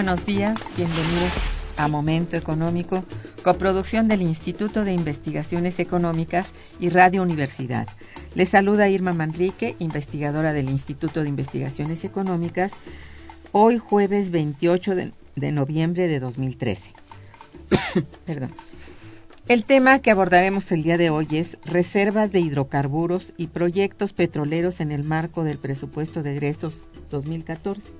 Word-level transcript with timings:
Buenos 0.00 0.24
días, 0.24 0.58
bienvenidos 0.78 1.34
a 1.76 1.86
Momento 1.86 2.34
Económico, 2.34 3.04
coproducción 3.42 4.08
del 4.08 4.22
Instituto 4.22 4.82
de 4.82 4.94
Investigaciones 4.94 5.78
Económicas 5.78 6.54
y 6.80 6.88
Radio 6.88 7.20
Universidad. 7.20 7.86
Les 8.34 8.48
saluda 8.48 8.88
Irma 8.88 9.12
Manrique, 9.12 9.76
investigadora 9.78 10.54
del 10.54 10.70
Instituto 10.70 11.22
de 11.22 11.28
Investigaciones 11.28 12.04
Económicas, 12.04 12.72
hoy 13.52 13.76
jueves 13.76 14.30
28 14.30 14.94
de, 14.94 15.12
de 15.36 15.52
noviembre 15.52 16.08
de 16.08 16.18
2013. 16.18 16.92
Perdón. 18.24 18.52
El 19.48 19.64
tema 19.64 19.98
que 19.98 20.10
abordaremos 20.10 20.72
el 20.72 20.82
día 20.82 20.96
de 20.96 21.10
hoy 21.10 21.28
es 21.32 21.58
reservas 21.66 22.32
de 22.32 22.40
hidrocarburos 22.40 23.34
y 23.36 23.48
proyectos 23.48 24.14
petroleros 24.14 24.80
en 24.80 24.92
el 24.92 25.04
marco 25.04 25.44
del 25.44 25.58
presupuesto 25.58 26.22
de 26.22 26.32
egresos 26.32 26.84
2014. 27.10 27.99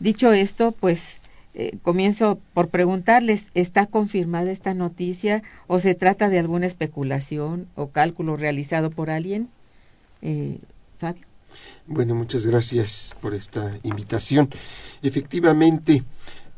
Dicho 0.00 0.32
esto, 0.32 0.72
pues 0.72 1.18
eh, 1.54 1.78
comienzo 1.82 2.40
por 2.52 2.68
preguntarles, 2.68 3.50
¿está 3.54 3.86
confirmada 3.86 4.50
esta 4.50 4.74
noticia 4.74 5.42
o 5.68 5.78
se 5.78 5.94
trata 5.94 6.28
de 6.28 6.40
alguna 6.40 6.66
especulación 6.66 7.68
o 7.76 7.88
cálculo 7.88 8.36
realizado 8.36 8.90
por 8.90 9.10
alguien? 9.10 9.48
Eh, 10.22 10.58
Fabio. 10.98 11.22
Bueno, 11.86 12.14
muchas 12.14 12.46
gracias 12.46 13.14
por 13.20 13.34
esta 13.34 13.78
invitación. 13.82 14.48
Efectivamente, 15.02 16.02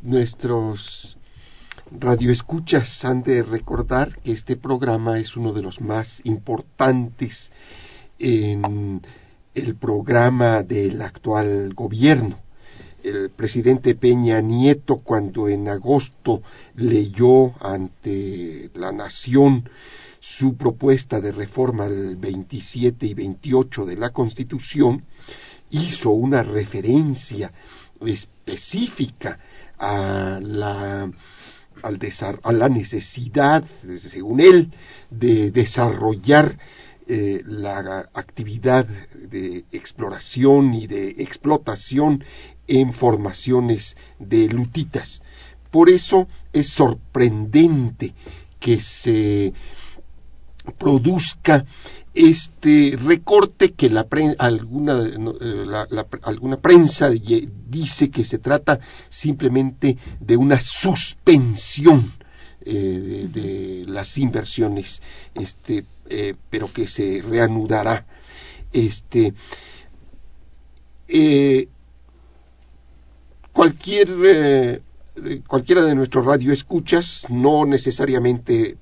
nuestros 0.06 1.18
radioescuchas 1.90 3.04
han 3.04 3.22
de 3.22 3.42
recordar 3.42 4.18
que 4.20 4.30
este 4.32 4.56
programa 4.56 5.18
es 5.18 5.36
uno 5.36 5.52
de 5.52 5.62
los 5.62 5.80
más 5.80 6.20
importantes 6.24 7.50
en 8.20 9.02
el 9.54 9.74
programa 9.74 10.62
del 10.62 11.02
actual 11.02 11.74
gobierno. 11.74 12.38
el 13.02 13.30
presidente 13.30 13.94
Peña 13.94 14.40
Nieto 14.40 14.98
cuando 14.98 15.48
en 15.48 15.68
agosto 15.68 16.42
leyó 16.76 17.54
ante 17.60 18.70
la 18.74 18.92
nación 18.92 19.68
su 20.20 20.54
propuesta 20.56 21.20
de 21.20 21.32
reforma 21.32 21.84
al 21.84 22.16
27 22.16 23.06
y 23.06 23.14
28 23.14 23.86
de 23.86 23.96
la 23.96 24.10
Constitución, 24.10 25.04
hizo 25.70 26.10
una 26.10 26.42
referencia 26.42 27.52
específica 28.04 29.38
a 29.78 30.38
la, 30.42 31.10
a 31.82 32.52
la 32.52 32.68
necesidad, 32.68 33.64
según 33.98 34.40
él, 34.40 34.72
de 35.10 35.50
desarrollar 35.50 36.58
eh, 37.08 37.42
la 37.44 38.10
actividad 38.14 38.84
de 38.86 39.64
exploración 39.70 40.74
y 40.74 40.86
de 40.86 41.10
explotación 41.18 42.24
en 42.66 42.92
formaciones 42.92 43.96
de 44.18 44.48
lutitas. 44.48 45.22
Por 45.70 45.88
eso 45.88 46.26
es 46.52 46.68
sorprendente 46.68 48.14
que 48.58 48.80
se 48.80 49.52
produzca 50.78 51.64
este 52.16 52.96
recorte 52.98 53.74
que 53.74 53.90
la 53.90 54.06
alguna, 54.38 55.02
eh, 55.04 55.66
alguna 56.22 56.56
prensa 56.56 57.10
dice 57.10 58.10
que 58.10 58.24
se 58.24 58.38
trata 58.38 58.80
simplemente 59.10 59.98
de 60.18 60.36
una 60.38 60.58
suspensión 60.58 62.10
eh, 62.64 63.28
de, 63.30 63.84
las 63.86 64.16
inversiones, 64.16 65.02
este, 65.34 65.84
eh, 66.08 66.34
pero 66.48 66.72
que 66.72 66.88
se 66.88 67.20
reanudará. 67.20 68.06
Este, 68.72 69.34
cualquier, 73.52 74.82
cualquiera 75.46 75.82
de 75.82 75.94
nuestros 75.94 76.24
radioescuchas 76.24 77.26
no 77.28 77.66
necesariamente 77.66 78.76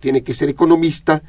tiene 0.00 0.22
que 0.22 0.34
ser 0.34 0.48
economista 0.48 1.22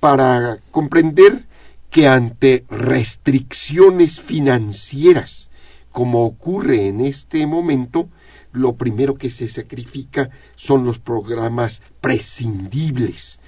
para 0.00 0.58
comprender 0.70 1.46
que 1.90 2.08
ante 2.08 2.64
restricciones 2.70 4.20
financieras, 4.20 5.50
como 5.92 6.24
ocurre 6.24 6.86
en 6.86 7.00
este 7.00 7.46
momento, 7.46 8.08
lo 8.52 8.74
primero 8.76 9.14
que 9.14 9.30
se 9.30 9.48
sacrifica 9.48 10.30
son 10.56 10.84
los 10.84 10.98
programas 10.98 11.82
prescindibles. 12.00 13.40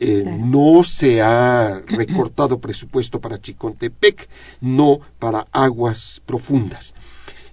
Eh, 0.00 0.24
no 0.26 0.82
se 0.82 1.22
ha 1.22 1.80
recortado 1.86 2.60
presupuesto 2.60 3.20
para 3.20 3.40
Chicontepec, 3.40 4.28
no 4.60 4.98
para 5.18 5.46
aguas 5.52 6.20
profundas 6.26 6.94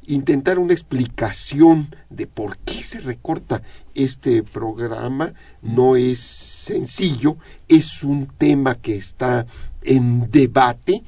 intentar 0.07 0.59
una 0.59 0.73
explicación 0.73 1.93
de 2.09 2.27
por 2.27 2.57
qué 2.57 2.83
se 2.83 2.99
recorta 2.99 3.61
este 3.93 4.43
programa 4.43 5.33
no 5.61 5.95
es 5.95 6.19
sencillo, 6.19 7.37
es 7.67 8.03
un 8.03 8.27
tema 8.27 8.75
que 8.75 8.95
está 8.95 9.45
en 9.83 10.29
debate, 10.31 11.03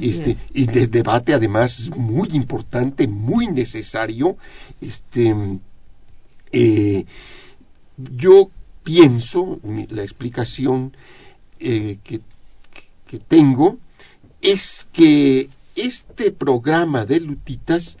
este, 0.00 0.36
y 0.52 0.66
de 0.66 0.86
debate 0.86 1.34
además 1.34 1.90
muy 1.96 2.28
importante, 2.32 3.08
muy 3.08 3.48
necesario. 3.48 4.36
Este, 4.80 5.34
eh, 6.52 7.04
yo 7.96 8.50
pienso, 8.84 9.58
la 9.90 10.02
explicación 10.02 10.96
eh, 11.58 11.98
que, 12.04 12.20
que 13.06 13.18
tengo 13.18 13.78
es 14.40 14.86
que 14.92 15.48
este 15.74 16.32
programa 16.32 17.04
de 17.04 17.20
Lutitas 17.20 17.98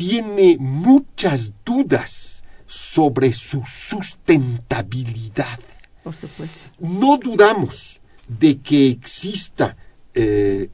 tiene 0.00 0.56
muchas 0.58 1.52
dudas 1.62 2.42
sobre 2.66 3.34
su 3.34 3.62
sustentabilidad. 3.66 5.60
Por 6.02 6.16
supuesto. 6.16 6.58
No 6.78 7.18
dudamos 7.18 8.00
de 8.26 8.60
que 8.60 8.88
exista, 8.88 9.76
eh, 10.14 10.70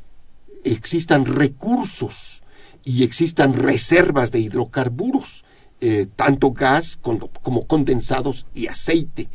existan 0.63 1.25
recursos 1.25 2.45
y 2.85 3.03
existan 3.03 3.53
reservas 3.55 4.31
de 4.31 4.39
hidrocarburos, 4.39 5.45
eh, 5.81 6.07
tanto 6.15 6.53
gas 6.53 6.97
como, 6.97 7.29
condensados 7.67 8.47
y 8.55 8.69
aceite, 8.69 9.29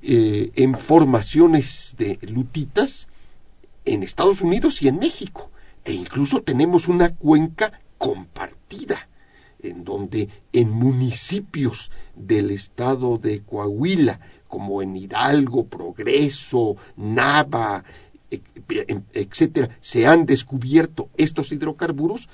eh, 0.00 0.50
en 0.54 0.74
formaciones 0.78 1.94
de 1.98 2.18
lutitas 2.22 3.06
en 3.84 4.02
Estados 4.02 4.40
Unidos 4.40 4.80
y 4.80 4.88
en 4.88 4.98
México. 4.98 5.50
E 5.84 5.92
incluso 5.92 6.40
tenemos 6.40 6.88
una 6.88 7.14
cuenca 7.14 7.78
compartida, 8.02 9.08
en 9.60 9.84
donde 9.84 10.28
en 10.52 10.70
municipios 10.70 11.92
del 12.16 12.50
estado 12.50 13.16
de 13.16 13.42
Coahuila, 13.42 14.18
como 14.48 14.82
en 14.82 14.96
Hidalgo, 14.96 15.66
Progreso, 15.66 16.74
Nava, 16.96 17.84
etcétera, 19.12 19.70
se 19.80 20.08
han 20.08 20.26
descubierto 20.26 21.10
estos 21.16 21.52
hidrocarburos 21.52 22.28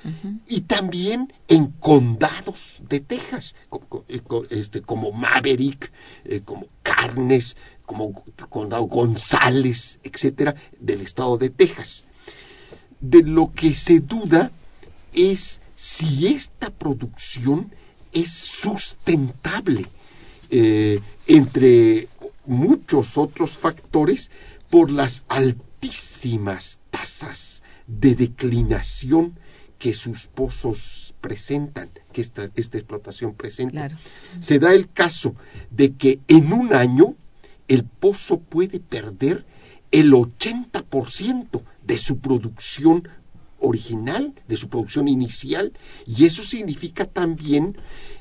y 0.46 0.62
también 0.62 1.34
en 1.48 1.66
condados 1.66 2.82
de 2.88 3.00
Texas, 3.00 3.54
como, 3.68 4.04
eh, 4.08 4.22
este, 4.48 4.80
como 4.80 5.12
Maverick, 5.12 5.92
eh, 6.24 6.40
como 6.42 6.64
Carnes, 6.82 7.58
como 7.84 8.24
condado 8.48 8.84
González, 8.84 10.00
etcétera, 10.02 10.54
del 10.80 11.02
estado 11.02 11.36
de 11.36 11.50
Texas. 11.50 12.06
De 13.00 13.22
lo 13.22 13.52
que 13.52 13.74
se 13.74 14.00
duda 14.00 14.50
es 15.12 15.60
si 15.76 16.26
esta 16.28 16.70
producción 16.70 17.72
es 18.12 18.30
sustentable, 18.30 19.86
eh, 20.50 21.00
entre 21.26 22.08
muchos 22.46 23.18
otros 23.18 23.56
factores, 23.56 24.30
por 24.70 24.90
las 24.90 25.24
altísimas 25.28 26.78
tasas 26.90 27.62
de 27.86 28.14
declinación 28.14 29.38
que 29.78 29.94
sus 29.94 30.26
pozos 30.26 31.14
presentan, 31.20 31.90
que 32.12 32.20
esta, 32.20 32.44
explotación 32.44 33.34
presenta. 33.34 33.90
Se 34.40 34.58
da 34.58 34.72
el 34.72 34.90
caso 34.90 35.34
de 35.70 35.94
que 35.94 36.20
en 36.28 36.52
un 36.52 36.74
año 36.74 37.14
el 37.68 37.84
pozo 37.84 38.40
puede 38.40 38.80
perder 38.80 39.46
el 39.90 40.12
80% 40.12 41.62
de 41.84 41.98
su 41.98 42.18
producción 42.18 43.08
original, 43.60 44.34
de 44.46 44.56
su 44.56 44.68
producción 44.68 45.08
inicial, 45.08 45.72
y 46.06 46.24
eso 46.24 46.44
significa 46.44 47.04
también 47.04 47.76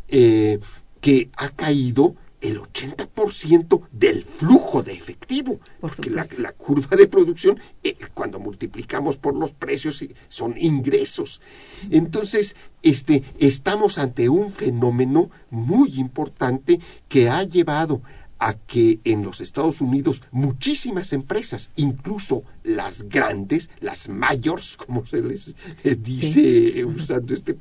eh, 0.07 0.60
que 1.01 1.30
ha 1.38 1.50
caído 1.50 2.16
el 2.42 2.60
80% 2.62 3.81
del 3.92 4.23
flujo 4.23 4.83
de 4.83 4.94
efectivo, 4.94 5.59
porque 5.80 6.12
la, 6.12 6.52
curva 6.52 6.95
de 6.95 7.07
producción, 7.07 7.59
eh, 7.83 7.97
cuando 8.14 8.40
multiplicamos 8.40 9.18
por 9.18 9.35
los 9.35 9.54
precios, 9.54 10.06
son 10.28 10.56
ingresos. 10.57 11.42
Entonces, 11.90 12.56
este, 12.83 13.23
estamos 13.40 13.97
ante 13.97 14.30
un 14.30 14.52
fenómeno 14.52 15.31
muy 15.50 15.95
importante 15.95 16.80
que 17.09 17.30
ha 17.30 17.44
llevado 17.44 18.02
a 18.40 18.54
que 18.54 19.00
en 19.04 19.24
los 19.24 19.42
Estados 19.42 19.82
Unidos 19.82 20.22
muchísimas 20.32 21.14
empresas, 21.14 21.72
incluso 21.76 22.44
las 22.64 23.04
grandes, 23.04 23.70
las 23.80 24.10
mayors, 24.10 24.78
como 24.86 25.06
se 25.06 25.22
les 25.22 25.56
eh, 25.84 25.96
dice 25.96 26.86
usando 26.86 27.34
este, 27.34 27.56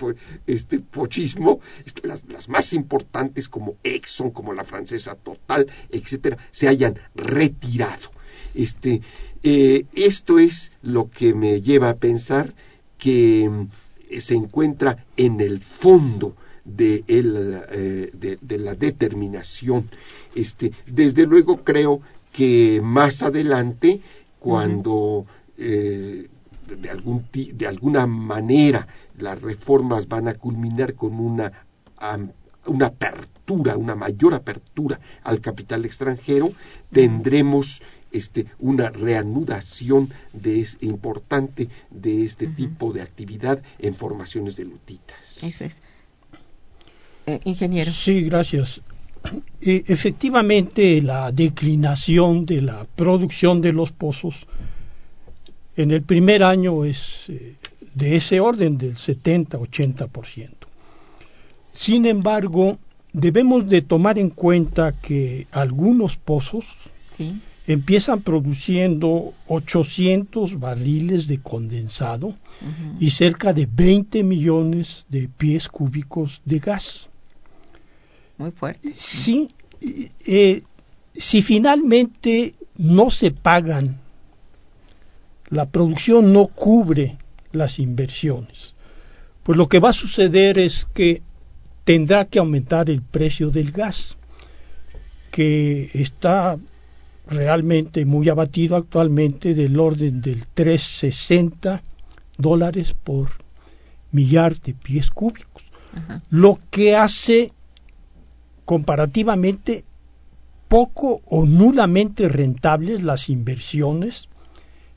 este 0.47 0.80
pochismo, 0.80 1.61
este, 1.85 2.09
las, 2.09 2.49
más 2.49 2.73
importantes 2.73 3.49
como 3.49 3.76
Exxon, 3.83 4.30
como 4.30 4.52
la 4.52 4.64
francesa 4.64 5.14
Total, 5.14 5.66
etcétera, 5.90 6.38
se 6.50 6.68
hayan 6.68 6.99
retirado. 7.14 8.11
Este, 8.54 9.02
eh, 9.42 9.87
esto 9.95 10.38
es 10.38 10.73
lo 10.83 11.11
que 11.11 11.35
me 11.35 11.61
lleva 11.61 11.90
a 11.90 11.97
pensar 11.97 12.54
que 12.99 13.49
mm, 13.49 13.68
se 14.18 14.35
encuentra 14.35 15.04
en 15.16 15.40
el 15.40 15.61
fondo 15.61 16.37
de, 16.66 17.04
eh, 17.06 18.38
de, 18.40 18.58
la 18.58 18.75
determinación. 18.75 19.88
Este, 20.35 20.73
desde 20.87 21.26
luego 21.26 21.64
creo 21.64 22.00
que 22.32 22.80
más 22.82 23.23
adelante, 23.23 24.00
cuando 24.38 25.25
eh, 25.56 26.28
de, 26.78 26.90
algún, 26.90 27.25
de 27.32 27.66
alguna 27.66 28.06
manera 28.06 28.87
las 29.18 29.40
reformas 29.40 30.08
van 30.08 30.28
a 30.28 30.35
culminar 30.35 30.94
con 30.94 31.18
una, 31.18 31.52
una 32.66 32.87
apertura, 32.87 33.76
una 33.76 33.94
mayor 33.94 34.35
apertura 34.35 35.00
al 35.23 35.40
capital 35.40 35.85
extranjero, 35.85 36.52
tendremos 36.90 37.82
este, 38.12 38.46
una 38.58 38.90
reanudación 38.90 40.11
de 40.32 40.66
importante 40.80 41.68
de 41.90 42.25
este 42.25 42.46
tipo 42.46 42.92
de 42.92 43.02
actividad 43.02 43.62
en 43.78 43.94
formaciones 43.94 44.56
de 44.56 44.64
lutitas. 44.64 45.42
Eso 45.42 45.64
es. 45.64 45.80
Eh, 47.26 47.40
ingeniero. 47.45 47.92
Sí, 47.92 48.23
gracias. 48.23 48.80
E, 49.61 49.85
efectivamente, 49.88 51.02
la 51.02 51.33
declinación 51.33 52.47
de 52.47 52.62
la 52.62 52.87
producción 52.95 53.61
de 53.61 53.73
los 53.73 53.90
pozos 53.92 54.47
en 55.76 55.90
el 55.90 56.02
primer 56.02 56.42
año 56.42 56.85
es 56.85 57.25
eh, 57.28 57.54
de 57.95 58.16
ese 58.16 58.38
orden 58.40 58.78
del 58.78 58.95
70-80%. 58.97 60.49
Sin 61.73 62.06
embargo, 62.06 62.78
debemos 63.12 63.68
de 63.68 63.83
tomar 63.83 64.18
en 64.18 64.30
cuenta 64.30 64.92
que 64.92 65.47
algunos 65.50 66.16
pozos 66.16 66.64
Sí. 67.11 67.40
empiezan 67.66 68.21
produciendo 68.21 69.33
800 69.49 70.61
barriles 70.61 71.26
de 71.26 71.38
condensado 71.40 72.35
y 73.00 73.11
cerca 73.11 73.52
de 73.54 73.66
20 73.66 74.23
millones 74.23 75.04
de 75.09 75.28
pies 75.28 75.68
cúbicos 75.68 76.40
de 76.45 76.59
gas. 76.59 77.09
Muy 78.38 78.50
fuerte. 78.50 78.92
Sí, 78.94 79.48
eh, 79.80 80.62
si 81.14 81.42
finalmente 81.42 82.54
no 82.76 83.10
se 83.10 83.30
pagan, 83.30 83.98
la 85.48 85.66
producción 85.66 86.32
no 86.32 86.46
cubre 86.48 87.18
las 87.52 87.78
inversiones, 87.78 88.74
pues 89.42 89.56
lo 89.56 89.68
que 89.68 89.78
va 89.78 89.90
a 89.90 89.94
suceder 89.94 90.58
es 90.58 90.86
que 90.92 91.22
tendrá 91.84 92.24
que 92.24 92.40
aumentar 92.40 92.90
el 92.90 93.00
precio 93.00 93.50
del 93.50 93.70
gas, 93.70 94.16
que 95.30 95.90
está 95.94 96.58
realmente 97.28 98.04
muy 98.04 98.28
abatido 98.28 98.76
actualmente 98.76 99.54
del 99.54 99.78
orden 99.78 100.20
del 100.20 100.46
360 100.46 101.82
dólares 102.38 102.94
por 102.94 103.30
millar 104.12 104.58
de 104.60 104.74
pies 104.74 105.10
cúbicos, 105.10 105.64
Ajá. 105.94 106.22
lo 106.30 106.58
que 106.70 106.96
hace 106.96 107.52
comparativamente 108.66 109.85
poco 110.68 111.23
o 111.25 111.46
nulamente 111.46 112.28
rentables 112.28 113.04
las 113.04 113.30
inversiones 113.30 114.28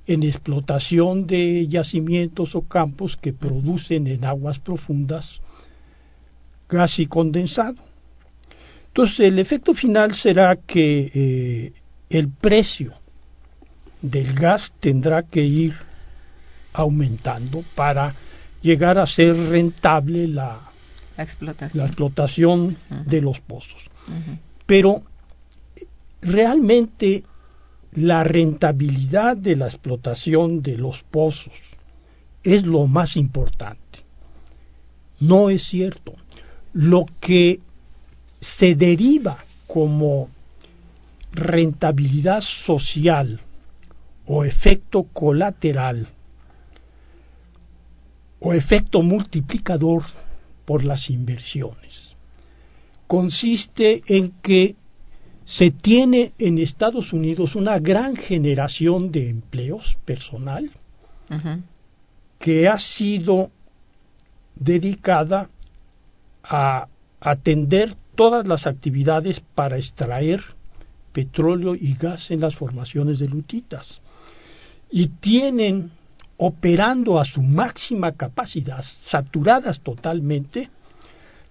en 0.08 0.24
explotación 0.24 1.28
de 1.28 1.68
yacimientos 1.68 2.56
o 2.56 2.64
campos 2.64 3.16
que 3.16 3.32
producen 3.32 4.08
en 4.08 4.26
aguas 4.26 4.58
profundas 4.58 5.42
gas 6.68 7.00
y 7.00 7.06
condensado. 7.06 7.78
Entonces 8.88 9.20
el 9.20 9.38
efecto 9.38 9.76
final 9.76 10.16
será 10.16 10.56
que 10.56 11.12
eh, 11.14 11.74
el 12.10 12.28
precio 12.28 12.94
del 14.02 14.34
gas 14.34 14.74
tendrá 14.80 15.24
que 15.24 15.44
ir 15.44 15.76
aumentando 16.74 17.64
para 17.76 18.16
llegar 18.62 18.98
a 18.98 19.06
ser 19.06 19.36
rentable 19.36 20.28
la, 20.28 20.69
La 21.20 21.24
explotación. 21.24 21.82
la 21.82 21.86
explotación 21.88 22.60
Ujú. 22.90 23.10
de 23.10 23.22
los 23.22 23.42
pozos. 23.42 23.82
Pero 24.66 25.04
realmente 26.22 27.26
la 27.92 28.24
rentabilidad 28.24 29.36
de 29.36 29.58
la 29.58 29.66
explotación 29.68 30.62
de 30.62 30.78
los 30.78 31.04
pozos 31.04 31.52
es 32.44 32.66
lo 32.66 32.88
más 32.88 33.18
importante. 33.18 34.00
No 35.20 35.50
es 35.50 35.64
cierto. 35.64 36.14
Lo 36.72 37.06
que 37.20 37.60
se 38.40 38.76
deriva 38.76 39.38
como 39.68 40.30
rentabilidad 41.34 42.40
social 42.40 43.42
o 44.26 44.46
efecto 44.46 45.04
colateral 45.04 46.08
o 48.40 48.54
efecto 48.54 49.02
multiplicador 49.02 50.04
por 50.70 50.84
las 50.84 51.10
inversiones 51.10 52.14
consiste 53.08 54.04
en 54.06 54.30
que 54.30 54.76
se 55.44 55.72
tiene 55.72 56.34
en 56.38 56.60
Estados 56.60 57.12
Unidos 57.12 57.56
una 57.56 57.80
gran 57.80 58.16
generación 58.16 59.12
de 59.12 59.32
empleos 59.32 59.98
personal 60.06 60.70
que 62.38 62.68
ha 62.68 62.78
sido 62.78 63.50
dedicada 64.54 65.50
a 66.44 66.88
atender 67.20 67.96
todas 68.14 68.48
las 68.48 68.68
actividades 68.68 69.40
para 69.40 69.78
extraer 69.78 70.44
petróleo 71.14 71.74
y 71.74 71.96
gas 71.96 72.30
en 72.30 72.42
las 72.42 72.54
formaciones 72.54 73.18
de 73.18 73.28
lutitas. 73.28 74.02
Y 74.92 75.08
tienen 75.08 75.90
operando 76.42 77.20
a 77.20 77.26
su 77.26 77.42
máxima 77.42 78.14
capacidad, 78.14 78.82
saturadas 78.82 79.82
totalmente, 79.82 80.70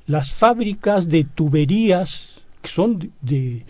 las 0.06 0.32
fábricas 0.32 1.08
de 1.08 1.24
tuberías, 1.24 2.38
que 2.62 2.68
son 2.70 3.12
de, 3.20 3.66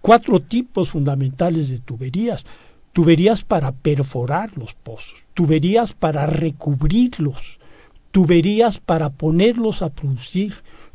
cuatro 0.00 0.40
tipos 0.40 0.88
fundamentales 0.88 1.68
de 1.68 1.80
tuberías. 1.80 2.46
Tuberías 2.94 3.44
para 3.44 3.72
perforar 3.72 4.56
los 4.56 4.72
pozos, 4.72 5.26
tuberías 5.34 5.92
para 5.92 6.24
recubrirlos, 6.24 7.58
tuberías 8.10 8.80
para 8.80 9.10
ponerlos 9.10 9.82
a 9.82 9.90
producir, 9.90 10.54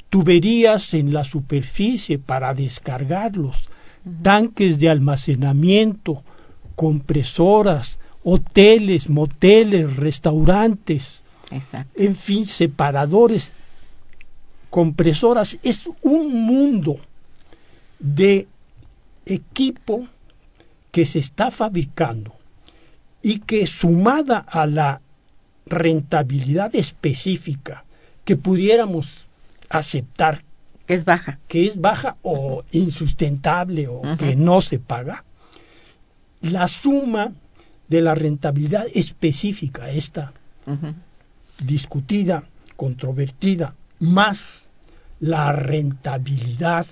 tuberías 0.09 0.95
en 0.95 1.13
la 1.13 1.23
superficie 1.23 2.17
para 2.17 2.55
descargarlos, 2.55 3.69
tanques 4.23 4.79
de 4.79 4.89
almacenamiento, 4.89 6.23
compresoras, 6.75 7.99
hoteles, 8.23 9.09
moteles, 9.09 9.95
restaurantes, 9.97 11.23
Exacto. 11.51 12.01
en 12.01 12.15
fin, 12.15 12.45
separadores, 12.45 13.53
compresoras, 14.69 15.57
es 15.63 15.89
un 16.01 16.33
mundo 16.45 16.97
de 17.99 18.47
equipo 19.25 20.07
que 20.91 21.05
se 21.05 21.19
está 21.19 21.51
fabricando 21.51 22.33
y 23.21 23.39
que 23.39 23.67
sumada 23.67 24.37
a 24.39 24.65
la 24.65 25.01
rentabilidad 25.65 26.75
específica 26.75 27.85
que 28.25 28.35
pudiéramos 28.35 29.27
aceptar 29.69 30.43
Es 30.87 31.05
baja. 31.05 31.39
que 31.47 31.65
es 31.67 31.79
baja 31.79 32.17
o 32.21 32.63
insustentable 32.71 33.87
o 33.87 34.01
que 34.17 34.35
no 34.35 34.61
se 34.61 34.79
paga, 34.79 35.23
la 36.41 36.67
suma 36.67 37.31
de 37.93 38.01
la 38.01 38.15
rentabilidad 38.15 38.85
específica, 38.93 39.89
esta 39.91 40.33
discutida, 41.63 42.43
controvertida, 42.75 43.75
más 43.99 44.65
la 45.19 45.51
rentabilidad 45.53 46.87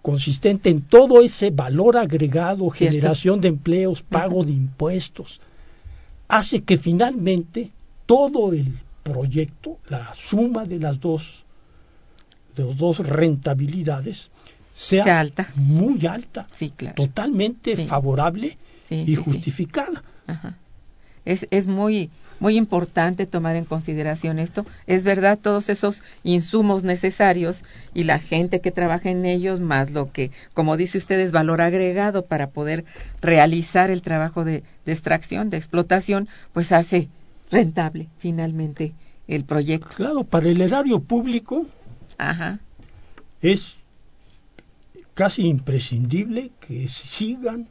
consistente 0.00 0.70
en 0.70 0.80
todo 0.82 1.20
ese 1.20 1.50
valor 1.50 1.96
agregado, 1.98 2.70
Cierto. 2.70 2.94
generación 2.94 3.40
de 3.42 3.48
empleos, 3.48 4.00
pago 4.02 4.42
de 4.44 4.52
impuestos, 4.52 5.40
hace 6.28 6.62
que 6.62 6.78
finalmente 6.78 7.70
todo 8.06 8.52
el 8.54 8.72
proyecto, 9.02 9.78
la 9.90 10.14
suma 10.14 10.64
de 10.64 10.78
las 10.78 10.98
dos, 10.98 11.44
de 12.56 12.64
las 12.64 12.76
dos 12.78 12.98
rentabilidades, 13.00 14.30
sea, 14.72 15.04
Sea 15.04 15.20
alta. 15.20 15.48
muy 15.56 16.06
alta, 16.06 16.46
Sí, 16.52 16.70
claro. 16.70 16.94
totalmente 16.94 17.76
Sí. 17.76 17.86
favorable 17.86 18.56
Sí, 18.88 19.04
y 19.06 19.16
sí, 19.16 19.16
justificada. 19.16 20.02
Ajá. 20.26 20.56
Es, 21.24 21.48
es 21.50 21.66
muy, 21.66 22.10
muy 22.38 22.56
importante 22.56 23.26
tomar 23.26 23.56
en 23.56 23.64
consideración 23.64 24.38
esto. 24.38 24.64
Es 24.86 25.04
verdad, 25.04 25.38
todos 25.40 25.68
esos 25.68 26.02
insumos 26.22 26.84
necesarios 26.84 27.64
y 27.94 28.04
la 28.04 28.18
gente 28.18 28.60
que 28.60 28.70
trabaja 28.70 29.10
en 29.10 29.24
ellos, 29.24 29.60
más 29.60 29.90
lo 29.90 30.12
que, 30.12 30.30
como 30.54 30.76
dice 30.76 30.98
usted, 30.98 31.18
es 31.18 31.32
valor 31.32 31.60
agregado 31.60 32.24
para 32.24 32.50
poder 32.50 32.84
realizar 33.20 33.90
el 33.90 34.02
trabajo 34.02 34.44
de, 34.44 34.62
de 34.84 34.92
extracción, 34.92 35.50
de 35.50 35.56
explotación, 35.56 36.28
pues 36.52 36.70
hace 36.72 37.08
rentable 37.50 38.08
finalmente 38.18 38.94
el 39.26 39.44
proyecto. 39.44 39.88
Claro, 39.96 40.24
para 40.24 40.48
el 40.48 40.60
erario 40.60 41.00
público 41.00 41.66
Ajá. 42.18 42.60
es 43.42 43.76
casi 45.14 45.46
imprescindible 45.46 46.50
que 46.60 46.86
sigan 46.88 47.66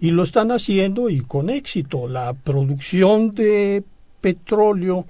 y 0.00 0.10
lo 0.10 0.24
están 0.24 0.50
haciendo 0.50 1.08
y 1.08 1.20
con 1.20 1.50
éxito. 1.50 2.08
La 2.08 2.32
producción 2.34 3.34
de 3.34 3.82
petróleo 4.20 5.06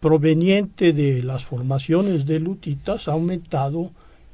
proveniente 0.00 0.92
de 0.92 1.22
las 1.22 1.44
formaciones 1.44 2.24
de 2.24 2.40
lutitas 2.40 3.08
ha 3.08 3.12
aumentado 3.12 3.90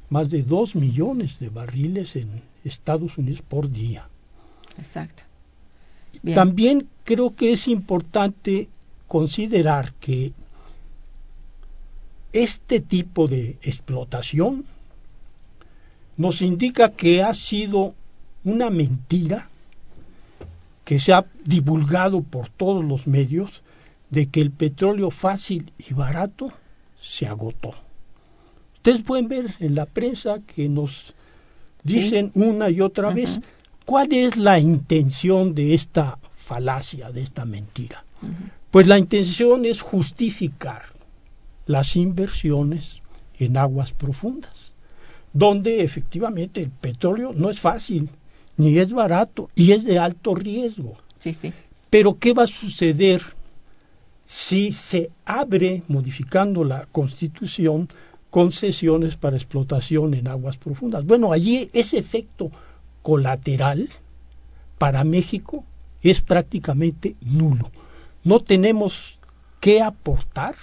más 0.09 0.29
de 0.29 0.43
2 0.43 0.75
millones 0.75 1.39
de 1.39 1.49
barriles 1.49 2.15
en 2.15 2.41
Estados 2.63 3.17
Unidos 3.17 3.41
por 3.41 3.69
día. 3.69 4.07
Exacto. 4.77 5.23
Bien. 6.23 6.35
También 6.35 6.87
creo 7.03 7.35
que 7.35 7.51
es 7.51 7.67
importante 7.67 8.69
considerar 9.07 9.93
que 9.93 10.33
este 12.31 12.79
tipo 12.79 13.27
de 13.27 13.57
explotación 13.61 14.65
nos 16.15 16.41
indica 16.41 16.91
que 16.91 17.23
ha 17.23 17.33
sido 17.33 17.93
una 18.43 18.69
mentira 18.69 19.49
que 20.87 20.99
se 20.99 21.11
ha 21.11 21.25
divulgado 21.43 22.21
por 22.21 22.47
todos 22.47 22.81
los 22.81 23.07
medios 23.07 23.61
de 24.09 24.29
que 24.29 24.39
el 24.39 24.51
petróleo 24.51 25.11
fácil 25.11 25.73
y 25.77 25.93
barato 25.93 26.49
se 26.97 27.27
agotó. 27.27 27.73
Ustedes 28.75 29.01
pueden 29.01 29.27
ver 29.27 29.53
en 29.59 29.75
la 29.75 29.85
prensa 29.85 30.39
que 30.47 30.69
nos 30.69 31.13
dicen 31.83 32.31
una 32.35 32.69
y 32.69 32.79
otra 32.79 33.11
vez 33.11 33.41
cuál 33.85 34.13
es 34.13 34.37
la 34.37 34.59
intención 34.59 35.53
de 35.53 35.73
esta 35.73 36.19
falacia, 36.37 37.11
de 37.11 37.21
esta 37.21 37.43
mentira? 37.43 38.05
Pues 38.71 38.87
la 38.87 38.97
intención 38.97 39.65
es 39.65 39.81
justificar 39.81 40.83
las 41.65 41.97
inversiones 41.97 43.01
en 43.39 43.57
aguas 43.57 43.91
profundas, 43.91 44.73
donde 45.33 45.83
efectivamente 45.83 46.61
el 46.61 46.69
petróleo 46.69 47.33
no 47.35 47.49
es 47.49 47.59
fácil, 47.59 48.09
ni 48.57 48.77
es 48.77 48.91
barato, 48.91 49.49
y 49.55 49.71
es 49.71 49.85
de 49.85 49.99
alto 49.99 50.35
riesgo. 50.35 50.97
Sí, 51.19 51.33
sí. 51.33 51.53
Pero 51.89 52.17
¿qué 52.19 52.33
va 52.33 52.43
a 52.43 52.47
suceder 52.47 53.21
si 54.25 54.73
se 54.73 55.11
abre, 55.25 55.83
modificando 55.87 56.63
la 56.63 56.85
constitución, 56.91 57.87
concesiones 58.29 59.15
para 59.15 59.37
explotación 59.37 60.13
en 60.13 60.27
aguas 60.27 60.57
profundas? 60.57 61.05
Bueno, 61.05 61.31
allí 61.31 61.69
ese 61.73 61.97
efecto 61.97 62.51
colateral 63.01 63.89
para 64.77 65.03
México 65.03 65.63
es 66.01 66.21
prácticamente 66.21 67.15
nulo. 67.21 67.71
No 68.23 68.39
tenemos 68.39 69.17
que 69.59 69.81
aportar 69.81 70.55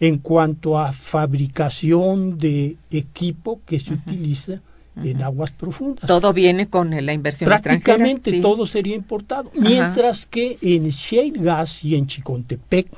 en 0.00 0.18
cuanto 0.18 0.78
a 0.78 0.92
fabricación 0.92 2.38
de 2.38 2.76
equipo 2.90 3.60
que 3.64 3.80
se 3.80 3.94
utiliza 3.94 4.60
en 5.04 5.22
aguas 5.22 5.50
profundas. 5.50 6.06
Todo 6.06 6.32
viene 6.32 6.68
con 6.68 6.90
la 6.90 7.12
inversión 7.12 7.48
Prácticamente 7.48 8.40
todo 8.40 8.66
sería 8.66 8.94
importado. 8.94 9.50
Mientras 9.54 10.26
que 10.26 10.58
en 10.60 10.88
shale 10.90 11.38
gas 11.38 11.84
y 11.84 11.94
en 11.96 12.06
Chicontepec, 12.06 12.88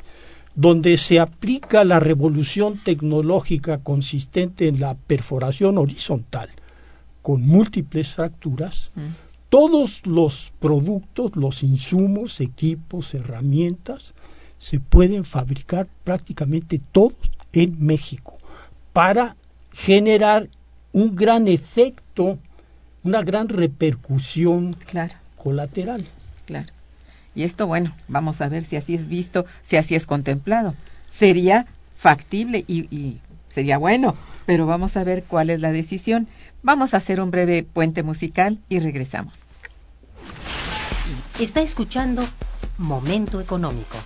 donde 0.54 0.96
se 0.96 1.20
aplica 1.20 1.84
la 1.84 2.00
revolución 2.00 2.78
tecnológica 2.78 3.78
consistente 3.78 4.68
en 4.68 4.80
la 4.80 4.94
perforación 4.94 5.78
horizontal 5.78 6.50
con 7.22 7.46
múltiples 7.46 8.08
fracturas, 8.12 8.90
todos 9.48 10.06
los 10.06 10.52
productos, 10.58 11.36
los 11.36 11.62
insumos, 11.62 12.40
equipos, 12.40 13.14
herramientas, 13.14 14.14
se 14.58 14.80
pueden 14.80 15.24
fabricar 15.24 15.88
prácticamente 16.04 16.80
todos 16.92 17.14
en 17.52 17.76
México 17.84 18.36
para 18.92 19.36
generar 19.72 20.48
un 20.92 21.14
gran 21.14 21.48
efecto, 21.48 22.38
una 23.02 23.22
gran 23.22 23.48
repercusión 23.48 24.76
colateral. 25.36 26.04
Claro. 26.46 26.68
Y 27.34 27.44
esto, 27.44 27.66
bueno, 27.66 27.94
vamos 28.08 28.40
a 28.40 28.48
ver 28.48 28.64
si 28.64 28.76
así 28.76 28.94
es 28.94 29.06
visto, 29.06 29.46
si 29.62 29.76
así 29.76 29.94
es 29.94 30.06
contemplado. 30.06 30.74
Sería 31.10 31.66
factible 31.96 32.64
y, 32.66 32.94
y 32.94 33.20
sería 33.48 33.78
bueno, 33.78 34.16
pero 34.46 34.66
vamos 34.66 34.96
a 34.96 35.04
ver 35.04 35.24
cuál 35.24 35.50
es 35.50 35.60
la 35.60 35.72
decisión. 35.72 36.28
Vamos 36.62 36.92
a 36.92 36.98
hacer 36.98 37.20
un 37.20 37.30
breve 37.30 37.62
puente 37.62 38.02
musical 38.02 38.58
y 38.68 38.80
regresamos. 38.80 39.40
Está 41.38 41.62
escuchando 41.62 42.22
Momento 42.78 43.40
Económico. 43.40 43.96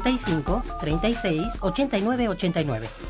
55 0.00 0.62
36 0.80 1.58
89 1.62 2.28
89. 2.28 3.09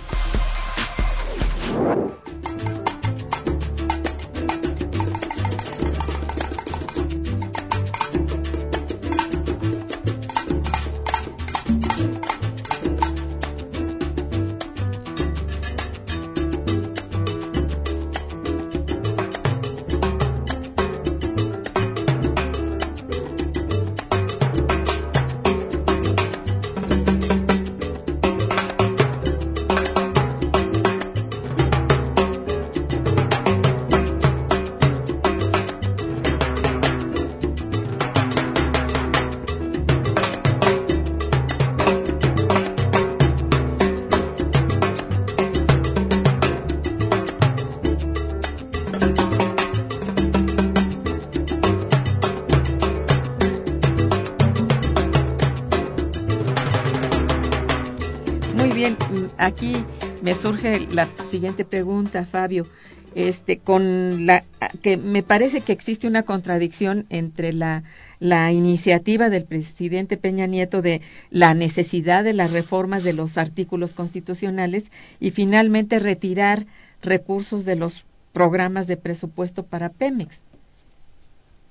Surge 60.41 60.87
la 60.91 61.07
siguiente 61.29 61.65
pregunta, 61.65 62.25
Fabio. 62.25 62.67
Este, 63.13 63.57
con 63.57 64.25
la 64.25 64.45
que 64.81 64.95
me 64.95 65.21
parece 65.21 65.59
que 65.59 65.73
existe 65.73 66.07
una 66.07 66.23
contradicción 66.23 67.05
entre 67.09 67.51
la, 67.51 67.83
la 68.21 68.53
iniciativa 68.53 69.29
del 69.29 69.43
presidente 69.43 70.15
Peña 70.15 70.47
Nieto 70.47 70.81
de 70.81 71.01
la 71.29 71.53
necesidad 71.53 72.23
de 72.23 72.31
las 72.31 72.51
reformas 72.51 73.03
de 73.03 73.11
los 73.11 73.37
artículos 73.37 73.93
constitucionales 73.93 74.93
y 75.19 75.31
finalmente 75.31 75.99
retirar 75.99 76.65
recursos 77.01 77.65
de 77.65 77.75
los 77.75 78.05
programas 78.31 78.87
de 78.87 78.95
presupuesto 78.95 79.63
para 79.63 79.89
Pemex. 79.89 80.39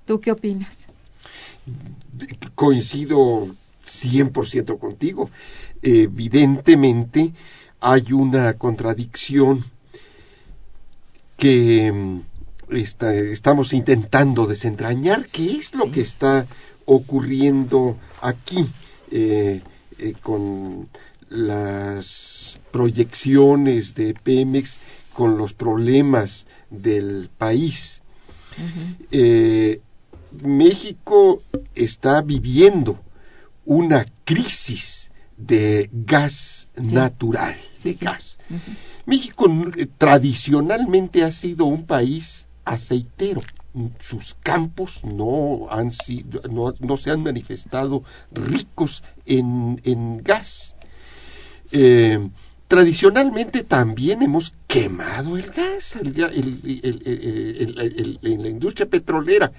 ¿Tú 0.04 0.20
qué 0.20 0.32
opinas? 0.32 0.76
Coincido 2.54 3.46
100% 3.82 4.78
contigo. 4.78 5.30
Evidentemente 5.80 7.32
hay 7.80 8.12
una 8.12 8.54
contradicción 8.54 9.64
que 11.36 11.90
mm, 11.92 12.20
está, 12.70 13.14
estamos 13.14 13.72
intentando 13.72 14.46
desentrañar 14.46 15.28
qué 15.28 15.52
es 15.52 15.74
lo 15.74 15.90
que 15.90 16.00
está 16.02 16.46
ocurriendo 16.84 17.96
aquí. 18.20 18.66
Eh, 19.10 19.60
eh, 20.02 20.14
con 20.22 20.88
las 21.28 22.58
proyecciones 22.70 23.94
de 23.94 24.14
Pemex, 24.14 24.78
con 25.12 25.36
los 25.36 25.52
problemas 25.52 26.46
del 26.70 27.28
país. 27.36 28.02
Eh, 29.10 29.80
México 30.42 31.42
está 31.74 32.22
viviendo 32.22 32.98
una 33.66 34.06
crisis 34.24 35.12
de 35.36 35.90
gas 35.92 36.68
natural, 36.76 37.56
Sí, 37.82 37.92
de 37.92 37.98
sí. 37.98 38.04
gas. 38.04 38.38
México 39.06 39.46
eh, 39.76 39.86
tradicionalmente 39.98 41.22
ha 41.24 41.32
sido 41.32 41.64
un 41.66 41.86
país 41.86 42.48
aceitero. 42.64 43.40
Sus 44.00 44.34
campos 44.42 45.04
no, 45.04 45.68
han 45.70 45.92
sido, 45.92 46.42
no, 46.50 46.74
no 46.80 46.96
se 46.96 47.10
han 47.12 47.22
manifestado 47.22 48.02
ricos 48.32 49.04
en, 49.26 49.80
en 49.84 50.22
gas. 50.24 50.74
Eh, 51.72 52.28
tradicionalmente 52.66 53.62
también 53.64 54.22
hemos 54.22 54.54
quemado 54.66 55.36
el 55.36 55.46
gas 55.50 55.96
el- 55.96 56.20
el- 56.20 57.02
el- 57.04 58.18
en 58.22 58.42
la 58.42 58.48
industria 58.48 58.88
petrolera 58.88 59.52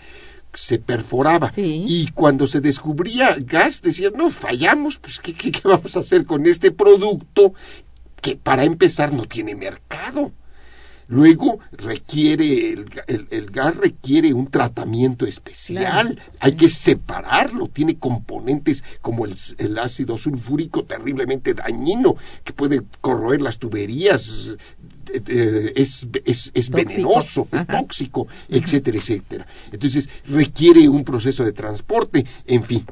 se 0.54 0.80
perforaba 0.80 1.52
Sí. 1.52 1.86
y 1.88 2.08
cuando 2.12 2.48
se 2.48 2.60
descubría 2.62 3.36
gas 3.40 3.82
decían 3.82 4.14
no 4.18 4.30
fallamos 4.30 4.98
pues 4.98 5.20
¿qué, 5.20 5.34
qué, 5.34 5.52
qué 5.52 5.62
vamos 5.66 5.96
a 5.96 6.02
hacer 6.02 6.26
con 6.26 6.46
este 6.46 6.72
producto 6.72 7.54
que 8.22 8.36
para 8.36 8.64
empezar 8.64 9.12
no 9.14 9.26
tiene 9.26 9.56
mercado 9.56 10.32
Luego 11.08 11.60
requiere, 11.74 12.70
el, 12.72 12.86
ga- 12.90 13.04
el- 13.08 13.28
el 13.32 13.52
gas 13.52 13.76
requiere 13.76 14.34
un 14.34 14.48
tratamiento 14.48 15.26
especial, 15.26 16.16
Claro. 16.16 16.32
hay 16.40 16.54
que 16.54 16.70
separarlo, 16.70 17.68
tiene 17.68 17.98
componentes 17.98 18.82
como 19.02 19.26
el, 19.26 19.78
ácido 19.78 20.18
sulfúrico 20.18 20.86
terriblemente 20.86 21.54
dañino 21.54 22.16
que 22.46 22.54
puede 22.54 22.84
corroer 23.02 23.42
las 23.42 23.60
tuberías, 23.60 24.56
eh, 25.14 25.22
eh, 25.28 25.74
es, 25.76 26.08
es, 26.24 26.52
es 26.54 26.70
venenoso, 26.70 27.46
es 27.52 27.60
Ajá. 27.60 27.82
tóxico, 27.82 28.28
etcétera, 28.48 28.98
etcétera. 28.98 29.46
Entonces 29.74 30.08
requiere 30.30 30.88
un 30.88 31.04
proceso 31.04 31.44
de 31.44 31.52
transporte, 31.52 32.26
en 32.46 32.64
fin. 32.64 32.86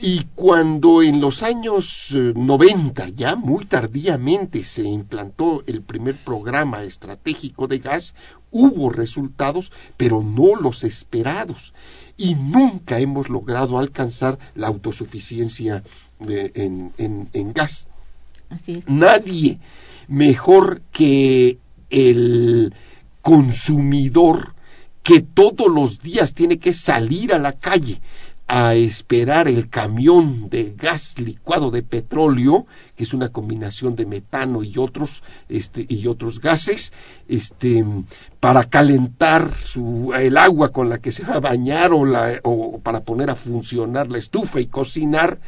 Y 0.00 0.24
cuando 0.36 1.02
en 1.02 1.20
los 1.20 1.42
años 1.42 2.12
eh, 2.14 2.32
90, 2.34 3.08
ya 3.08 3.34
muy 3.36 3.64
tardíamente, 3.64 4.62
se 4.62 4.84
implantó 4.84 5.64
el 5.66 5.82
primer 5.82 6.14
programa 6.16 6.84
estratégico 6.84 7.66
de 7.66 7.78
gas, 7.78 8.14
hubo 8.52 8.90
resultados, 8.90 9.72
pero 9.96 10.22
no 10.22 10.54
los 10.54 10.84
esperados. 10.84 11.74
Y 12.16 12.34
nunca 12.34 12.98
hemos 13.00 13.28
logrado 13.28 13.78
alcanzar 13.78 14.38
la 14.54 14.68
autosuficiencia 14.68 15.82
eh, 16.28 16.50
en, 16.54 16.92
en- 16.98 17.28
en 17.32 17.52
gas 17.52 17.86
Así 18.50 18.72
es. 18.74 18.88
nadie 18.88 19.58
mejor 20.08 20.80
que 20.92 21.58
el 21.90 22.72
consumidor 23.22 24.54
que 25.02 25.20
todos 25.20 25.68
los 25.72 26.00
días 26.00 26.34
tiene 26.34 26.58
que 26.58 26.72
salir 26.72 27.32
a 27.32 27.38
la 27.38 27.52
calle 27.52 28.00
a 28.48 28.74
esperar 28.74 29.46
el 29.46 29.68
camión 29.68 30.48
de 30.48 30.74
gas 30.74 31.18
licuado 31.18 31.70
de 31.70 31.82
petróleo, 31.82 32.66
que 32.98 33.04
es 33.04 33.14
una 33.14 33.28
combinación 33.28 33.94
de 33.94 34.06
metano 34.06 34.64
y 34.64 34.76
otros, 34.76 35.22
este, 35.48 35.86
y 35.88 36.08
otros 36.08 36.40
gases, 36.40 36.92
este, 37.28 37.84
para 38.40 38.64
calentar 38.64 39.54
su, 39.64 40.12
el 40.18 40.36
agua 40.36 40.72
con 40.72 40.88
la 40.88 40.98
que 40.98 41.12
se 41.12 41.22
va 41.22 41.34
a 41.34 41.40
bañar 41.40 41.92
o, 41.92 42.04
la, 42.04 42.40
o 42.42 42.80
para 42.80 43.04
poner 43.04 43.30
a 43.30 43.36
funcionar 43.36 44.10
la 44.10 44.18
estufa 44.18 44.58
y 44.58 44.66
cocinar, 44.66 45.38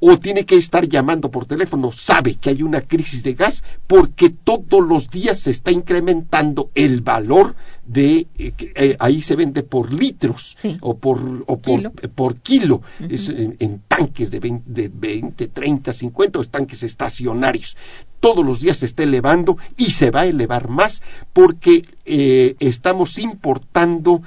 o 0.00 0.18
tiene 0.18 0.44
que 0.44 0.56
estar 0.56 0.86
llamando 0.88 1.30
por 1.30 1.46
teléfono, 1.46 1.92
sabe 1.92 2.34
que 2.34 2.50
hay 2.50 2.62
una 2.62 2.80
crisis 2.82 3.22
de 3.22 3.34
gas 3.34 3.62
porque 3.86 4.28
todos 4.30 4.86
los 4.86 5.08
días 5.08 5.38
se 5.38 5.52
está 5.52 5.70
incrementando 5.70 6.70
el 6.74 7.02
valor 7.02 7.54
de, 7.86 8.26
eh, 8.36 8.52
eh, 8.74 8.96
ahí 8.98 9.22
se 9.22 9.36
vende 9.36 9.62
por 9.62 9.92
litros 9.92 10.56
Sí. 10.60 10.76
o 10.80 10.96
por, 10.98 11.44
o 11.46 11.58
por 11.58 11.76
Kilo. 11.78 11.92
por 12.14 12.36
kilo, 12.36 12.82
es 13.08 13.28
en, 13.28 13.56
en 13.60 13.80
tanques 13.86 14.30
de 14.30 14.40
20, 14.40 14.64
de 14.66 14.88
20, 14.92 15.46
30, 15.48 15.92
50 15.92 16.38
o 16.40 16.44
tanques 16.44 16.82
estacionarios. 16.96 17.76
Todos 18.20 18.44
los 18.44 18.60
días 18.60 18.78
se 18.78 18.86
está 18.86 19.02
elevando 19.02 19.58
y 19.76 19.90
se 19.90 20.10
va 20.10 20.20
a 20.22 20.26
elevar 20.26 20.68
más 20.68 21.02
porque 21.32 21.84
eh, 22.06 22.56
estamos 22.58 23.18
importando 23.18 24.22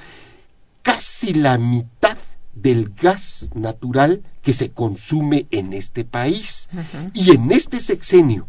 casi 0.83 1.33
la 1.33 1.57
mitad 1.57 2.17
del 2.53 2.93
gas 2.93 3.49
natural 3.55 4.21
que 4.43 4.53
se 4.53 4.69
consume 4.69 5.47
en 5.49 5.73
este 5.73 6.05
país. 6.05 6.69
Y 7.13 7.31
en 7.31 7.51
este 7.51 7.79
sexenio, 7.79 8.47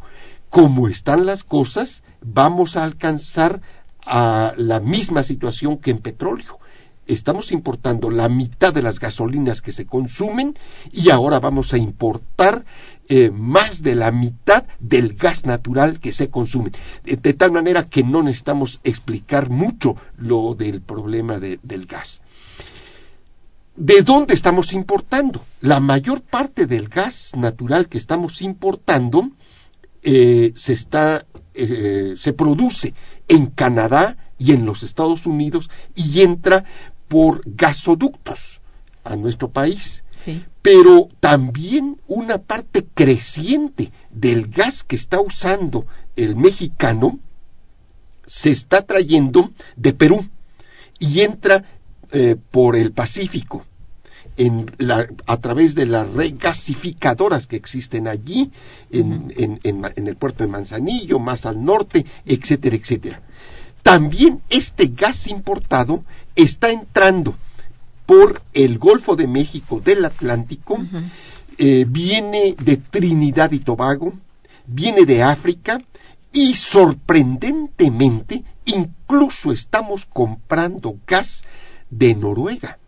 como 0.50 0.88
están 0.88 1.24
las 1.26 1.42
cosas, 1.42 2.02
vamos 2.20 2.76
a 2.76 2.84
alcanzar 2.84 3.62
a 4.06 4.52
la 4.56 4.80
misma 4.80 5.22
situación 5.22 5.78
que 5.78 5.90
en 5.90 5.98
petróleo. 5.98 6.58
Estamos 7.06 7.50
importando 7.50 8.10
la 8.10 8.28
mitad 8.28 8.72
de 8.72 8.82
las 8.82 9.00
gasolinas 9.00 9.62
que 9.62 9.72
se 9.72 9.84
consumen 9.84 10.54
y 10.92 11.10
ahora 11.10 11.40
vamos 11.40 11.72
a 11.72 11.78
importar 11.78 12.64
eh, 13.10 13.30
más 13.30 13.82
de 13.82 13.94
la 13.94 14.10
mitad 14.12 14.64
del 14.78 15.14
gas 15.14 15.44
natural 15.44 15.98
que 16.00 16.12
se 16.12 16.30
consume. 16.30 16.70
De, 17.04 17.16
de 17.16 17.32
tal 17.34 17.50
manera 17.52 17.84
que 17.92 18.02
no 18.02 18.22
necesitamos 18.22 18.80
explicar 18.84 19.50
mucho 19.50 19.96
lo 20.16 20.54
del 20.54 20.80
problema 20.80 21.38
de- 21.38 21.58
del 21.62 21.84
gas. 21.86 22.22
¿De 23.76 24.02
dónde 24.02 24.34
estamos 24.34 24.72
importando? 24.72 25.42
La 25.60 25.80
mayor 25.80 26.20
parte 26.22 26.66
del 26.66 26.88
gas 26.88 27.32
natural 27.36 27.88
que 27.88 27.98
estamos 27.98 28.42
importando 28.42 29.30
eh, 30.02 30.52
se 30.54 30.72
está 30.72 31.26
eh, 31.54 32.14
se 32.16 32.32
produce 32.32 32.94
en 33.28 33.46
Canadá 33.46 34.16
y 34.38 34.52
en 34.52 34.64
los 34.64 34.82
Estados 34.82 35.26
Unidos 35.26 35.68
y 35.94 36.22
entra 36.22 36.64
por 37.08 37.42
gasoductos 37.44 38.60
a 39.04 39.16
nuestro 39.16 39.50
país. 39.50 40.04
Sí. 40.24 40.44
Pero 40.62 41.08
también 41.20 42.00
una 42.06 42.38
parte 42.38 42.84
creciente 42.94 43.90
del 44.10 44.48
gas 44.48 44.84
que 44.84 44.96
está 44.96 45.20
usando 45.20 45.86
el 46.16 46.36
mexicano 46.36 47.18
se 48.26 48.50
está 48.50 48.82
trayendo 48.82 49.50
de 49.76 49.92
Perú 49.92 50.24
y 50.98 51.20
entra 51.20 51.64
eh, 52.12 52.36
por 52.50 52.76
el 52.76 52.92
Pacífico 52.92 53.64
en 54.36 54.66
la- 54.78 55.08
a 55.26 55.36
través 55.38 55.74
de 55.74 55.86
las 55.86 56.08
regasificadoras 56.12 57.46
que 57.46 57.56
existen 57.56 58.08
allí, 58.08 58.50
en, 58.90 59.32
en- 59.36 59.60
en 59.62 59.80
Ma- 59.80 59.92
en 59.94 60.06
el 60.08 60.16
puerto 60.16 60.44
de 60.44 60.50
Manzanillo, 60.50 61.18
más 61.18 61.46
al 61.46 61.64
norte, 61.64 62.04
etcétera, 62.26 62.76
etcétera. 62.76 63.22
También 63.82 64.40
este 64.50 64.88
gas 64.88 65.26
importado 65.28 66.04
está 66.36 66.70
entrando 66.70 67.34
por 68.10 68.42
el 68.54 68.80
Golfo 68.80 69.14
de 69.14 69.28
México 69.28 69.80
del 69.80 70.04
Atlántico, 70.04 70.80
eh, 71.58 71.86
viene 71.88 72.56
de 72.60 72.76
Trinidad 72.76 73.52
y 73.52 73.60
Tobago, 73.60 74.12
viene 74.66 75.06
de 75.06 75.22
África 75.22 75.80
y 76.32 76.56
sorprendentemente 76.56 78.42
incluso 78.64 79.52
estamos 79.52 80.06
comprando 80.06 80.98
gas 81.06 81.44
de 81.88 82.16
Noruega. 82.16 82.79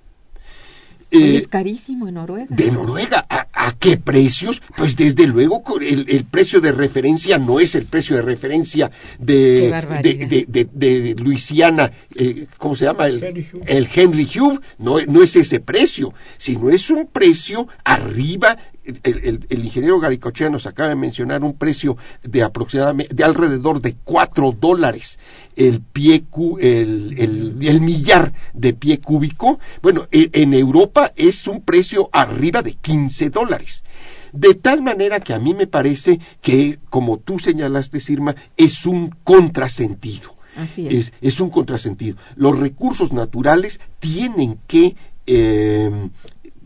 Eh, 1.12 1.36
es 1.36 1.48
carísimo 1.48 2.08
en 2.08 2.14
Noruega. 2.14 2.54
de 2.56 2.70
Noruega. 2.70 3.24
¿A, 3.28 3.46
a 3.52 3.72
qué 3.78 3.96
precios? 3.96 4.62
Pues 4.76 4.96
desde 4.96 5.26
luego 5.26 5.62
el, 5.80 6.06
el 6.08 6.24
precio 6.24 6.60
de 6.60 6.72
referencia 6.72 7.38
no 7.38 7.60
es 7.60 7.74
el 7.74 7.84
precio 7.86 8.16
de 8.16 8.22
referencia 8.22 8.90
Qué 8.90 9.24
de, 9.24 9.70
barbaridad. 9.70 10.02
de, 10.28 10.46
de- 10.48 10.68
de- 10.72 11.12
de 11.12 11.14
Luisiana, 11.22 11.92
eh, 12.14 12.46
¿cómo 12.58 12.74
se 12.74 12.86
llama? 12.86 13.06
El 13.08 13.22
Henry 13.22 13.46
Hub. 13.52 13.62
el 13.66 13.88
Henry 13.94 14.28
Hub. 14.40 14.60
No, 14.78 15.00
no 15.06 15.22
es 15.22 15.36
ese 15.36 15.60
precio, 15.60 16.12
sino 16.38 16.70
es 16.70 16.90
un 16.90 17.06
precio 17.06 17.68
arriba. 17.84 18.56
El, 18.84 19.00
el- 19.24 19.46
el 19.48 19.64
ingeniero 19.64 20.00
Garicochea 20.00 20.50
nos 20.50 20.66
acaba 20.66 20.88
de 20.88 20.96
mencionar 20.96 21.44
un 21.44 21.54
precio 21.56 21.96
de 22.22 22.42
aproximadamente, 22.42 23.14
de 23.14 23.22
alrededor 23.24 23.80
de 23.80 23.94
4 24.02 24.56
dólares 24.60 25.18
el 25.56 25.80
pie 25.80 26.24
el, 26.60 27.14
el- 27.18 27.56
el 27.60 27.80
millar 27.80 28.32
de 28.54 28.72
pie 28.72 28.98
cúbico. 28.98 29.60
Bueno, 29.82 30.08
e- 30.10 30.30
en 30.32 30.52
Europa 30.54 31.12
es 31.16 31.46
un 31.46 31.60
precio 31.62 32.08
arriba 32.12 32.62
de 32.62 32.72
15 32.74 33.30
dólares. 33.30 33.84
De 34.32 34.54
tal 34.54 34.82
manera 34.82 35.20
que 35.20 35.34
a 35.34 35.38
mí 35.38 35.54
me 35.54 35.66
parece 35.66 36.18
que, 36.40 36.78
como 36.90 37.18
tú 37.18 37.38
señalaste, 37.38 38.00
Sirma, 38.00 38.34
es 38.56 38.86
un 38.86 39.10
contrasentido. 39.24 40.34
Así 40.56 40.86
es. 40.88 40.92
Es, 41.08 41.12
es 41.20 41.40
un 41.40 41.50
contrasentido. 41.50 42.16
Los 42.36 42.58
recursos 42.58 43.12
naturales 43.12 43.78
tienen 44.00 44.58
que 44.66 44.96
eh, 45.26 45.90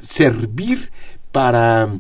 servir 0.01 0.91
para, 1.37 1.91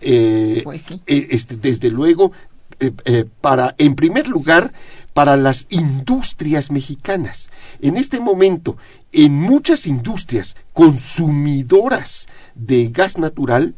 eh, 0.00 0.60
Pues 0.62 0.82
sí. 0.82 1.00
eh, 1.08 1.26
este, 1.30 1.56
desde 1.56 1.90
luego, 1.90 2.30
eh, 2.78 2.92
eh, 3.06 3.24
para, 3.40 3.74
en 3.76 3.96
primer 3.96 4.28
lugar, 4.28 4.72
para 5.12 5.36
las 5.36 5.66
industrias 5.70 6.70
mexicanas. 6.70 7.50
En 7.80 7.96
este 7.96 8.20
momento, 8.20 8.76
en 9.10 9.32
muchas 9.34 9.88
industrias 9.88 10.54
consumidoras 10.72 12.28
de 12.54 12.86
gas 12.90 13.18
natural, 13.18 13.74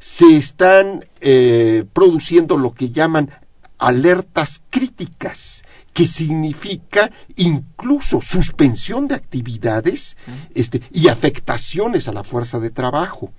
se 0.00 0.36
están 0.36 1.04
eh, 1.20 1.84
produciendo 1.92 2.56
lo 2.56 2.72
que 2.74 2.90
llaman 2.90 3.30
alertas 3.78 4.60
críticas, 4.70 5.62
que 5.92 6.04
significa 6.06 7.12
incluso 7.36 8.20
suspensión 8.20 9.06
de 9.06 9.14
actividades 9.14 10.16
este, 10.52 10.82
y 10.92 11.06
afectaciones 11.08 12.08
a 12.08 12.12
la 12.12 12.24
fuerza 12.24 12.58
de 12.58 12.70
trabajo. 12.70 13.30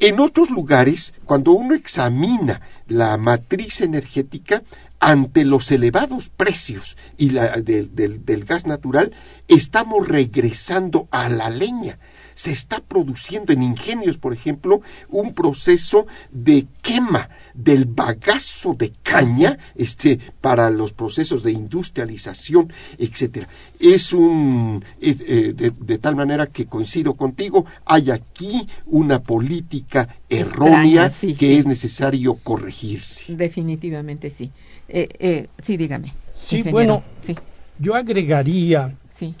En 0.00 0.18
otros 0.18 0.50
lugares, 0.50 1.12
cuando 1.26 1.52
uno 1.52 1.74
examina 1.74 2.62
la 2.88 3.16
matriz 3.18 3.82
energética, 3.82 4.62
ante 4.98 5.44
los 5.44 5.70
elevados 5.70 6.28
precios 6.28 6.96
y 7.16 7.30
la, 7.30 7.56
del, 7.56 7.94
del, 7.94 8.24
del 8.24 8.44
gas 8.44 8.66
natural, 8.66 9.12
estamos 9.48 10.08
regresando 10.08 11.08
a 11.10 11.28
la 11.28 11.48
leña 11.50 11.98
se 12.40 12.52
está 12.52 12.80
produciendo 12.80 13.52
en 13.52 13.62
ingenios, 13.62 14.16
por 14.16 14.32
ejemplo, 14.32 14.80
un 15.10 15.34
proceso 15.34 16.06
de 16.30 16.66
quema 16.80 17.28
del 17.52 17.84
bagazo 17.84 18.72
de 18.72 18.92
caña 19.02 19.58
este, 19.74 20.18
para 20.40 20.70
los 20.70 20.94
procesos 20.94 21.42
de 21.42 21.52
industrialización, 21.52 22.72
etcétera. 22.96 23.46
Es 23.78 24.14
un 24.14 24.82
eh, 25.02 25.52
de, 25.54 25.70
de, 25.70 25.98
tal 25.98 26.16
manera 26.16 26.46
que 26.46 26.64
coincido 26.64 27.12
contigo, 27.12 27.66
hay 27.84 28.10
aquí 28.10 28.66
una 28.86 29.22
política 29.22 30.08
errónea 30.30 31.04
Extraña, 31.06 31.10
sí, 31.10 31.34
que 31.34 31.48
sí. 31.48 31.56
es 31.58 31.66
necesario 31.66 32.36
corregirse. 32.36 33.36
Definitivamente 33.36 34.30
sí. 34.30 34.50
Eh, 34.88 35.08
eh, 35.18 35.48
sí, 35.62 35.76
dígame. 35.76 36.14
Sí, 36.32 36.56
ingeniero. 36.56 36.72
bueno. 36.72 37.04
Sí, 37.20 37.36
Yo 37.78 37.94
agregaría 37.96 38.96
sí, 39.12 39.34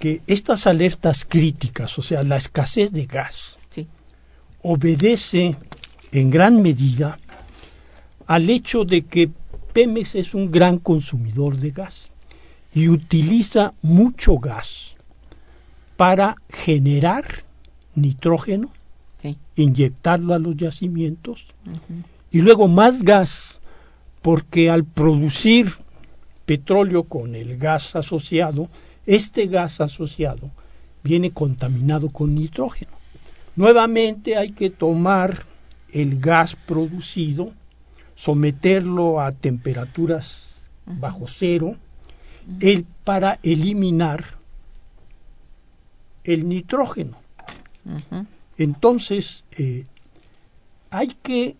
que 0.00 0.22
estas 0.26 0.66
alertas 0.66 1.24
críticas, 1.24 1.96
o 1.98 2.02
sea, 2.02 2.22
la 2.24 2.38
escasez 2.38 2.90
de 2.90 3.04
gas, 3.04 3.58
sí. 3.68 3.86
obedece 4.62 5.56
en 6.10 6.30
gran 6.30 6.62
medida 6.62 7.18
al 8.26 8.48
hecho 8.50 8.84
de 8.84 9.02
que 9.02 9.30
Pemex 9.72 10.14
es 10.16 10.34
un 10.34 10.50
gran 10.50 10.78
consumidor 10.78 11.56
de 11.58 11.70
gas 11.70 12.10
y 12.72 12.88
utiliza 12.88 13.72
mucho 13.82 14.38
gas 14.38 14.96
para 15.96 16.34
generar 16.48 17.44
nitrógeno, 17.94 18.72
Sí. 19.18 19.36
inyectarlo 19.54 20.32
a 20.32 20.38
los 20.38 20.56
yacimientos 20.56 21.44
y 22.30 22.40
luego 22.40 22.68
más 22.68 23.02
gas 23.02 23.60
porque 24.22 24.70
al 24.70 24.84
producir 24.84 25.74
petróleo 26.46 27.04
con 27.04 27.34
el 27.34 27.58
gas 27.58 27.94
asociado, 27.96 28.70
este 29.10 29.46
gas 29.46 29.80
asociado 29.80 30.52
viene 31.02 31.32
contaminado 31.32 32.10
con 32.10 32.36
nitrógeno. 32.36 32.92
Nuevamente 33.56 34.36
hay 34.36 34.52
que 34.52 34.70
tomar 34.70 35.44
el 35.92 36.20
gas 36.20 36.54
producido, 36.54 37.52
someterlo 38.14 39.20
a 39.20 39.32
temperaturas 39.32 40.70
bajo 40.86 41.26
cero, 41.26 41.74
el, 42.60 42.84
para 43.02 43.40
eliminar 43.42 44.24
el 46.22 46.48
nitrógeno. 46.48 47.16
Entonces, 48.58 49.42
eh, 49.58 49.86
hay 50.90 51.08
que 51.20 51.56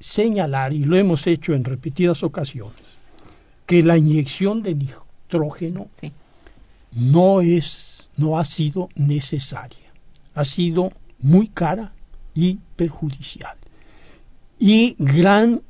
señalar, 0.00 0.72
y 0.72 0.84
lo 0.84 0.96
hemos 0.96 1.26
hecho 1.26 1.52
en 1.52 1.64
repetidas 1.64 2.22
ocasiones, 2.22 2.80
que 3.66 3.82
la 3.82 3.98
inyección 3.98 4.62
de 4.62 4.74
nitrógeno 4.74 5.88
Sí. 5.92 6.10
No 6.94 7.40
es, 7.40 8.08
no 8.16 8.38
ha 8.38 8.44
sido 8.44 8.88
necesaria, 8.94 9.92
ha 10.34 10.44
sido 10.44 10.92
muy 11.20 11.48
cara 11.48 11.92
y 12.34 12.58
perjudicial. 12.76 13.56
Y 14.58 14.94
gran 14.98 15.62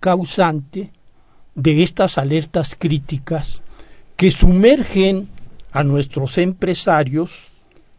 causante 0.00 0.92
de 1.54 1.82
estas 1.82 2.18
alertas 2.18 2.76
críticas 2.78 3.62
que 4.16 4.30
sumergen 4.30 5.28
a 5.72 5.82
nuestros 5.82 6.38
empresarios 6.38 7.30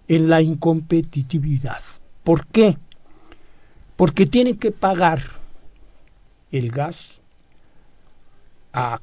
en 0.07 0.29
la 0.29 0.41
incompetitividad. 0.41 1.81
¿Por 2.23 2.47
qué? 2.47 2.77
Porque 3.95 4.25
tienen 4.25 4.55
que 4.55 4.71
pagar 4.71 5.21
el 6.51 6.71
gas 6.71 7.19
a 8.73 9.01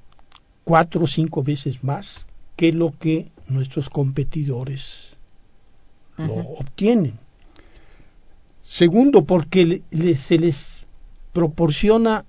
cuatro 0.65 1.05
o 1.05 1.07
cinco 1.07 1.43
veces 1.43 1.85
más 1.85 2.27
que 2.57 2.73
lo 2.73 2.93
que 2.99 3.29
nuestros 3.49 3.89
competidores 3.89 5.11
lo 6.19 6.35
obtienen. 6.35 7.15
Segundo, 8.69 9.25
porque 9.25 9.83
le- 9.91 10.17
se 10.17 10.39
les 10.39 10.83
proporciona 11.33 12.25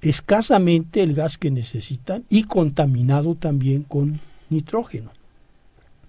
escasamente 0.00 1.02
el 1.02 1.14
gas 1.14 1.38
que 1.38 1.50
necesitan 1.50 2.24
y 2.28 2.44
contaminado 2.44 3.34
también 3.34 3.82
con 3.82 4.20
nitrógeno. 4.48 5.10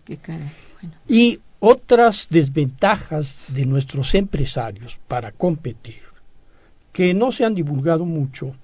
Qué 0.05 0.17
caray. 0.17 0.49
Bueno, 0.81 0.95
Y 1.07 1.39
otras 1.59 2.27
desventajas 2.29 3.45
de 3.49 3.65
nuestros 3.65 4.15
empresarios 4.15 4.97
para 5.07 5.31
competir, 5.31 6.01
que 6.93 7.13
no 7.13 7.31
se 7.31 7.43
han 7.45 7.53
divulgado 7.55 8.05
mucho, 8.05 8.55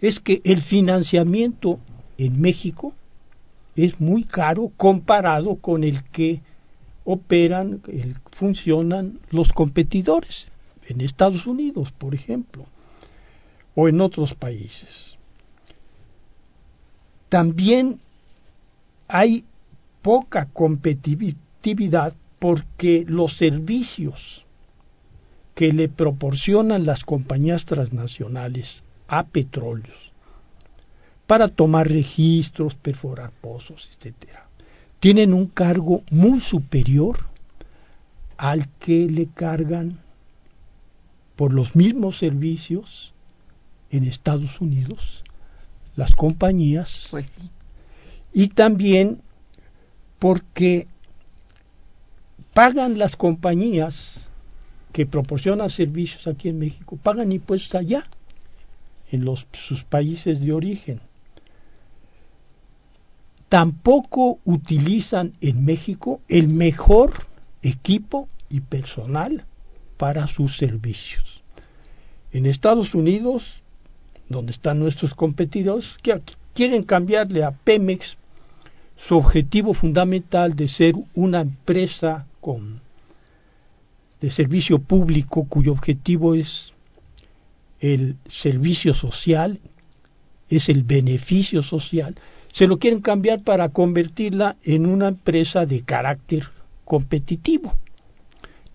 es 0.00 0.20
que 0.20 0.42
el 0.44 0.60
financiamiento 0.60 1.78
en 2.18 2.40
México 2.40 2.92
es 3.76 4.00
muy 4.00 4.24
caro 4.24 4.70
comparado 4.76 5.56
con 5.56 5.84
el 5.84 6.02
que 6.04 6.40
operan, 7.04 7.82
funcionan 8.30 9.18
los 9.30 9.52
competidores 9.52 10.48
en 10.88 11.00
Estados 11.00 11.46
Unidos, 11.46 11.92
por 11.92 12.14
ejemplo, 12.14 12.66
o 13.74 13.88
en 13.88 14.00
otros 14.00 14.34
países. 14.34 15.16
También 17.28 17.98
hay 19.08 19.44
poca 20.02 20.46
competitividad 20.52 22.14
porque 22.38 23.04
los 23.08 23.34
servicios 23.34 24.44
que 25.54 25.72
le 25.72 25.88
proporcionan 25.88 26.84
las 26.84 27.04
compañías 27.04 27.64
transnacionales 27.64 28.84
a 29.06 29.24
petróleos 29.24 30.11
para 31.26 31.48
tomar 31.48 31.88
registros, 31.88 32.74
perforar 32.74 33.30
pozos, 33.30 33.90
etcétera, 33.96 34.46
tienen 35.00 35.34
un 35.34 35.46
cargo 35.46 36.02
muy 36.10 36.40
superior 36.40 37.26
al 38.36 38.68
que 38.78 39.08
le 39.08 39.26
cargan 39.26 40.00
por 41.36 41.52
los 41.52 41.74
mismos 41.74 42.18
servicios 42.18 43.14
en 43.90 44.04
Estados 44.04 44.60
Unidos 44.60 45.24
las 45.96 46.14
compañías 46.14 47.08
pues 47.10 47.26
sí. 47.26 47.50
y 48.32 48.48
también 48.48 49.20
porque 50.18 50.86
pagan 52.54 52.98
las 52.98 53.16
compañías 53.16 54.30
que 54.92 55.06
proporcionan 55.06 55.70
servicios 55.70 56.26
aquí 56.26 56.48
en 56.48 56.58
México, 56.58 56.98
pagan 57.02 57.32
impuestos 57.32 57.74
allá, 57.74 58.06
en 59.10 59.24
los, 59.24 59.46
sus 59.52 59.84
países 59.84 60.40
de 60.40 60.52
origen. 60.52 61.00
Tampoco 63.52 64.38
utilizan 64.46 65.34
en 65.42 65.66
México 65.66 66.22
el 66.28 66.48
mejor 66.48 67.26
equipo 67.60 68.26
y 68.48 68.60
personal 68.60 69.44
para 69.98 70.26
sus 70.26 70.56
servicios. 70.56 71.42
En 72.30 72.46
Estados 72.46 72.94
Unidos, 72.94 73.60
donde 74.30 74.52
están 74.52 74.78
nuestros 74.78 75.12
competidores, 75.12 75.98
que 76.02 76.22
quieren 76.54 76.82
cambiarle 76.82 77.44
a 77.44 77.50
Pemex 77.50 78.16
su 78.96 79.18
objetivo 79.18 79.74
fundamental 79.74 80.56
de 80.56 80.68
ser 80.68 80.94
una 81.12 81.42
empresa 81.42 82.26
con 82.40 82.80
de 84.22 84.30
servicio 84.30 84.78
público 84.78 85.44
cuyo 85.44 85.72
objetivo 85.72 86.34
es 86.34 86.72
el 87.80 88.16
servicio 88.26 88.94
social, 88.94 89.60
es 90.48 90.70
el 90.70 90.84
beneficio 90.84 91.62
social, 91.62 92.16
se 92.52 92.66
lo 92.66 92.78
quieren 92.78 93.00
cambiar 93.00 93.42
para 93.42 93.70
convertirla 93.70 94.56
en 94.62 94.86
una 94.86 95.08
empresa 95.08 95.66
de 95.66 95.82
carácter 95.82 96.48
competitivo. 96.84 97.72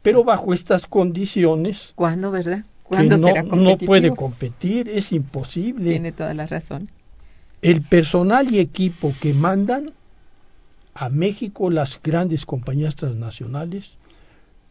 Pero 0.01 0.23
bajo 0.23 0.53
estas 0.53 0.87
condiciones 0.87 1.93
¿Cuándo, 1.95 2.31
verdad? 2.31 2.63
que 2.63 2.65
¿Cuándo 2.83 3.17
no, 3.17 3.27
será 3.27 3.43
no 3.43 3.77
puede 3.77 4.11
competir, 4.15 4.89
es 4.89 5.11
imposible. 5.11 5.91
Tiene 5.91 6.11
toda 6.11 6.33
la 6.33 6.47
razón. 6.47 6.89
el 7.61 7.81
personal 7.81 8.53
y 8.53 8.59
equipo 8.59 9.13
que 9.21 9.33
mandan 9.33 9.91
a 10.93 11.09
México 11.09 11.69
las 11.69 12.01
grandes 12.01 12.45
compañías 12.45 12.95
transnacionales 12.95 13.91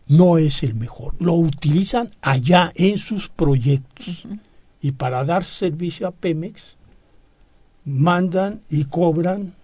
no 0.09 0.39
es 0.39 0.63
el 0.63 0.75
mejor. 0.75 1.15
Lo 1.21 1.35
utilizan 1.35 2.11
allá 2.23 2.73
en 2.75 2.99
sus 2.99 3.29
proyectos. 3.29 4.25
Y 4.81 4.93
para 4.93 5.25
dar 5.25 5.45
servicio 5.45 6.07
a 6.07 6.13
Pemex, 6.13 6.76
mandan 7.87 8.61
y 8.69 8.85
cobran, 8.85 9.55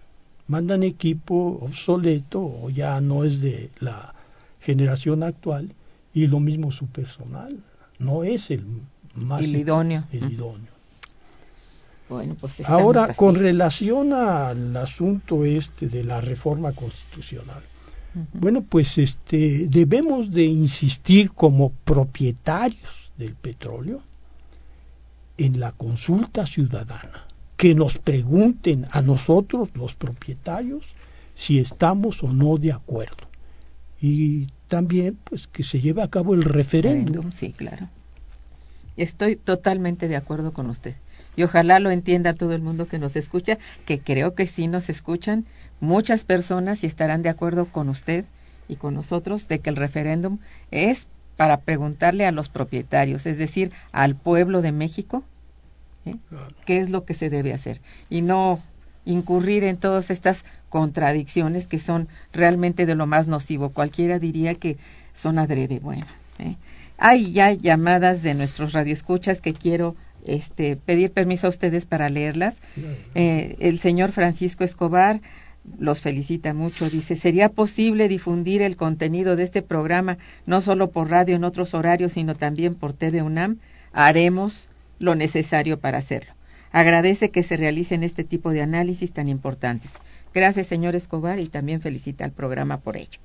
mandan 0.47 0.81
equipo 0.83 1.59
obsoleto 1.61 2.39
o 2.41 2.69
ya 2.69 2.99
no 3.01 3.23
es 3.25 3.41
de 3.41 3.69
la 3.79 4.15
generación 4.61 5.21
actual 5.23 5.73
y 6.13 6.27
lo 6.27 6.39
mismo 6.39 6.71
su 6.71 6.87
personal. 6.87 7.55
no 7.99 8.23
es 8.23 8.49
el 8.49 8.65
más 9.15 9.43
El 9.43 9.55
idóneo. 9.57 10.03
el 10.11 10.31
idóneo. 10.31 10.73
Bueno, 12.09 12.35
pues 12.39 12.61
Ahora, 12.69 13.03
así. 13.05 13.13
con 13.15 13.35
relación 13.35 14.13
al 14.13 14.75
asunto 14.77 15.45
este 15.45 15.87
de 15.87 16.03
la 16.03 16.19
reforma 16.21 16.71
constitucional, 16.73 17.61
bueno, 18.33 18.61
pues 18.61 18.97
este 18.97 19.67
debemos 19.69 20.31
de 20.31 20.43
insistir 20.43 21.31
como 21.31 21.71
propietarios 21.71 23.11
del 23.17 23.33
petróleo 23.35 24.01
en 25.37 25.59
la 25.59 25.71
consulta 25.71 26.45
ciudadana, 26.45 27.25
que 27.57 27.75
nos 27.75 27.97
pregunten 27.97 28.87
a 28.91 29.01
nosotros 29.01 29.69
los 29.75 29.93
propietarios 29.95 30.83
si 31.35 31.59
estamos 31.59 32.23
o 32.23 32.31
no 32.31 32.57
de 32.57 32.71
acuerdo. 32.71 33.27
Y 34.01 34.47
también 34.67 35.17
pues 35.23 35.47
que 35.47 35.63
se 35.63 35.79
lleve 35.79 36.01
a 36.01 36.09
cabo 36.09 36.33
el 36.33 36.43
referéndum. 36.43 37.31
Sí, 37.31 37.53
claro. 37.53 37.87
Estoy 38.97 39.35
totalmente 39.35 40.07
de 40.07 40.15
acuerdo 40.15 40.51
con 40.51 40.69
usted. 40.69 40.95
Y 41.35 41.43
ojalá 41.43 41.79
lo 41.79 41.89
entienda 41.89 42.33
todo 42.35 42.53
el 42.53 42.61
mundo 42.61 42.87
que 42.87 42.99
nos 42.99 43.15
escucha, 43.15 43.57
que 43.85 43.99
creo 43.99 44.35
que 44.35 44.45
sí 44.45 44.67
nos 44.67 44.89
escuchan 44.89 45.45
muchas 45.79 46.25
personas 46.25 46.83
y 46.83 46.87
estarán 46.87 47.23
de 47.23 47.29
acuerdo 47.29 47.65
con 47.65 47.89
usted 47.89 48.25
y 48.67 48.75
con 48.75 48.93
nosotros 48.93 49.47
de 49.47 49.59
que 49.59 49.69
el 49.69 49.75
referéndum 49.75 50.37
es 50.69 51.07
para 51.35 51.61
preguntarle 51.61 52.25
a 52.25 52.31
los 52.31 52.49
propietarios, 52.49 53.25
es 53.25 53.37
decir, 53.37 53.71
al 53.91 54.15
pueblo 54.15 54.61
de 54.61 54.71
México, 54.71 55.23
¿eh? 56.05 56.15
Qué 56.65 56.77
es 56.77 56.89
lo 56.89 57.05
que 57.05 57.13
se 57.13 57.29
debe 57.29 57.53
hacer 57.53 57.81
y 58.09 58.21
no 58.21 58.61
incurrir 59.05 59.63
en 59.63 59.77
todas 59.77 60.11
estas 60.11 60.45
contradicciones 60.69 61.67
que 61.67 61.79
son 61.79 62.07
realmente 62.31 62.85
de 62.85 62.95
lo 62.95 63.05
más 63.05 63.27
nocivo. 63.27 63.69
Cualquiera 63.69 64.19
diría 64.19 64.55
que 64.55 64.77
son 65.13 65.39
adrede. 65.39 65.79
Bueno, 65.79 66.05
¿eh? 66.39 66.55
hay 66.97 67.31
ya 67.31 67.51
llamadas 67.51 68.23
de 68.23 68.33
nuestros 68.33 68.73
radioescuchas 68.73 69.41
que 69.41 69.53
quiero 69.53 69.95
este, 70.25 70.77
pedir 70.77 71.11
permiso 71.11 71.47
a 71.47 71.49
ustedes 71.49 71.85
para 71.85 72.09
leerlas. 72.09 72.61
Eh, 73.13 73.55
el 73.59 73.79
señor 73.79 74.11
Francisco 74.11 74.63
Escobar 74.63 75.21
los 75.79 76.01
felicita 76.01 76.53
mucho. 76.53 76.89
Dice, 76.89 77.15
¿sería 77.15 77.49
posible 77.49 78.07
difundir 78.07 78.61
el 78.61 78.75
contenido 78.75 79.35
de 79.35 79.43
este 79.43 79.61
programa 79.61 80.17
no 80.45 80.61
solo 80.61 80.91
por 80.91 81.09
radio 81.09 81.35
en 81.35 81.43
otros 81.43 81.73
horarios, 81.73 82.13
sino 82.13 82.35
también 82.35 82.75
por 82.75 82.93
TV 82.93 83.21
UNAM? 83.21 83.57
Haremos 83.93 84.67
lo 84.99 85.15
necesario 85.15 85.79
para 85.79 85.97
hacerlo. 85.97 86.33
Agradece 86.71 87.29
que 87.29 87.43
se 87.43 87.55
realicen 87.57 88.03
este 88.03 88.23
tipo 88.23 88.51
de 88.51 88.61
análisis 88.61 89.11
tan 89.11 89.27
importantes. 89.27 89.93
Gracias, 90.33 90.67
señor 90.67 90.95
Escobar, 90.95 91.39
y 91.39 91.47
también 91.47 91.81
felicita 91.81 92.25
al 92.25 92.31
programa 92.31 92.79
por 92.79 92.97
ello. 92.97 93.19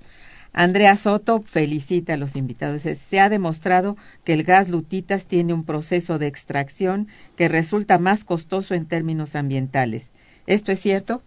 Andrea 0.53 0.97
Soto 0.97 1.41
felicita 1.43 2.15
a 2.15 2.17
los 2.17 2.37
invitados. 2.37 2.83
Se 2.83 3.21
ha 3.21 3.29
demostrado 3.29 3.97
que 4.25 4.33
el 4.33 4.45
gas 4.45 4.69
lutitas 4.69 5.27
tiene 5.27 5.55
un 5.55 5.65
proceso 5.65 6.19
de 6.19 6.27
extracción 6.27 7.09
que 7.37 7.49
resulta 7.49 7.99
más 7.99 8.25
costoso 8.25 8.75
en 8.75 8.87
términos 8.87 9.35
ambientales. 9.35 10.13
¿Esto 10.47 10.73
es 10.73 10.81
cierto? 10.81 11.23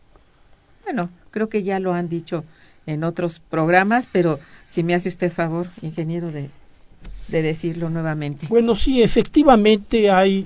Bueno, 0.84 1.10
creo 1.30 1.49
que 1.49 1.63
ya 1.63 1.80
lo 1.80 1.93
han 1.93 2.10
dicho 2.10 2.43
en 2.86 3.04
otros 3.04 3.39
programas, 3.39 4.08
pero 4.12 4.39
si 4.65 4.84
me 4.84 4.95
hace 4.95 5.10
usted 5.10 5.32
favor, 5.32 5.67
ingeniero, 5.82 6.32
de, 6.32 6.49
de 7.32 7.41
decirlo 7.41 7.89
nuevamente. 7.89 8.48
Bueno, 8.48 8.76
sí, 8.76 9.02
efectivamente 9.02 10.12
hay 10.12 10.46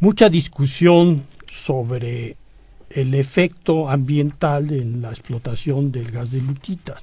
mucha 0.00 0.28
discusión 0.28 1.24
sobre 1.50 2.36
el 2.90 3.14
efecto 3.14 3.88
ambiental 3.88 4.72
en 4.72 5.02
la 5.02 5.10
explotación 5.10 5.90
del 5.90 6.10
gas 6.10 6.30
de 6.30 6.40
lutitas. 6.40 7.02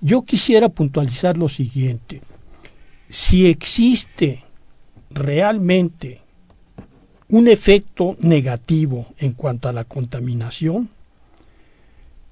Yo 0.00 0.22
quisiera 0.22 0.68
puntualizar 0.68 1.36
lo 1.36 1.48
siguiente. 1.48 2.22
Si 3.08 3.46
existe 3.46 4.42
realmente 5.10 6.20
un 7.28 7.48
efecto 7.48 8.16
negativo 8.20 9.06
en 9.18 9.32
cuanto 9.32 9.68
a 9.68 9.72
la 9.72 9.84
contaminación, 9.84 10.88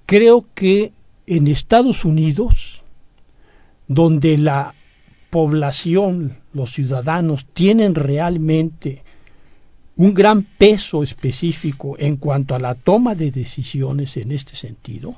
creo 0.07 0.47
que 0.55 0.93
en 1.27 1.47
Estados 1.47 2.05
Unidos, 2.05 2.78
donde 3.89 4.39
la 4.39 4.75
población, 5.31 6.39
los 6.53 6.73
ciudadanos, 6.73 7.47
tienen 7.53 7.95
realmente 7.95 9.03
un 9.97 10.15
gran 10.15 10.43
peso 10.45 11.03
específico 11.03 11.97
en 11.99 12.17
cuanto 12.17 12.55
a 12.55 12.61
la 12.61 12.75
toma 12.75 13.15
de 13.15 13.31
decisiones 13.31 14.17
en 14.17 14.31
este 14.31 14.55
sentido, 14.55 15.17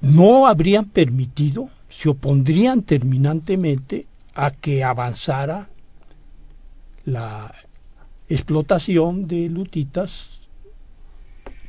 no 0.00 0.46
habrían 0.46 0.84
permitido, 0.84 1.68
se 1.88 2.08
opondrían 2.08 2.82
terminantemente 2.82 4.06
a 4.34 4.50
que 4.50 4.84
avanzara 4.84 5.68
la 7.04 7.54
explotación 8.28 9.26
de 9.26 9.48
lutitas 9.48 10.40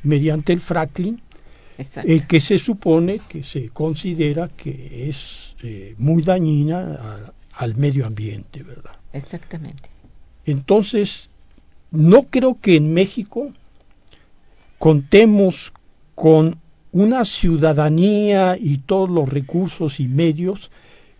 mediante 0.02 0.52
el 0.52 0.60
fracking, 0.60 1.20
El 2.10 2.26
que 2.26 2.40
se 2.40 2.58
supone 2.58 3.20
que 3.28 3.44
se 3.44 3.68
considera 3.70 4.48
que 4.48 5.08
es 5.08 5.54
eh, 5.62 5.94
muy 5.98 6.22
dañina 6.22 6.78
a- 7.00 7.32
al 7.64 7.76
medio 7.76 8.04
ambiente, 8.06 8.62
¿verdad? 8.62 8.96
Exactamente. 9.12 9.88
Entonces, 10.44 11.30
no 11.90 12.24
creo 12.24 12.58
que 12.60 12.76
en 12.76 12.92
México 12.92 13.52
contemos 14.78 15.72
con 16.14 16.58
una 16.92 17.24
ciudadanía 17.24 18.56
y 18.58 18.78
todos 18.78 19.08
los 19.10 19.28
recursos 19.28 20.00
y 20.00 20.08
medios 20.08 20.70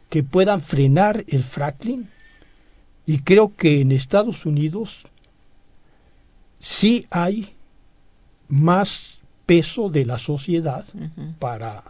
que 0.09 0.23
puedan 0.23 0.61
frenar 0.61 1.25
el 1.29 1.43
fracking 1.45 2.09
y 3.07 3.19
creo 3.21 3.55
que 3.55 3.81
en 3.81 3.93
Estados 3.93 4.47
Unidos 4.47 5.05
sí 6.59 7.07
hay 7.11 7.49
más 8.49 9.18
peso 9.49 9.89
de 9.89 10.05
la 10.05 10.19
sociedad 10.19 10.85
para 11.39 11.83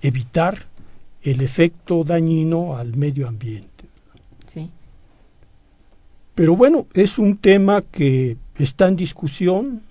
evitar 0.00 0.64
el 1.22 1.42
efecto 1.42 2.02
dañino 2.02 2.78
al 2.78 2.96
medio 2.96 3.28
ambiente. 3.28 3.84
Sí. 4.46 4.70
Pero 6.34 6.56
bueno, 6.56 6.86
es 6.94 7.18
un 7.18 7.36
tema 7.36 7.82
que 7.82 8.38
está 8.56 8.88
en 8.88 8.96
discusión. 8.96 9.82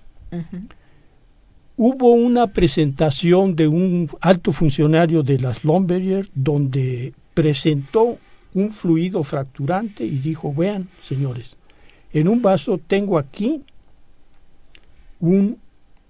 Hubo 1.76 2.14
una 2.14 2.48
presentación 2.48 3.54
de 3.54 3.68
un 3.68 4.10
alto 4.20 4.50
funcionario 4.50 5.22
de 5.22 5.38
las 5.38 5.62
Lumberyard 5.62 6.26
donde 6.34 7.14
presentó 7.32 8.18
un 8.54 8.72
fluido 8.72 9.22
fracturante 9.22 10.04
y 10.04 10.18
dijo, 10.18 10.52
vean, 10.52 10.88
señores, 11.04 11.56
en 12.12 12.26
un 12.26 12.42
vaso 12.42 12.80
tengo 12.84 13.18
aquí 13.18 13.62
un 15.20 15.58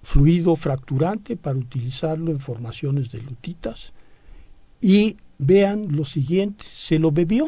fluido 0.01 0.55
fracturante 0.55 1.35
para 1.35 1.57
utilizarlo 1.57 2.31
en 2.31 2.39
formaciones 2.39 3.11
de 3.11 3.21
lutitas 3.21 3.91
y 4.81 5.17
vean 5.37 5.95
lo 5.95 6.05
siguiente, 6.05 6.65
se 6.67 6.99
lo 6.99 7.11
bebió. 7.11 7.47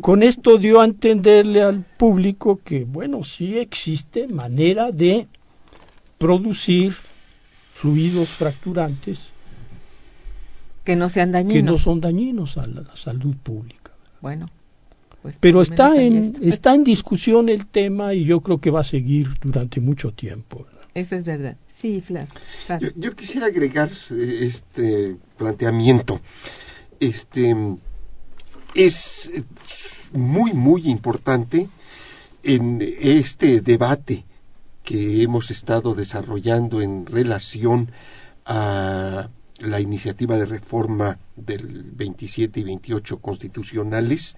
Con 0.00 0.22
esto 0.22 0.58
dio 0.58 0.80
a 0.80 0.84
entenderle 0.84 1.60
al 1.62 1.82
público 1.82 2.60
que, 2.64 2.84
bueno, 2.84 3.24
sí 3.24 3.58
existe 3.58 4.28
manera 4.28 4.92
de 4.92 5.26
producir 6.18 6.94
fluidos 7.74 8.28
fracturantes 8.28 9.30
Que 10.84 10.94
no 10.94 11.08
sean 11.08 11.30
que 11.30 11.32
dañinos. 11.32 11.64
no 11.64 11.78
son 11.78 12.00
dañinos 12.00 12.56
a 12.58 12.66
la 12.66 12.84
salud 12.94 13.34
pública. 13.42 13.90
Bueno. 14.20 14.46
pues 15.20 15.36
Pero 15.40 15.62
está 15.62 16.00
en, 16.00 16.36
está 16.40 16.74
en 16.74 16.84
discusión 16.84 17.48
el 17.48 17.66
tema 17.66 18.14
y 18.14 18.24
yo 18.24 18.40
creo 18.40 18.60
que 18.60 18.70
va 18.70 18.80
a 18.80 18.84
seguir 18.84 19.28
durante 19.42 19.80
mucho 19.80 20.12
tiempo. 20.12 20.64
Eso 20.94 21.16
es 21.16 21.24
verdad. 21.24 21.56
Sí, 21.68 22.00
Flav. 22.00 22.28
Yo, 22.80 22.88
yo 22.96 23.16
quisiera 23.16 23.46
agregar 23.46 23.90
eh, 24.10 24.38
este 24.42 25.16
planteamiento. 25.36 26.20
Este 27.00 27.54
es 28.74 29.30
muy 30.12 30.52
muy 30.52 30.88
importante 30.88 31.68
en 32.42 32.80
este 33.00 33.60
debate 33.60 34.24
que 34.82 35.22
hemos 35.22 35.50
estado 35.50 35.94
desarrollando 35.94 36.82
en 36.82 37.06
relación 37.06 37.90
a 38.44 39.30
la 39.58 39.80
iniciativa 39.80 40.36
de 40.36 40.46
reforma 40.46 41.18
del 41.36 41.84
27 41.92 42.60
y 42.60 42.64
28 42.64 43.18
constitucionales. 43.18 44.36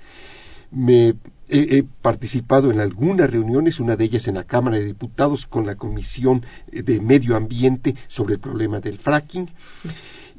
Me 0.71 1.15
he, 1.49 1.85
participado 2.03 2.71
en 2.71 2.81
algunas 2.81 3.31
reuniones, 3.31 3.81
una 3.81 3.97
de 3.97 4.05
ellas 4.05 4.29
en 4.29 4.35
la 4.35 4.45
Cámara 4.45 4.79
de 4.79 4.85
Diputados 4.85 5.47
con 5.47 5.67
la 5.67 5.77
Comisión 5.77 6.45
de 6.71 7.01
Medio 7.01 7.37
Ambiente 7.37 7.95
sobre 8.09 8.35
el 8.35 8.41
problema 8.41 8.81
del 8.81 8.99
fracking. 8.99 9.51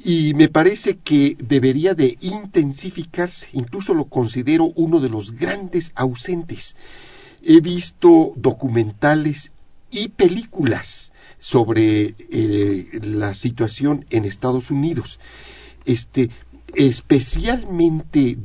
Y 0.02 0.34
me 0.34 0.48
parece 0.48 0.98
que 0.98 1.36
debería 1.40 1.94
de 1.94 2.16
intensificarse, 2.20 3.48
incluso 3.52 3.94
lo 3.94 4.04
considero 4.04 4.72
uno 4.76 5.00
de 5.00 5.08
los 5.08 5.32
grandes 5.32 5.92
ausentes. 5.96 6.76
He 7.42 7.60
visto 7.60 8.32
documentales 8.36 9.52
y 9.90 10.08
películas 10.08 11.12
sobre 11.38 12.14
eh, 12.30 12.88
la 13.02 13.34
situación 13.34 14.06
en 14.10 14.24
Estados 14.24 14.70
Unidos. 14.70 15.18
Este, 15.84 16.30
especialmente 16.74 18.38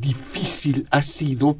difícil 0.00 0.86
ha 0.90 1.02
sido 1.02 1.56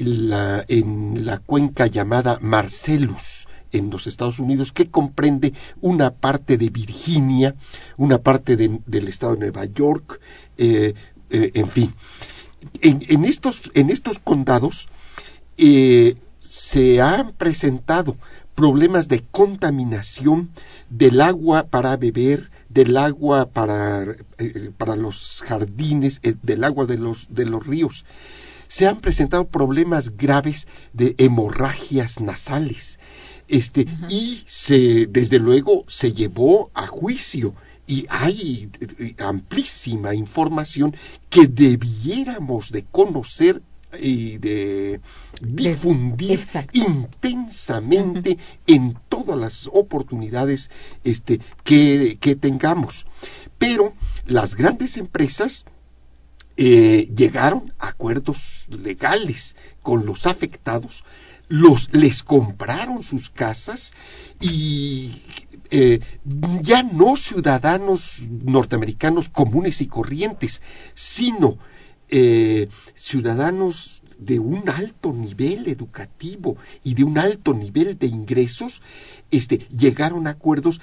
la, 0.00 0.64
en 0.68 1.24
la 1.24 1.38
cuenca 1.38 1.86
llamada 1.86 2.38
Marcellus 2.40 3.46
en 3.72 3.90
los 3.90 4.06
Estados 4.08 4.38
Unidos, 4.40 4.72
que 4.72 4.90
comprende 4.90 5.52
una 5.80 6.10
parte 6.10 6.58
de 6.58 6.70
Virginia, 6.70 7.54
una 7.96 8.18
parte 8.18 8.56
de- 8.56 8.80
del 8.86 9.06
estado 9.08 9.34
de 9.34 9.38
Nueva 9.40 9.64
York, 9.66 10.20
eh, 10.58 10.94
eh, 11.30 11.50
en 11.54 11.68
fin. 11.68 11.94
En, 12.82 13.24
estos, 13.24 13.70
en 13.74 13.90
estos 13.90 14.18
condados 14.18 14.88
eh, 15.56 16.16
se 16.38 17.00
han 17.00 17.32
presentado 17.32 18.16
problemas 18.54 19.08
de 19.08 19.22
contaminación 19.30 20.50
del 20.90 21.20
agua 21.20 21.68
para 21.68 21.96
beber, 21.96 22.50
del 22.68 22.96
agua 22.96 23.46
para, 23.50 24.04
eh, 24.38 24.70
para 24.76 24.96
los 24.96 25.42
jardines, 25.46 26.20
del 26.42 26.64
agua 26.64 26.84
de 26.86 26.98
los, 26.98 27.28
de 27.32 27.46
los 27.46 27.66
ríos. 27.66 28.04
Se 28.70 28.86
han 28.86 29.00
presentado 29.00 29.48
problemas 29.48 30.16
graves 30.16 30.68
de 30.92 31.16
hemorragias 31.18 32.20
nasales. 32.20 33.00
Este, 33.48 33.84
y 34.08 34.44
se, 34.46 35.06
desde 35.06 35.40
luego 35.40 35.84
se 35.88 36.12
llevó 36.12 36.70
a 36.72 36.86
juicio 36.86 37.52
y 37.88 38.06
hay 38.08 38.70
eh, 38.80 39.16
amplísima 39.18 40.14
información 40.14 40.94
que 41.28 41.48
debiéramos 41.48 42.70
de 42.70 42.84
conocer 42.84 43.60
y 44.00 44.38
de 44.38 45.00
difundir 45.40 46.38
exacto. 46.38 46.78
intensamente 46.78 48.38
en 48.68 48.96
todas 49.08 49.36
las 49.36 49.68
oportunidades 49.72 50.70
este, 51.02 51.40
que, 51.64 52.18
que 52.20 52.36
tengamos. 52.36 53.04
Pero 53.58 53.94
las 54.26 54.54
grandes 54.54 54.96
empresas 54.96 55.64
eh, 56.62 57.10
llegaron 57.16 57.72
a 57.78 57.88
acuerdos 57.88 58.66
legales 58.68 59.56
con 59.82 60.04
los 60.04 60.26
afectados, 60.26 61.06
los, 61.48 61.88
les 61.94 62.22
compraron 62.22 63.02
sus 63.02 63.30
casas 63.30 63.94
y 64.40 65.22
eh, 65.70 66.00
ya 66.60 66.82
no 66.82 67.16
ciudadanos 67.16 68.28
norteamericanos 68.44 69.30
comunes 69.30 69.80
y 69.80 69.86
corrientes, 69.86 70.60
sino 70.92 71.56
eh, 72.10 72.68
ciudadanos 72.94 74.02
de 74.18 74.38
un 74.38 74.68
alto 74.68 75.14
nivel 75.14 75.66
educativo 75.66 76.58
y 76.84 76.92
de 76.92 77.04
un 77.04 77.16
alto 77.16 77.54
nivel 77.54 77.98
de 77.98 78.08
ingresos, 78.08 78.82
este, 79.30 79.60
llegaron 79.70 80.26
a 80.26 80.32
acuerdos 80.32 80.82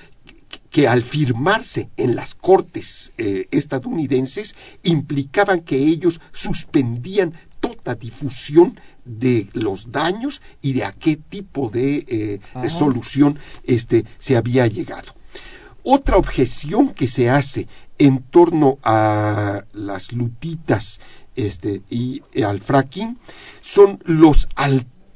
que, 0.70 0.88
al 0.88 1.02
firmarse 1.02 1.90
en 1.98 2.16
las 2.16 2.36
cortes 2.36 3.14
eh, 3.18 3.48
estadounidenses 3.52 4.56
implicaban 4.84 5.62
que 5.62 5.78
ellos 5.78 6.20
suspendían 6.32 7.34
toda 7.60 7.96
difusión 7.96 8.80
de 9.06 9.50
los 9.54 9.92
daños 9.92 10.42
y 10.62 10.74
de 10.74 10.84
a 10.84 10.92
qué 10.92 11.16
tipo 11.16 11.70
de 11.70 12.06
eh, 12.08 12.40
Ah. 12.54 12.70
solución 12.70 13.40
este, 13.64 14.06
se 14.20 14.36
había 14.38 14.68
llegado. 14.68 15.16
Otra 15.84 16.18
objeción 16.18 16.90
que 16.90 17.08
se 17.08 17.30
hace 17.30 17.68
en 17.98 18.22
torno 18.22 18.78
a 18.84 19.64
las 19.74 20.12
lutitas 20.12 21.00
este, 21.36 21.82
y 21.90 22.22
al 22.44 22.60
fracking 22.60 23.18
son 23.62 24.00
los 24.06 24.50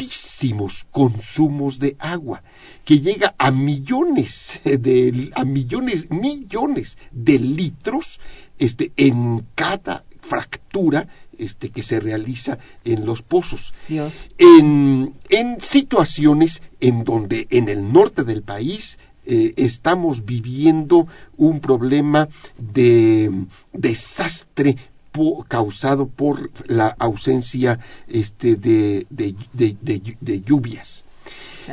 altísimos 0.02 0.86
consumos 0.92 1.80
de 1.80 1.96
agua, 2.00 2.42
que 2.84 3.00
llega 3.00 3.36
a 3.38 3.52
millones 3.52 4.60
de 4.64 5.32
a 5.36 5.46
millones, 5.46 6.10
millones 6.10 6.98
de 7.12 7.38
litros 7.38 8.20
este, 8.58 8.92
en 8.98 9.46
cada 9.56 10.04
fractura 10.22 11.08
este, 11.38 11.70
que 11.70 11.84
se 11.84 12.00
realiza 12.00 12.58
en 12.84 13.06
los 13.06 13.22
pozos 13.22 13.74
Dios. 13.88 14.26
en, 14.38 15.14
en 15.30 15.62
situaciones 15.62 16.62
en 16.80 17.04
donde 17.04 17.48
en 17.50 17.70
el 17.70 17.92
norte 17.92 18.24
del 18.24 18.44
país 18.44 18.98
eh, 19.26 19.54
estamos 19.58 20.26
viviendo 20.26 21.08
un 21.38 21.60
problema 21.60 22.28
de 22.58 23.32
desastre 23.72 24.78
po- 25.12 25.46
causado 25.48 26.08
por 26.08 26.52
la 26.68 26.96
ausencia 27.00 27.80
este, 28.08 28.56
de, 28.56 29.06
de- 29.10 29.36
de- 29.54 29.78
de- 29.82 30.18
de 30.20 30.42
lluvias. 30.42 31.04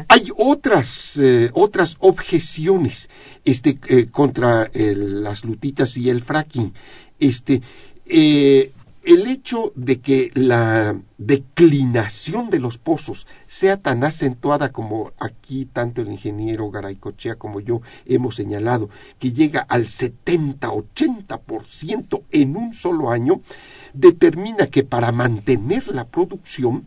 Hay 0.09 0.29
otras, 0.37 1.17
eh, 1.17 1.51
otras 1.55 1.97
objeciones 2.01 3.09
este, 3.45 3.79
eh, 3.89 4.07
contra 4.11 4.65
el- 4.73 5.23
las 5.23 5.45
lutitas 5.45 5.97
y 5.97 6.11
el 6.11 6.21
fracking. 6.23 6.73
Este, 7.19 7.63
eh, 8.07 8.71
el 9.09 9.27
hecho 9.27 9.73
de 9.75 10.01
que 10.01 10.31
la 10.35 11.01
declinación 11.17 12.51
de 12.51 12.59
los 12.59 12.77
pozos 12.77 13.27
sea 13.47 13.79
tan 13.79 14.05
acentuada 14.05 14.71
como 14.71 15.13
aquí 15.19 15.65
tanto 15.65 16.03
el 16.03 16.13
ingeniero 16.13 16.71
Garaycochea 16.71 17.37
como 17.37 17.61
yo 17.61 17.81
hemos 18.05 18.35
señalado, 18.35 18.91
que 19.19 19.33
llega 19.33 19.61
al 19.61 19.87
70-80% 19.87 22.23
en 22.33 22.55
un 22.55 22.75
solo 22.75 23.11
año, 23.11 23.41
determina 23.95 24.67
que 24.67 24.85
para 24.85 25.11
mantener 25.11 25.89
la 25.89 26.07
producción 26.07 26.87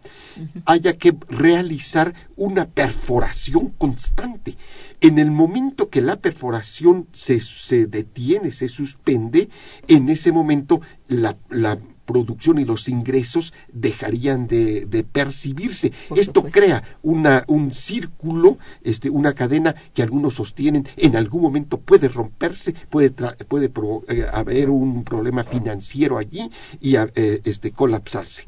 haya 0.66 1.00
que 1.00 1.18
realizar 1.28 2.14
una 2.36 2.68
perforación 2.68 3.72
constante. 3.72 4.58
En 5.00 5.18
el 5.18 5.32
momento 5.32 5.90
que 5.90 6.02
la 6.02 6.18
perforación 6.18 7.08
se, 7.14 7.40
se 7.40 7.88
detiene, 7.88 8.52
se 8.52 8.68
suspende, 8.68 9.50
en 9.88 10.10
ese 10.10 10.32
momento 10.32 10.82
la, 11.08 11.36
la 11.50 11.80
producción 12.06 12.60
y 12.60 12.66
los 12.66 12.88
ingresos 12.90 13.54
dejarían 13.72 14.48
de, 14.48 14.86
de 14.86 15.04
percibirse. 15.04 15.92
Por 16.10 16.20
Esto 16.20 16.42
supuesto. 16.42 16.60
crea 16.60 16.84
una, 17.02 17.44
un 17.48 17.74
círculo, 17.74 18.58
este, 18.84 19.10
una 19.10 19.34
cadena 19.34 19.76
que 19.94 20.04
algunos 20.04 20.36
sostienen, 20.36 20.88
en 20.98 21.16
algún 21.16 21.42
momento 21.42 21.78
puede 21.80 22.08
romperse, 22.10 22.74
puede, 22.90 23.16
tra- 23.16 23.36
puede 23.46 23.72
eh, 24.08 24.26
haber 24.32 24.70
un 24.70 25.04
problema 25.04 25.44
financiero 25.44 26.18
allí 26.18 26.50
y 26.80 26.96
eh, 26.96 27.42
este, 27.44 27.72
colapsarse. 27.72 28.46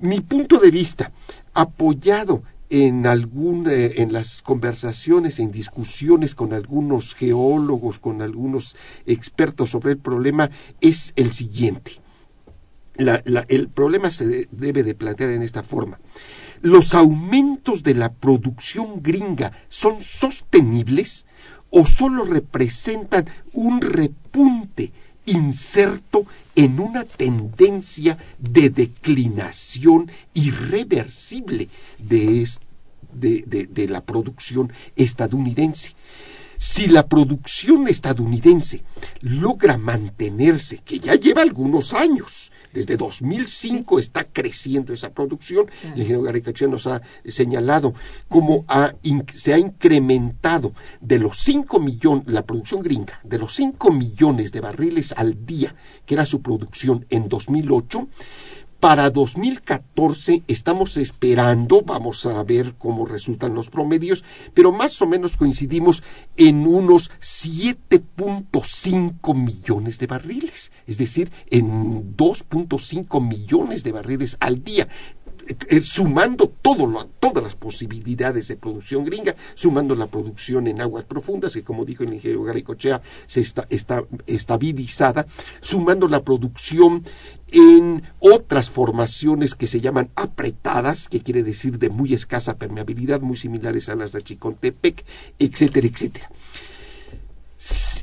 Mi 0.00 0.20
punto 0.20 0.58
de 0.58 0.70
vista, 0.70 1.12
apoyado 1.54 2.42
en 2.70 3.06
algún 3.06 3.68
eh, 3.70 4.00
en 4.02 4.12
las 4.12 4.40
conversaciones, 4.40 5.38
en 5.38 5.50
discusiones 5.50 6.34
con 6.34 6.54
algunos 6.54 7.14
geólogos, 7.14 7.98
con 7.98 8.22
algunos 8.22 8.76
expertos 9.06 9.70
sobre 9.70 9.92
el 9.92 9.98
problema, 9.98 10.50
es 10.80 11.12
el 11.16 11.32
siguiente. 11.32 12.00
El 12.96 13.68
problema 13.68 14.10
se 14.10 14.26
de- 14.26 14.48
debe 14.50 14.82
de 14.82 14.94
plantear 14.94 15.30
en 15.30 15.42
esta 15.42 15.62
forma. 15.62 15.98
¿Los 16.60 16.94
aumentos 16.94 17.82
de 17.82 17.94
la 17.94 18.12
producción 18.12 19.02
gringa 19.02 19.52
son 19.68 20.00
sostenibles 20.02 21.24
o 21.70 21.86
solo 21.86 22.24
representan 22.24 23.28
un 23.52 23.80
repunte 23.80 24.92
inserto 25.24 26.24
en 26.54 26.78
una 26.80 27.04
tendencia 27.04 28.18
de 28.38 28.70
declinación 28.70 30.10
irreversible 30.34 31.68
de 31.98 32.46
la 33.88 34.00
producción 34.04 34.72
estadounidense? 34.96 35.94
Si 36.58 36.86
la 36.86 37.08
producción 37.08 37.88
estadounidense 37.88 38.82
logra 39.20 39.78
mantenerse, 39.78 40.78
que 40.78 41.00
ya 41.00 41.16
lleva 41.16 41.42
algunos 41.42 41.92
años, 41.92 42.51
desde 42.72 42.96
2005 42.96 43.98
está 43.98 44.24
creciendo 44.24 44.92
esa 44.92 45.10
producción, 45.10 45.66
el 45.82 45.90
ingeniero 45.90 46.22
Garicachea 46.22 46.68
nos 46.68 46.86
ha 46.86 47.02
señalado 47.26 47.94
cómo 48.28 48.64
ha 48.68 48.94
in- 49.02 49.24
se 49.34 49.52
ha 49.54 49.58
incrementado 49.58 50.72
de 51.00 51.18
los 51.18 51.36
5 51.38 51.80
millones, 51.80 52.24
la 52.26 52.44
producción 52.44 52.82
gringa, 52.82 53.20
de 53.24 53.38
los 53.38 53.54
5 53.54 53.92
millones 53.92 54.52
de 54.52 54.60
barriles 54.60 55.12
al 55.16 55.44
día, 55.46 55.74
que 56.06 56.14
era 56.14 56.26
su 56.26 56.40
producción 56.42 57.06
en 57.10 57.28
2008, 57.28 58.08
para 58.82 59.10
2014 59.10 60.42
estamos 60.48 60.96
esperando, 60.96 61.82
vamos 61.82 62.26
a 62.26 62.42
ver 62.42 62.74
cómo 62.76 63.06
resultan 63.06 63.54
los 63.54 63.70
promedios, 63.70 64.24
pero 64.54 64.72
más 64.72 65.00
o 65.00 65.06
menos 65.06 65.36
coincidimos 65.36 66.02
en 66.36 66.66
unos 66.66 67.12
7.5 67.20 69.36
millones 69.36 70.00
de 70.00 70.08
barriles, 70.08 70.72
es 70.88 70.98
decir, 70.98 71.30
en 71.48 72.16
2.5 72.16 73.24
millones 73.24 73.84
de 73.84 73.92
barriles 73.92 74.36
al 74.40 74.64
día. 74.64 74.88
Eh, 75.46 75.80
sumando 75.82 76.52
todas 76.62 77.42
las 77.42 77.54
posibilidades 77.56 78.48
de 78.48 78.56
producción 78.56 79.04
gringa, 79.04 79.34
sumando 79.54 79.94
la 79.94 80.06
producción 80.06 80.66
en 80.66 80.80
aguas 80.80 81.04
profundas, 81.04 81.52
que 81.52 81.64
como 81.64 81.84
dijo 81.84 82.04
el 82.04 82.12
ingeniero 82.12 82.44
Garicochea, 82.44 83.02
se 83.26 83.40
está, 83.40 83.66
estabilizada, 84.26 85.26
sumando 85.60 86.08
la 86.08 86.22
producción 86.22 87.04
en 87.50 88.02
otras 88.20 88.70
formaciones 88.70 89.54
que 89.54 89.66
se 89.66 89.80
llaman 89.80 90.10
apretadas, 90.14 91.08
que 91.08 91.20
quiere 91.20 91.42
decir 91.42 91.78
de 91.78 91.90
muy 91.90 92.14
escasa 92.14 92.56
permeabilidad, 92.56 93.20
muy 93.20 93.36
similares 93.36 93.88
a 93.88 93.96
las 93.96 94.12
de 94.12 94.22
Chicontepec, 94.22 95.04
etcétera, 95.38 95.86
etcétera. 95.86 96.30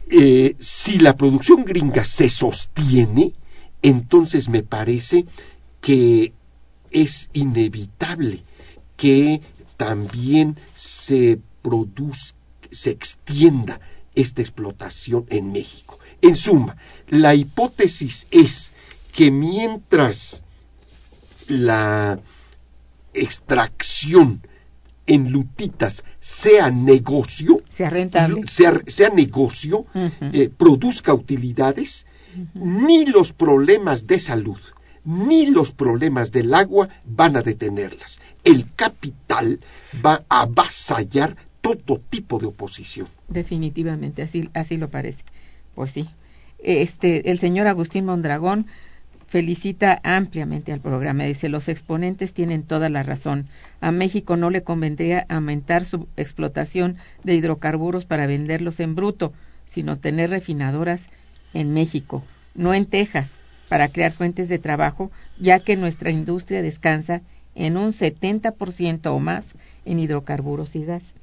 Eh, 0.10 0.56
si 0.60 1.00
la 1.00 1.16
producción 1.16 1.66
gringa 1.66 2.04
se 2.04 2.30
sostiene, 2.30 3.34
entonces 3.82 4.50
me 4.50 4.64
parece 4.64 5.26
que 5.82 6.34
es 6.92 7.30
inevitable 7.34 8.44
que 8.98 9.42
también 9.78 10.58
se 10.76 11.40
produzca, 11.62 12.38
se 12.72 12.92
extienda 12.92 13.80
esta 14.16 14.42
explotación 14.42 15.26
en 15.30 15.52
México. 15.52 16.00
En 16.22 16.36
suma, 16.36 16.76
la 17.08 17.34
hipótesis 17.36 18.28
es 18.32 18.74
que 19.14 19.32
mientras 19.32 20.44
la 21.48 22.20
extracción 23.14 24.42
en 25.08 25.32
lutitas 25.32 26.04
sea 26.20 26.70
negocio, 26.70 27.62
sea 27.70 27.90
rentable, 27.90 28.46
sea, 28.48 28.80
sea 28.86 29.10
negocio, 29.10 29.86
eh, 30.34 30.50
produzca 30.56 31.14
utilidades, 31.14 32.06
ni 32.54 33.06
los 33.06 33.34
problemas 33.34 34.06
de 34.06 34.20
salud, 34.20 34.60
ni 35.10 35.47
los 35.47 35.72
problemas 35.72 36.32
del 36.32 36.53
agua 36.53 36.88
van 37.03 37.36
a 37.36 37.41
detenerlas. 37.41 38.22
El 38.43 38.72
capital 38.76 39.60
va 40.05 40.24
a 40.30 40.41
avasallar 40.41 41.36
todo 41.62 41.99
tipo 42.10 42.38
de 42.38 42.45
oposición. 42.45 43.07
definitivamente, 43.28 44.22
así, 44.22 44.49
así 44.53 44.78
lo 44.78 44.89
parece. 44.89 45.24
Pues 45.74 45.91
sí. 45.91 46.10
Este, 46.60 47.32
el 47.32 47.39
señor 47.39 47.68
Agustín 47.68 48.05
Mondragón 48.05 48.68
felicita 49.26 49.99
ampliamente 50.03 50.72
al 50.72 50.80
programa. 50.80 51.24
Dice, 51.24 51.49
los 51.49 51.70
exponentes 51.70 52.34
tienen 52.34 52.64
toda 52.64 52.89
la 52.89 53.01
razón. 53.01 53.47
A 53.82 53.91
México 53.91 54.38
no 54.38 54.51
le 54.51 54.64
convendría 54.64 55.26
aumentar 55.28 55.86
su 55.86 56.07
explotación 56.18 56.97
de 57.24 57.36
hidrocarburos 57.36 58.05
para 58.05 58.28
venderlos 58.28 58.80
en 58.80 58.93
bruto, 58.95 59.34
sino 59.66 59.97
tener 59.97 60.30
refinadoras 60.30 61.07
en 61.53 61.74
México, 61.74 62.24
no 62.53 62.74
en 62.74 62.86
Texas, 62.86 63.39
para 63.70 63.88
crear 63.89 64.11
fuentes 64.11 64.49
de 64.49 64.59
trabajo, 64.59 65.11
ya 65.39 65.59
que 65.59 65.76
nuestra 65.78 66.11
industria 66.11 66.61
descansa 66.61 67.22
en 67.55 67.78
un 67.78 67.91
70% 67.93 69.07
o 69.13 69.20
más 69.20 69.53
en 69.86 69.99
hidrocarburos 69.99 70.76
y 70.76 70.86
gas. 70.86 71.13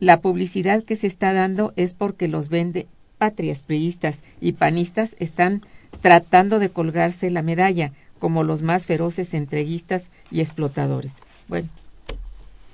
La 0.00 0.20
publicidad 0.20 0.84
que 0.84 0.96
se 0.96 1.06
está 1.08 1.32
dando 1.32 1.72
es 1.76 1.92
porque 1.94 2.28
los 2.28 2.48
vende 2.48 2.86
patrias 3.18 3.62
priistas 3.62 4.22
y 4.40 4.52
panistas 4.52 5.16
están 5.18 5.62
tratando 6.00 6.60
de 6.60 6.70
colgarse 6.70 7.30
la 7.30 7.42
medalla 7.42 7.92
como 8.20 8.44
los 8.44 8.62
más 8.62 8.86
feroces 8.86 9.34
entreguistas 9.34 10.10
y 10.30 10.40
explotadores. 10.40 11.12
Bueno, 11.48 11.68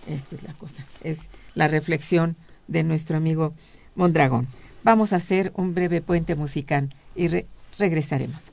esta 0.06 0.36
es 0.36 0.42
la 0.42 0.52
cosa, 0.54 0.84
es 1.02 1.30
la 1.54 1.68
reflexión 1.68 2.36
de 2.68 2.82
nuestro 2.82 3.16
amigo 3.16 3.54
Mondragón. 3.94 4.46
Vamos 4.82 5.12
a 5.12 5.16
hacer 5.16 5.52
un 5.56 5.74
breve 5.74 6.02
puente 6.02 6.34
musical 6.34 6.90
y 7.16 7.28
re- 7.28 7.46
regresaremos. 7.78 8.52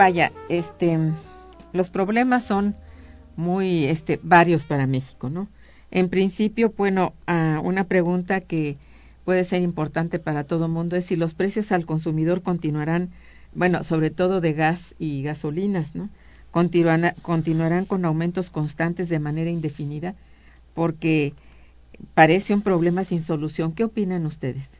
Vaya, 0.00 0.32
este, 0.48 0.98
los 1.74 1.90
problemas 1.90 2.42
son 2.42 2.74
muy 3.36 3.84
este, 3.84 4.18
varios 4.22 4.64
para 4.64 4.86
México, 4.86 5.28
¿no? 5.28 5.46
En 5.90 6.08
principio, 6.08 6.72
bueno, 6.74 7.12
ah, 7.26 7.60
una 7.62 7.84
pregunta 7.84 8.40
que 8.40 8.78
puede 9.26 9.44
ser 9.44 9.60
importante 9.60 10.18
para 10.18 10.44
todo 10.44 10.64
el 10.64 10.72
mundo 10.72 10.96
es 10.96 11.04
si 11.04 11.16
los 11.16 11.34
precios 11.34 11.70
al 11.70 11.84
consumidor 11.84 12.40
continuarán, 12.40 13.10
bueno, 13.54 13.84
sobre 13.84 14.08
todo 14.08 14.40
de 14.40 14.54
gas 14.54 14.94
y 14.98 15.22
gasolinas, 15.22 15.94
¿no? 15.94 16.08
Continuarán, 16.50 17.14
continuarán 17.20 17.84
con 17.84 18.06
aumentos 18.06 18.48
constantes 18.48 19.10
de 19.10 19.18
manera 19.18 19.50
indefinida, 19.50 20.14
porque 20.72 21.34
parece 22.14 22.54
un 22.54 22.62
problema 22.62 23.04
sin 23.04 23.22
solución. 23.22 23.72
¿Qué 23.72 23.84
opinan 23.84 24.24
ustedes? 24.24 24.70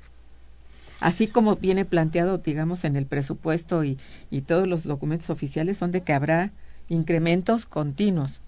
Así 1.00 1.26
como 1.26 1.56
viene 1.56 1.84
planteado, 1.84 2.38
digamos, 2.38 2.84
en 2.84 2.96
el 2.96 3.06
presupuesto 3.06 3.84
y, 3.84 3.98
y 4.30 4.42
todos 4.42 4.68
los 4.68 4.84
documentos 4.84 5.30
oficiales, 5.30 5.78
son 5.78 5.92
de 5.92 6.02
que 6.02 6.12
habrá 6.12 6.52
incrementos 6.88 7.66
continuos. 7.66 8.40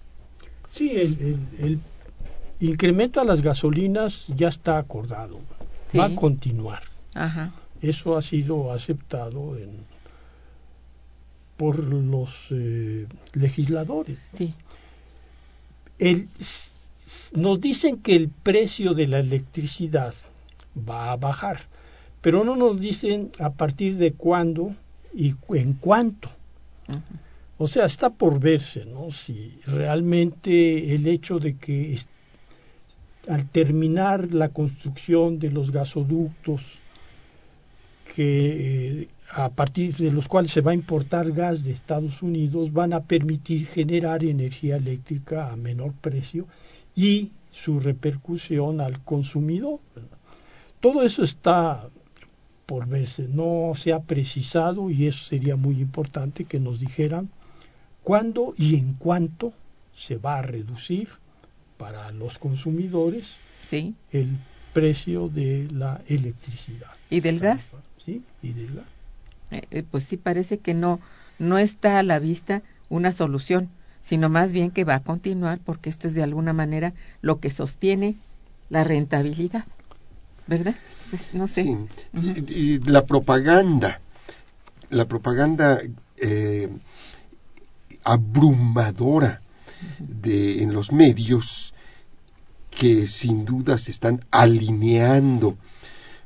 Sí, 0.71 0.91
el, 0.91 1.37
el, 1.59 1.79
incremento 2.59 3.19
a 3.19 3.25
las 3.25 3.41
gasolinas 3.41 4.25
ya 4.27 4.47
está 4.47 4.77
acordado, 4.77 5.39
va 5.97 6.05
a 6.05 6.15
continuar. 6.15 6.83
Ajá. 7.13 7.53
Eso 7.81 8.15
ha 8.15 8.21
sido 8.21 8.71
aceptado 8.71 9.57
en, 9.57 9.71
por 11.57 11.79
los 11.79 12.29
eh, 12.51 13.07
legisladores. 13.33 14.17
Sí. 14.33 14.53
El, 15.99 16.29
nos 17.33 17.59
dicen 17.59 17.97
que 17.97 18.15
el 18.15 18.29
precio 18.29 18.93
de 18.93 19.07
la 19.07 19.19
electricidad 19.19 20.13
va 20.77 21.11
a 21.11 21.17
bajar, 21.17 21.61
pero 22.23 22.45
no 22.45 22.55
nos 22.55 22.79
dicen 22.79 23.31
a 23.37 23.49
partir 23.49 23.97
de 23.97 24.13
cuándo 24.13 24.73
y 25.13 25.35
en 25.55 25.73
cuánto. 25.73 26.29
O 27.57 27.67
sea, 27.67 27.85
está 27.85 28.11
por 28.11 28.39
verse, 28.39 28.85
¿no? 28.85 29.11
Si 29.11 29.59
realmente 29.67 30.95
el 30.95 31.05
hecho 31.05 31.37
de 31.37 31.57
que 31.57 31.99
al 33.27 33.49
terminar 33.49 34.33
la 34.33 34.49
construcción 34.49 35.37
de 35.37 35.51
los 35.51 35.71
gasoductos, 35.71 36.61
que 38.15 39.01
eh, 39.01 39.07
a 39.29 39.49
partir 39.49 39.97
de 39.97 40.11
los 40.11 40.29
cuales 40.29 40.51
se 40.51 40.61
va 40.61 40.71
a 40.71 40.75
importar 40.75 41.29
gas 41.33 41.65
de 41.65 41.73
Estados 41.73 42.21
Unidos, 42.21 42.71
van 42.71 42.93
a 42.93 43.03
permitir 43.03 43.67
generar 43.67 44.23
energía 44.23 44.77
eléctrica 44.77 45.51
a 45.51 45.57
menor 45.57 45.91
precio 45.91 46.47
y 46.95 47.31
su 47.51 47.81
repercusión 47.81 48.79
al 48.79 49.03
consumidor. 49.03 49.79
Todo 50.79 51.03
eso 51.03 51.23
está 51.23 51.89
por 52.65 52.87
verse, 52.87 53.27
no 53.29 53.73
se 53.75 53.93
ha 53.93 53.99
precisado 54.01 54.89
y 54.89 55.07
eso 55.07 55.25
sería 55.25 55.55
muy 55.55 55.81
importante 55.81 56.45
que 56.45 56.59
nos 56.59 56.79
dijeran 56.79 57.29
cuándo 58.03 58.53
y 58.57 58.75
en 58.75 58.93
cuánto 58.93 59.53
se 59.93 60.17
va 60.17 60.39
a 60.39 60.41
reducir 60.41 61.09
para 61.77 62.11
los 62.11 62.39
consumidores 62.39 63.27
Sí. 63.63 63.95
el 64.11 64.37
precio 64.73 65.29
de 65.29 65.67
la 65.71 66.01
electricidad. 66.07 66.91
¿Y 67.09 67.19
del 67.19 67.39
gas? 67.39 67.71
Sí, 68.03 68.23
y 68.41 68.53
del 68.53 68.75
gas. 68.75 68.85
Eh, 69.51 69.61
eh, 69.71 69.83
pues 69.89 70.03
sí 70.05 70.17
parece 70.17 70.57
que 70.59 70.73
no 70.73 70.99
no 71.39 71.57
está 71.57 71.99
a 71.99 72.03
la 72.03 72.19
vista 72.19 72.61
una 72.89 73.11
solución, 73.11 73.69
sino 74.01 74.29
más 74.29 74.53
bien 74.53 74.71
que 74.71 74.83
va 74.83 74.95
a 74.95 75.03
continuar 75.03 75.59
porque 75.65 75.89
esto 75.89 76.07
es 76.07 76.15
de 76.15 76.23
alguna 76.23 76.53
manera 76.53 76.93
lo 77.21 77.39
que 77.39 77.49
sostiene 77.49 78.15
la 78.69 78.83
rentabilidad, 78.83 79.65
¿verdad? 80.47 80.75
Pues, 81.09 81.33
no 81.33 81.47
sé. 81.47 81.63
Sí. 81.63 81.69
Ujú. 81.69 82.27
Y- 82.47 82.53
y 82.53 82.79
la 82.79 83.05
propaganda, 83.05 84.01
la 84.89 85.05
propaganda 85.07 85.81
eh, 86.17 86.69
abrumadora 88.03 89.41
de, 89.99 90.63
en 90.63 90.73
los 90.73 90.91
medios 90.91 91.73
que 92.71 93.07
sin 93.07 93.45
duda 93.45 93.77
se 93.77 93.91
están 93.91 94.25
alineando 94.31 95.57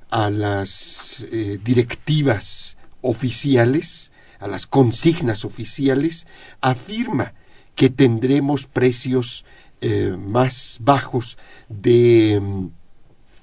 a 0.09 0.29
las 0.29 1.25
eh, 1.31 1.59
directivas 1.63 2.77
oficiales, 3.01 4.11
a 4.39 4.47
las 4.47 4.65
consignas 4.65 5.43
oficiales, 5.45 6.25
afirma 6.61 7.33
que 7.75 7.89
tendremos 7.89 8.65
precios 8.65 9.45
eh, 9.81 10.15
más 10.17 10.77
bajos 10.79 11.37
de 11.69 12.39
mm, 12.41 12.67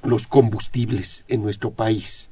los 0.05 0.27
combustibles 0.27 1.25
en 1.29 1.43
nuestro 1.43 1.73
país. 1.73 2.31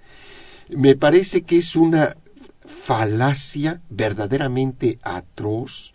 Me 0.68 0.94
parece 0.94 1.42
que 1.42 1.58
es 1.58 1.76
una 1.76 2.16
falacia 2.60 3.80
verdaderamente 3.90 4.98
atroz 5.02 5.92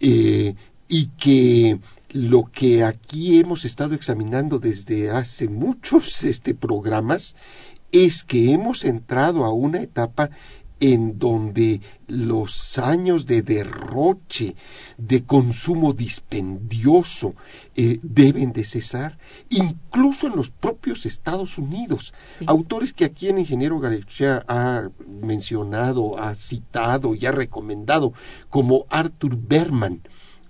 eh, 0.00 0.54
y 0.88 1.06
que 1.18 1.78
lo 2.10 2.44
que 2.44 2.84
aquí 2.84 3.38
hemos 3.38 3.64
estado 3.64 3.94
examinando 3.94 4.58
desde 4.58 5.10
hace 5.10 5.48
muchos 5.48 6.22
este, 6.24 6.54
programas 6.54 7.36
es 7.92 8.24
que 8.24 8.52
hemos 8.52 8.84
entrado 8.84 9.44
a 9.44 9.52
una 9.52 9.82
etapa 9.82 10.30
en 10.82 11.16
donde 11.16 11.80
los 12.08 12.76
años 12.76 13.24
de 13.26 13.42
derroche, 13.42 14.56
de 14.98 15.24
consumo 15.24 15.92
dispendioso, 15.92 17.36
eh, 17.76 18.00
deben 18.02 18.52
de 18.52 18.64
cesar, 18.64 19.16
incluso 19.48 20.26
en 20.26 20.34
los 20.34 20.50
propios 20.50 21.06
Estados 21.06 21.56
Unidos. 21.56 22.12
Sí. 22.40 22.46
Autores 22.48 22.92
que 22.92 23.04
aquí 23.04 23.28
el 23.28 23.38
ingeniero 23.38 23.78
Galicia 23.78 24.44
ha 24.48 24.88
mencionado, 25.06 26.18
ha 26.18 26.34
citado 26.34 27.14
y 27.14 27.26
ha 27.26 27.32
recomendado, 27.32 28.12
como 28.50 28.86
Arthur 28.90 29.36
Berman, 29.36 30.02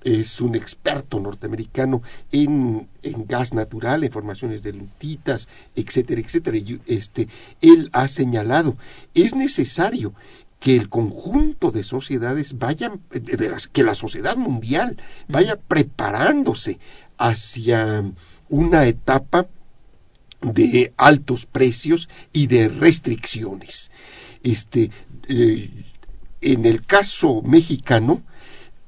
es 0.05 0.41
un 0.41 0.55
experto 0.55 1.21
norteamericano 1.21 2.03
en, 2.31 2.89
en 3.03 3.27
gas 3.27 3.53
natural, 3.55 4.05
en 4.05 4.11
formaciones 4.13 4.63
de 4.63 4.73
lutitas, 4.73 5.49
etcétera, 5.77 6.21
etcétera. 6.21 6.57
Y, 6.57 6.81
este, 6.87 7.29
él 7.61 7.89
ha 7.93 8.09
señalado, 8.09 8.77
es 9.15 9.35
necesario 9.35 10.13
que 10.61 10.77
el 10.77 10.89
conjunto 10.89 11.71
de 11.73 11.83
sociedades 11.83 12.59
vayan, 12.59 13.01
de 13.11 13.51
las- 13.51 13.67
que 13.67 13.83
la 13.83 13.95
sociedad 13.97 14.37
mundial 14.37 14.97
vaya 15.29 15.57
preparándose 15.57 16.79
hacia 17.19 18.05
una 18.49 18.87
etapa 18.87 19.47
de 20.41 20.93
altos 20.97 21.47
precios 21.47 22.09
y 22.33 22.47
de 22.49 22.69
restricciones. 22.69 23.91
Este, 24.43 24.91
eh, 25.29 25.71
en 26.41 26.67
el 26.67 26.85
caso 26.85 27.43
mexicano, 27.43 28.23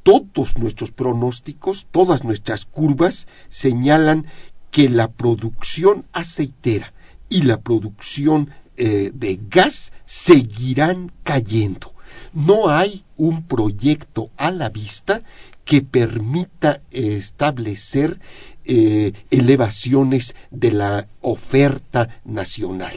todos 0.05 0.59
nuestros 0.59 0.93
pronósticos, 0.93 1.89
todas 1.91 2.23
nuestras 2.23 2.67
curvas 2.67 3.27
señalan 3.49 4.27
que 4.71 4.89
la 4.89 5.11
producción 5.11 6.05
aceitera 6.13 6.93
y 7.29 7.43
la 7.43 7.61
producción 7.61 8.51
eh, 8.77 9.11
de 9.15 9.41
gas 9.51 9.93
seguirán 10.05 11.11
cayendo. 11.23 11.95
No 12.35 12.69
hay 12.69 13.05
un 13.17 13.45
proyecto 13.45 14.31
a 14.37 14.51
la 14.51 14.69
vista 14.69 15.23
que 15.65 15.81
permita 15.81 16.83
establecer 16.91 18.21
eh, 18.67 19.13
elevaciones 19.31 20.35
de 20.51 20.73
la 20.73 21.09
oferta 21.23 22.21
nacional. 22.25 22.95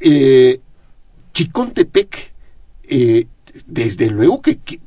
Eh, 0.00 0.60
Chicontepec, 1.32 2.32
desde 3.66 4.10
luego 4.10 4.42
que 4.42 4.80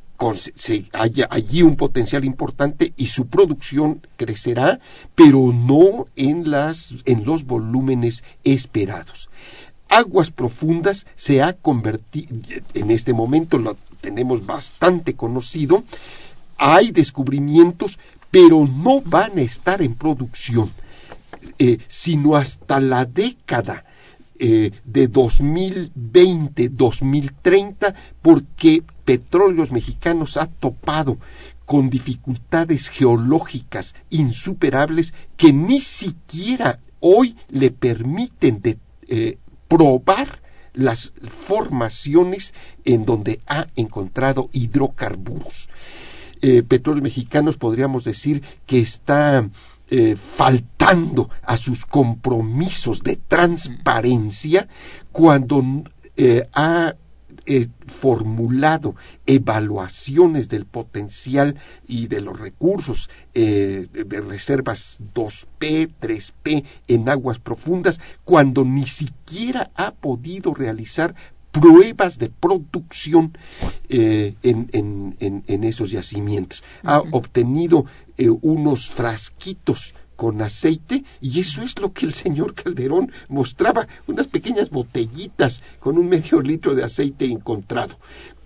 se 0.55 0.85
haya 0.93 1.27
allí 1.29 1.63
un 1.63 1.75
potencial 1.75 2.23
importante 2.25 2.93
y 2.95 3.07
su 3.07 3.27
producción 3.27 4.01
crecerá, 4.17 4.79
pero 5.15 5.51
no 5.51 6.07
en, 6.15 6.49
las, 6.51 6.95
en 7.05 7.25
los 7.25 7.45
volúmenes 7.45 8.23
esperados. 8.43 9.29
Aguas 9.89 10.31
Profundas 10.31 11.05
se 11.15 11.41
ha 11.41 11.53
convertido, 11.53 12.35
en 12.73 12.91
este 12.91 13.13
momento 13.13 13.57
lo 13.57 13.75
tenemos 13.99 14.45
bastante 14.45 15.15
conocido, 15.15 15.83
hay 16.57 16.91
descubrimientos, 16.91 17.99
pero 18.29 18.67
no 18.67 19.01
van 19.01 19.37
a 19.37 19.41
estar 19.41 19.81
en 19.81 19.95
producción, 19.95 20.71
eh, 21.59 21.79
sino 21.87 22.35
hasta 22.35 22.79
la 22.79 23.05
década 23.05 23.83
eh, 24.43 24.71
de 24.85 25.07
2020-2030, 25.07 27.93
porque 28.23 28.81
Petróleos 29.05 29.71
Mexicanos 29.71 30.35
ha 30.35 30.47
topado 30.47 31.19
con 31.65 31.91
dificultades 31.91 32.89
geológicas 32.89 33.93
insuperables 34.09 35.13
que 35.37 35.53
ni 35.53 35.79
siquiera 35.79 36.79
hoy 36.99 37.35
le 37.49 37.69
permiten 37.69 38.63
de, 38.63 38.79
eh, 39.07 39.37
probar 39.67 40.41
las 40.73 41.13
formaciones 41.29 42.55
en 42.83 43.05
donde 43.05 43.41
ha 43.45 43.67
encontrado 43.75 44.49
hidrocarburos. 44.53 45.69
Eh, 46.41 46.63
petróleos 46.63 47.03
mexicanos 47.03 47.57
podríamos 47.57 48.05
decir 48.05 48.41
que 48.65 48.79
está 48.79 49.47
eh, 49.93 50.15
faltando 50.15 51.29
a 51.41 51.57
sus 51.57 51.85
compromisos 51.85 53.03
de 53.03 53.17
transparencia 53.17 54.69
cuando 55.11 55.61
eh, 56.15 56.45
ha 56.53 56.95
eh, 57.45 57.67
formulado 57.87 58.95
evaluaciones 59.25 60.47
del 60.47 60.65
potencial 60.65 61.57
y 61.85 62.07
de 62.07 62.21
los 62.21 62.39
recursos 62.39 63.09
de 63.33 64.23
reservas 64.25 65.01
2P, 65.13 65.91
3P 65.99 66.63
en 66.87 67.09
aguas 67.09 67.39
profundas, 67.39 67.99
cuando 68.23 68.63
ni 68.63 68.87
siquiera 68.87 69.71
ha 69.75 69.91
podido 69.91 70.53
realizar 70.53 71.15
pruebas 71.51 72.17
de 72.17 72.29
producción 72.29 73.37
eh, 73.89 74.35
en, 74.41 74.69
en, 74.71 75.43
en, 75.47 75.63
esos 75.63 75.91
yacimientos. 75.91 76.63
Ha 76.83 76.99
obtenido 76.99 77.85
eh, 78.17 78.29
unos 78.29 78.89
frasquitos 78.89 79.95
con 80.15 80.41
aceite 80.41 81.03
y 81.19 81.39
eso 81.39 81.63
es 81.63 81.79
lo 81.79 81.93
que 81.93 82.05
el 82.05 82.13
señor 82.13 82.53
Calderón 82.53 83.11
mostraba, 83.27 83.87
unas 84.07 84.27
pequeñas 84.27 84.69
botellitas 84.69 85.63
con 85.79 85.97
un 85.97 86.07
medio 86.09 86.41
litro 86.41 86.75
de 86.75 86.83
aceite 86.83 87.25
encontrado 87.25 87.97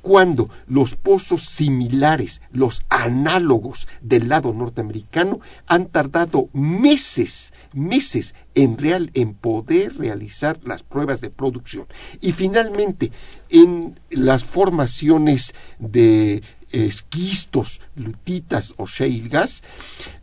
cuando 0.06 0.51
los 0.68 0.93
pozos 0.93 1.41
similares, 1.41 2.39
los 2.51 2.84
análogos 2.89 3.88
del 4.03 4.30
lado 4.30 4.53
norteamericano, 4.53 5.39
han 5.66 5.88
tardado 5.88 6.47
meses, 6.53 7.53
meses 7.74 8.36
en, 8.53 8.78
real, 8.78 9.10
en 9.16 9.34
poder 9.34 9.97
realizar 9.97 10.60
las 10.64 10.84
pruebas 10.84 11.22
de 11.22 11.32
producción. 11.32 11.88
Y 12.22 12.34
finalmente, 12.34 13.12
en 13.49 13.99
las 14.12 14.45
formaciones 14.45 15.56
de 15.80 16.43
esquistos, 16.72 17.82
lutitas 17.95 18.76
o 18.78 18.86
shale 18.86 19.28
gas, 19.28 19.64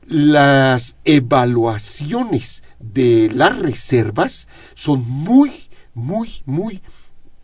las 0.06 0.94
evaluaciones 1.04 2.62
de 2.78 3.32
las 3.34 3.58
reservas 3.58 4.46
son 4.74 5.00
muy, 5.08 5.50
muy, 5.92 6.40
muy 6.46 6.80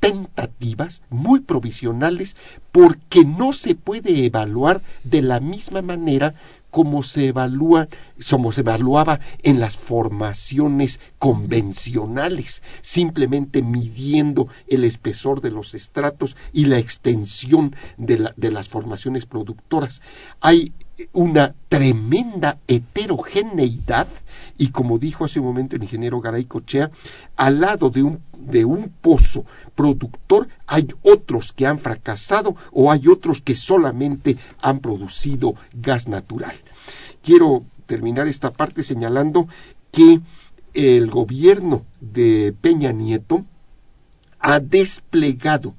tentativas, 0.01 1.03
muy 1.11 1.41
provisionales, 1.41 2.37
porque 2.73 3.25
no 3.25 3.53
se 3.53 3.75
puede 3.75 4.25
evaluar 4.25 4.83
de 5.05 5.23
la 5.23 5.41
misma 5.41 5.83
manera 5.83 6.35
como 6.71 7.03
se 7.03 7.29
evalúa, 7.29 7.89
como 8.31 8.53
se 8.53 8.61
evaluaba 8.61 9.21
en 9.43 9.59
las 9.59 9.77
formaciones 9.77 11.01
convencionales, 11.19 12.63
simplemente 12.83 13.63
midiendo 13.63 14.49
el 14.67 14.85
espesor 14.85 15.41
de 15.41 15.51
los 15.51 15.75
estratos 15.75 16.37
y 16.53 16.67
la 16.67 16.79
extensión 16.79 17.75
de, 17.97 18.31
de 18.37 18.51
las 18.51 18.69
formaciones 18.69 19.25
productoras. 19.25 20.03
Hay 20.41 20.73
una 21.13 21.55
tremenda 21.69 22.59
heterogeneidad 22.67 24.09
y 24.57 24.69
como 24.69 24.99
dijo 24.99 25.25
hace 25.25 25.39
un 25.39 25.47
momento 25.47 25.77
el 25.77 25.83
ingeniero 25.83 26.21
Garay 26.21 26.45
Cochea, 26.45 26.91
al 27.37 27.61
lado 27.61 27.91
de 27.91 28.03
un, 28.03 28.21
de 28.37 28.65
un 28.65 28.89
pozo 28.89 29.45
productor 29.75 30.49
hay 30.67 30.89
otros 31.03 31.53
que 31.53 31.67
han 31.67 31.79
fracasado 31.79 32.57
o 32.73 32.91
hay 32.91 33.07
otros 33.09 33.41
que 33.41 33.55
solamente 33.55 34.37
han 34.61 34.81
producido 34.81 35.55
gas 35.73 36.09
natural. 36.09 36.55
Quiero 37.23 37.65
terminar 37.87 38.27
esta 38.27 38.53
parte 38.53 38.83
señalando 38.83 39.49
que 39.93 40.21
el 40.75 41.11
gobierno 41.11 41.85
de 42.01 42.55
Peña 42.61 42.93
Nieto 42.93 43.45
ha 44.41 44.61
desplegado 44.61 45.75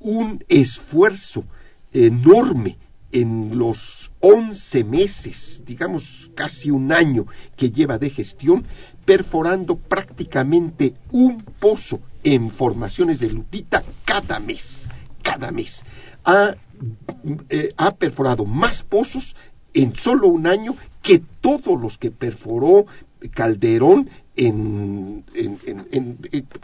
un 0.00 0.44
esfuerzo 0.48 1.44
enorme 1.92 2.76
en 3.14 3.56
los 3.56 4.10
11 4.20 4.82
meses, 4.82 5.62
digamos 5.64 6.32
casi 6.34 6.72
un 6.72 6.92
año 6.92 7.26
que 7.56 7.70
lleva 7.70 7.96
de 7.96 8.10
gestión, 8.10 8.66
perforando 9.04 9.76
prácticamente 9.76 10.94
un 11.12 11.40
pozo 11.42 12.00
en 12.24 12.50
formaciones 12.50 13.20
de 13.20 13.30
lutita 13.30 13.84
cada 14.04 14.40
mes, 14.40 14.88
cada 15.22 15.52
mes. 15.52 15.84
Ha, 16.24 16.56
eh, 17.50 17.72
ha 17.76 17.94
perforado 17.94 18.46
más 18.46 18.82
pozos 18.82 19.36
en 19.74 19.94
solo 19.94 20.26
un 20.26 20.48
año 20.48 20.74
que 21.00 21.22
todos 21.40 21.80
los 21.80 21.98
que 21.98 22.10
perforó 22.10 22.86
Calderón 23.32 24.10
en, 24.36 25.24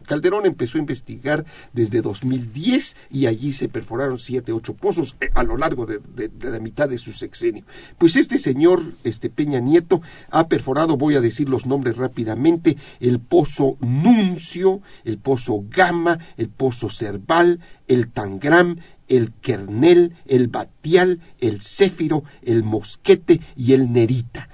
Calderón 0.06 0.46
empezó 0.46 0.78
a 0.78 0.80
investigar 0.80 1.44
desde 1.72 2.00
2010 2.02 2.96
y 3.10 3.26
allí 3.26 3.52
se 3.52 3.68
perforaron 3.68 4.18
siete, 4.18 4.52
ocho 4.52 4.74
pozos 4.74 5.16
eh, 5.20 5.30
a 5.34 5.42
lo 5.42 5.56
largo 5.56 5.86
de, 5.86 6.00
la 6.42 6.58
mitad 6.58 6.88
de 6.88 6.98
su 6.98 7.12
sexenio. 7.12 7.64
Pues 7.98 8.16
este 8.16 8.38
señor, 8.38 8.94
este 9.04 9.30
Peña 9.30 9.60
Nieto, 9.60 10.02
ha 10.30 10.48
perforado, 10.48 10.96
voy 10.96 11.14
a 11.14 11.20
decir 11.20 11.48
los 11.48 11.66
nombres 11.66 11.96
rápidamente, 11.96 12.76
el 12.98 13.20
pozo 13.20 13.76
Nuncio, 13.80 14.80
el 15.04 15.18
pozo 15.18 15.64
Gama, 15.68 16.18
el 16.36 16.48
pozo 16.48 16.90
Cerval, 16.90 17.60
el 17.86 18.10
Tangram, 18.10 18.78
el 19.10 19.32
Kernel, 19.32 20.14
el 20.26 20.48
Batial, 20.48 21.20
el 21.40 21.60
Céfiro, 21.60 22.22
el 22.42 22.62
Mosquete 22.62 23.40
y 23.56 23.72
el 23.72 23.92
Nerita. 23.92 24.48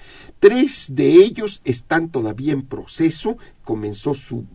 Tres 0.46 0.94
de 0.94 1.08
ellos 1.08 1.60
están 1.64 2.08
todavía 2.08 2.52
en 2.52 2.62
proceso, 2.62 3.36
comenzó 3.64 4.14
su, 4.14 4.46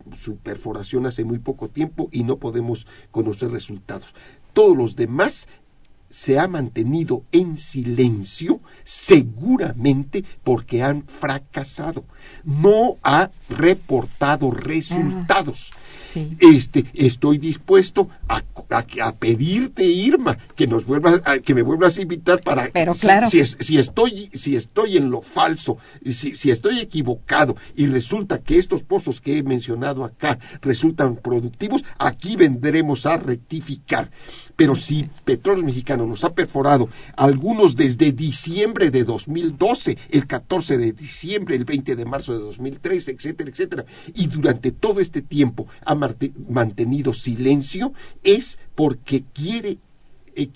perforación 0.42 1.04
hace 1.04 1.22
muy 1.22 1.38
poco 1.38 1.68
tiempo 1.68 2.08
y 2.10 2.24
no 2.24 2.38
podemos 2.38 2.86
conocer 3.10 3.50
resultados. 3.50 4.14
Todos 4.54 4.74
los 4.74 4.96
demás 4.96 5.48
se 6.08 6.38
ha 6.38 6.48
mantenido 6.48 7.24
en 7.30 7.58
silencio 7.58 8.60
seguramente 8.84 10.24
porque 10.42 10.82
han 10.82 11.02
fracasado. 11.02 12.04
No 12.42 12.96
ha 13.02 13.28
reportado 13.50 14.50
resultados. 14.50 15.74
Este, 16.40 16.84
estoy 16.94 17.38
dispuesto 17.38 18.08
a, 18.28 18.42
a, 18.70 19.12
pedirte, 19.12 19.84
Irma, 19.84 20.38
que 20.54 20.66
nos 20.66 20.84
vuelvas, 20.86 21.20
que 21.44 21.54
me 21.54 21.62
vuelvas 21.62 21.98
a 21.98 22.02
invitar 22.02 22.40
para 22.40 22.70
Pero 22.72 22.94
claro. 22.94 23.30
si, 23.30 23.44
si, 23.44 23.78
estoy, 23.78 24.30
si 24.34 24.56
estoy 24.56 24.96
en 24.96 25.10
lo 25.10 25.22
falso, 25.22 25.78
si, 26.04 26.34
si 26.34 26.50
estoy 26.50 26.80
equivocado 26.80 27.56
y 27.76 27.86
resulta 27.86 28.38
que 28.38 28.58
estos 28.58 28.82
pozos 28.82 29.20
que 29.20 29.38
he 29.38 29.42
mencionado 29.42 30.04
acá 30.04 30.38
resultan 30.60 31.16
productivos, 31.16 31.84
aquí 31.98 32.36
vendremos 32.36 33.06
a 33.06 33.16
rectificar. 33.16 34.10
Pero 34.56 34.74
si 34.74 35.08
Petróleos 35.24 35.64
Mexicanos 35.64 36.08
nos 36.08 36.24
ha 36.24 36.34
perforado 36.34 36.88
algunos 37.16 37.76
desde 37.76 38.12
diciembre 38.12 38.90
de 38.90 39.04
2012, 39.04 39.98
el 40.10 40.26
14 40.26 40.78
de 40.78 40.92
diciembre, 40.92 41.56
el 41.56 41.64
20 41.64 41.96
de 41.96 42.04
marzo 42.04 42.32
de 42.32 42.40
2013, 42.40 43.12
etcétera, 43.12 43.50
etcétera, 43.50 43.84
y 44.14 44.26
durante 44.26 44.72
todo 44.72 45.00
este 45.00 45.22
tiempo 45.22 45.66
ha 45.84 45.94
mantenido 45.94 47.12
silencio, 47.12 47.92
es 48.22 48.58
porque 48.74 49.24
quiere 49.32 49.78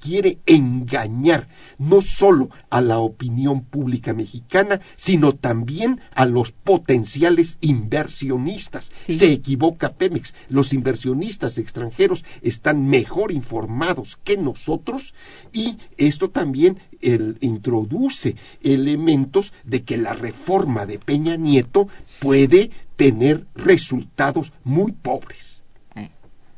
quiere 0.01 0.39
engañar 0.47 1.49
no 1.79 2.01
solo 2.01 2.49
a 2.71 2.81
la 2.81 2.99
opinión 2.99 3.65
pública 3.65 4.13
mexicana, 4.13 4.81
sino 4.97 5.35
también 5.35 6.01
a 6.15 6.27
los 6.27 6.53
potenciales 6.53 7.59
inversionistas. 7.61 8.91
Se 9.07 9.33
equivoca 9.33 9.95
Pemex. 9.95 10.35
Los 10.49 10.73
inversionistas 10.73 11.59
extranjeros 11.59 12.25
están 12.43 12.89
mejor 12.89 13.33
informados 13.33 14.19
que 14.23 14.37
nosotros 14.37 15.15
y 15.53 15.79
esto 15.97 16.31
también 16.31 16.79
introduce 17.41 18.37
elementos 18.63 19.53
de 19.65 19.83
que 19.83 19.97
la 19.97 20.13
reforma 20.13 20.87
de 20.87 20.99
Peña 20.99 21.37
Nieto 21.37 21.89
puede 22.21 22.71
tener 22.97 23.47
resultados 23.55 24.53
muy 24.65 24.93
pobres. 24.93 25.63
Eh, 25.95 26.11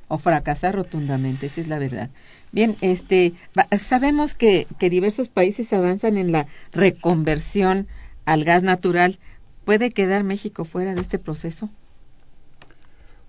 o 0.08 0.18
fracasar 0.18 0.74
rotundamente, 0.74 1.46
esa 1.46 1.60
es 1.60 1.68
la 1.68 1.78
verdad. 1.78 2.10
Bien, 2.52 2.76
este, 2.80 3.34
sabemos 3.78 4.34
que, 4.34 4.66
que 4.78 4.90
diversos 4.90 5.28
países 5.28 5.72
avanzan 5.72 6.16
en 6.16 6.32
la 6.32 6.46
reconversión 6.72 7.86
al 8.24 8.44
gas 8.44 8.62
natural. 8.62 9.18
¿Puede 9.64 9.90
quedar 9.90 10.24
México 10.24 10.64
fuera 10.64 10.94
de 10.94 11.02
este 11.02 11.18
proceso? 11.18 11.68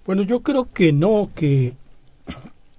Bueno, 0.06 0.24
yo 0.24 0.42
creo 0.42 0.72
que 0.72 0.94
no, 0.94 1.30
que 1.36 1.74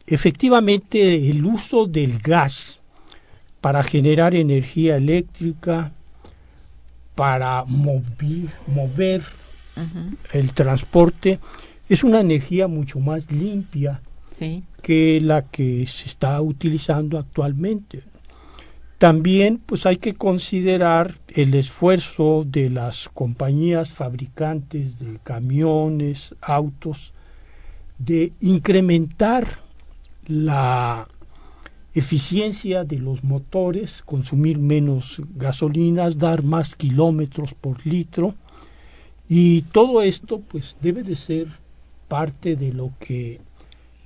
efectivamente 0.07 1.31
el 1.31 1.45
uso 1.45 1.87
del 1.87 2.19
gas 2.19 2.81
para 3.61 3.83
generar 3.83 4.35
energía 4.35 4.97
eléctrica, 4.97 5.93
para 7.15 7.65
mover, 7.67 8.51
mover 8.67 9.23
el 10.33 10.53
transporte, 10.53 11.39
es 11.89 12.03
una 12.03 12.21
energía 12.21 12.67
mucho 12.67 12.99
más 12.99 13.31
limpia 13.31 14.01
que 14.83 15.21
la 15.21 15.43
que 15.43 15.87
se 15.87 16.07
está 16.07 16.41
utilizando 16.41 17.19
actualmente. 17.19 18.03
También 18.99 19.59
pues 19.65 19.87
hay 19.87 19.97
que 19.97 20.15
considerar 20.15 21.19
el 21.29 21.55
esfuerzo 21.55 22.45
de 22.47 22.69
las 22.69 23.09
compañías 23.09 23.93
fabricantes 23.93 24.99
de 24.99 25.19
camiones, 25.23 26.35
autos, 26.41 27.13
de 27.99 28.33
incrementar 28.41 29.47
la 30.27 31.09
eficiencia 31.95 32.85
de 32.85 32.99
los 32.99 33.25
motores, 33.25 34.03
consumir 34.05 34.59
menos 34.59 35.21
gasolinas, 35.35 36.19
dar 36.19 36.43
más 36.43 36.77
kilómetros 36.77 37.55
por 37.55 37.85
litro 37.87 38.35
y 39.29 39.63
todo 39.63 40.03
esto 40.03 40.41
pues 40.41 40.77
debe 40.81 41.03
de 41.03 41.17
ser 41.17 41.49
parte 42.09 42.57
de 42.57 42.73
lo 42.73 42.93
que 43.01 43.41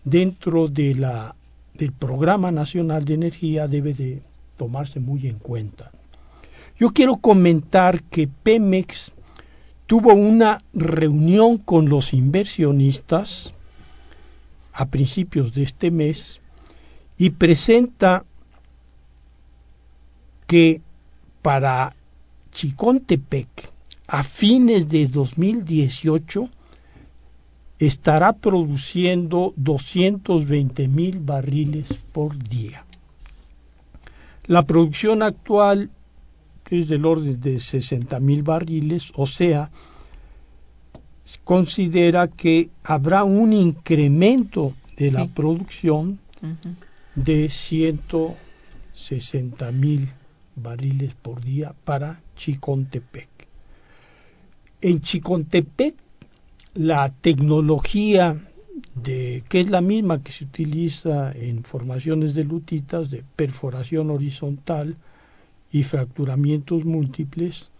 dentro 0.04 0.68
de 0.68 0.94
la 0.94 1.34
del 1.74 1.92
Programa 1.92 2.52
Nacional 2.52 3.04
de 3.04 3.14
Energía 3.14 3.66
debe 3.66 3.94
de 3.94 4.22
tomarse 4.56 5.00
muy 5.00 5.26
en 5.26 5.38
cuenta. 5.38 5.90
Yo 6.78 6.90
quiero 6.90 7.16
comentar 7.16 8.02
que 8.04 8.28
Pemex 8.28 9.12
tuvo 9.86 10.14
una 10.14 10.62
reunión 10.72 11.58
con 11.58 11.88
los 11.88 12.14
inversionistas 12.14 13.52
a 14.72 14.86
principios 14.86 15.54
de 15.54 15.64
este 15.64 15.90
mes 15.90 16.40
y 17.16 17.30
presenta 17.30 18.24
que 20.46 20.80
para 21.42 21.94
Chicontepec 22.52 23.48
a 24.06 24.22
fines 24.22 24.88
de 24.88 25.06
2018 25.06 26.48
estará 27.78 28.34
produciendo 28.34 29.54
220 29.56 30.88
mil 30.88 31.18
barriles 31.18 31.94
por 32.12 32.36
día. 32.36 32.84
La 34.46 34.64
producción 34.64 35.22
actual 35.22 35.88
es 36.70 36.88
del 36.88 37.06
orden 37.06 37.40
de 37.40 37.60
60 37.60 38.18
mil 38.20 38.42
barriles, 38.42 39.12
o 39.14 39.26
sea, 39.26 39.70
considera 41.44 42.28
que 42.28 42.70
habrá 42.82 43.24
un 43.24 43.52
incremento 43.52 44.72
de 44.96 45.10
la 45.10 45.26
producción 45.26 46.18
de 47.14 47.48
160 47.48 49.72
mil 49.72 50.08
barriles 50.56 51.14
por 51.14 51.42
día 51.42 51.74
para 51.84 52.20
Chicontepec. 52.36 53.28
En 54.80 55.00
Chicontepec 55.00 55.94
la 56.74 57.08
tecnología 57.08 58.36
de 58.94 59.44
que 59.48 59.60
es 59.60 59.70
la 59.70 59.80
misma 59.80 60.22
que 60.22 60.32
se 60.32 60.44
utiliza 60.44 61.32
en 61.32 61.62
formaciones 61.62 62.34
de 62.34 62.44
lutitas 62.44 63.10
de 63.10 63.24
perforación 63.36 64.10
horizontal 64.10 64.96
y 65.70 65.84
fracturamientos 65.84 66.84
múltiples 66.84 67.70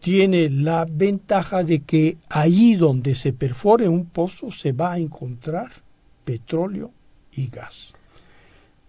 tiene 0.00 0.48
la 0.48 0.86
ventaja 0.88 1.64
de 1.64 1.80
que 1.80 2.18
ahí 2.28 2.76
donde 2.76 3.14
se 3.14 3.32
perfore 3.32 3.88
un 3.88 4.06
pozo 4.06 4.52
se 4.52 4.72
va 4.72 4.92
a 4.92 4.98
encontrar 4.98 5.70
petróleo 6.24 6.92
y 7.32 7.48
gas. 7.48 7.94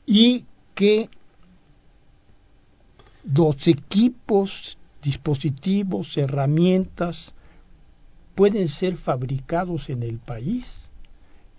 Y 0.05 0.45
que 0.75 1.09
los 3.33 3.67
equipos, 3.67 4.77
dispositivos, 5.01 6.17
herramientas 6.17 7.33
pueden 8.39 8.69
ser 8.69 8.95
fabricados 8.95 9.89
en 9.89 10.01
el 10.01 10.17
país 10.17 10.91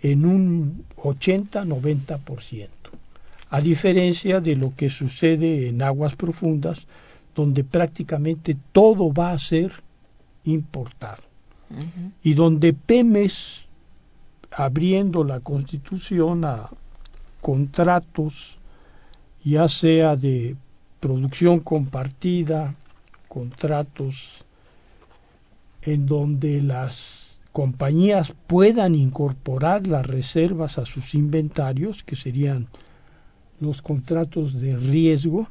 en 0.01 0.25
un 0.25 0.87
80-90%, 0.97 2.69
a 3.51 3.61
diferencia 3.61 4.41
de 4.41 4.57
lo 4.57 4.75
que 4.75 4.89
sucede 4.89 5.69
en 5.69 5.83
aguas 5.83 6.17
profundas, 6.17 6.87
donde 7.35 7.65
prácticamente 7.65 8.57
todo 8.73 9.13
va 9.13 9.33
a 9.33 9.39
ser 9.39 9.73
importado. 10.45 11.23
Y 12.23 12.33
donde 12.33 12.73
Pemes, 12.73 13.67
abriendo 14.51 15.23
la 15.23 15.41
constitución 15.41 16.47
a 16.47 16.71
contratos, 17.43 18.57
ya 19.45 19.69
sea 19.69 20.17
de 20.17 20.57
producción 20.99 21.61
compartida, 21.61 22.75
contratos 23.29 24.47
en 25.83 26.07
donde 26.07 26.63
las 26.63 27.39
compañías 27.53 28.35
puedan 28.47 28.95
incorporar 28.95 29.87
las 29.87 30.07
reservas 30.07 30.79
a 30.79 30.87
sus 30.87 31.15
inventarios, 31.15 32.03
que 32.05 32.17
serían 32.17 32.69
los 33.61 33.83
contratos 33.83 34.61
de 34.61 34.77
riesgo, 34.77 35.49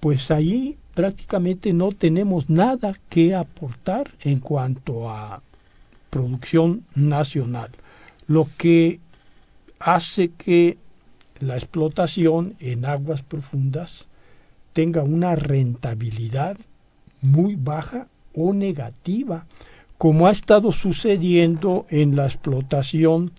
pues 0.00 0.30
ahí 0.30 0.78
prácticamente 0.94 1.72
no 1.72 1.92
tenemos 1.92 2.50
nada 2.50 2.98
que 3.08 3.34
aportar 3.34 4.10
en 4.22 4.40
cuanto 4.40 5.10
a 5.10 5.42
producción 6.10 6.84
nacional, 6.94 7.70
lo 8.26 8.48
que 8.58 9.00
hace 9.78 10.30
que 10.30 10.78
la 11.38 11.56
explotación 11.56 12.54
en 12.60 12.84
aguas 12.84 13.22
profundas 13.22 14.08
tenga 14.72 15.02
una 15.02 15.34
rentabilidad 15.36 16.58
muy 17.22 17.56
baja 17.56 18.08
o 18.34 18.52
negativa, 18.52 19.46
como 19.98 20.26
ha 20.26 20.30
estado 20.30 20.72
sucediendo 20.72 21.86
en 21.90 22.16
la 22.16 22.24
explotación 22.24 23.32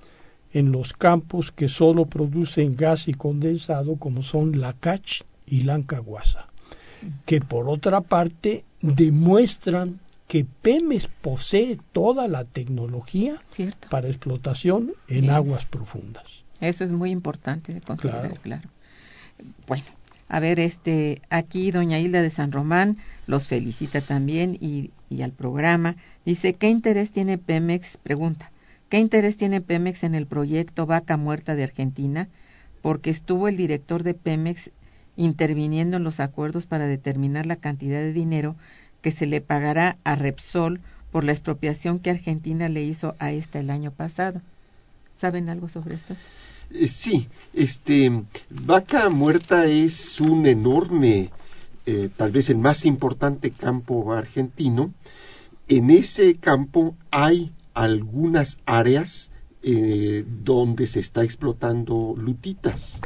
en 0.54 0.72
los 0.72 0.94
campos 0.94 1.52
que 1.52 1.70
solo 1.70 2.06
producen 2.06 2.76
gas 2.76 3.08
y 3.08 3.14
condensado, 3.14 3.96
como 3.96 4.22
son 4.22 4.60
la 4.60 4.74
Cach 4.74 5.22
y 5.46 5.64
la 5.64 5.76
Ancahuasa, 5.76 6.48
que 7.26 7.40
por 7.42 7.70
otra 7.70 8.02
parte 8.02 8.66
demuestran 8.82 10.00
que 10.28 10.46
Pemes 10.46 11.08
posee 11.08 11.78
toda 11.94 12.28
la 12.28 12.46
tecnología 12.46 13.42
Cierto. 13.50 13.88
para 13.90 14.08
explotación 14.08 14.94
en 15.08 15.22
Bien. 15.22 15.32
aguas 15.32 15.66
profundas. 15.66 16.44
Eso 16.60 16.84
es 16.84 16.92
muy 16.92 17.12
importante 17.12 17.74
de 17.74 17.82
considerar, 17.82 18.22
Claro. 18.22 18.42
claro. 18.42 18.70
Bueno, 19.68 19.84
a 20.34 20.40
ver, 20.40 20.62
este, 20.62 21.22
aquí 21.30 21.72
doña 21.72 22.00
Hilda 22.00 22.22
de 22.22 22.30
San 22.30 22.54
Román 22.54 22.96
los 23.28 23.50
felicita 23.50 24.00
también 24.00 24.58
y, 24.62 24.92
al 25.22 25.34
programa. 25.34 25.98
Dice, 26.26 26.54
¿qué 26.54 26.70
interés 26.70 27.12
tiene 27.12 27.38
Pemex? 27.38 27.98
Pregunta, 27.98 28.50
¿qué 28.88 29.00
interés 29.00 29.36
tiene 29.36 29.60
Pemex 29.60 30.06
en 30.06 30.16
el 30.16 30.28
proyecto 30.28 30.86
Vaca 30.86 31.18
Muerta 31.18 31.56
de 31.56 31.66
Argentina? 31.66 32.30
Porque 32.82 33.10
estuvo 33.10 33.50
el 33.50 33.58
director 33.58 34.04
de 34.04 34.14
Pemex 34.14 34.72
interviniendo 35.18 35.98
en 35.98 36.06
los 36.06 36.22
acuerdos 36.22 36.66
para 36.66 36.88
determinar 36.88 37.46
la 37.46 37.58
cantidad 37.58 38.00
de 38.00 38.14
dinero 38.14 38.56
que 39.02 39.12
se 39.12 39.26
le 39.26 39.42
pagará 39.42 39.98
a 40.06 40.16
Repsol 40.16 40.80
por 41.12 41.26
la 41.26 41.34
expropiación 41.34 42.00
que 42.00 42.10
Argentina 42.10 42.70
le 42.70 42.84
hizo 42.84 43.16
a 43.20 43.34
esta 43.34 43.60
el 43.60 43.70
año 43.70 43.92
pasado. 43.92 44.40
¿Saben 45.18 45.50
algo 45.50 45.68
sobre 45.68 45.96
esto? 45.96 46.16
Eh, 46.74 46.88
Sí, 46.88 47.28
este, 47.54 48.24
Vaca 48.50 49.10
Muerta 49.10 49.66
es 49.66 50.20
un 50.22 50.46
enorme, 50.46 51.32
eh, 51.86 52.10
tal 52.16 52.32
vez 52.32 52.50
el 52.50 52.58
más 52.58 52.86
importante 52.86 53.52
campo 53.52 54.14
argentino. 54.14 54.94
En 55.68 55.90
ese 55.90 56.36
campo 56.36 56.96
hay 57.12 57.52
algunas 57.74 58.60
áreas 58.66 59.32
eh, 59.64 60.26
donde 60.44 60.88
se 60.88 61.00
está 61.00 61.24
explotando 61.24 62.16
lutitas. 62.18 63.02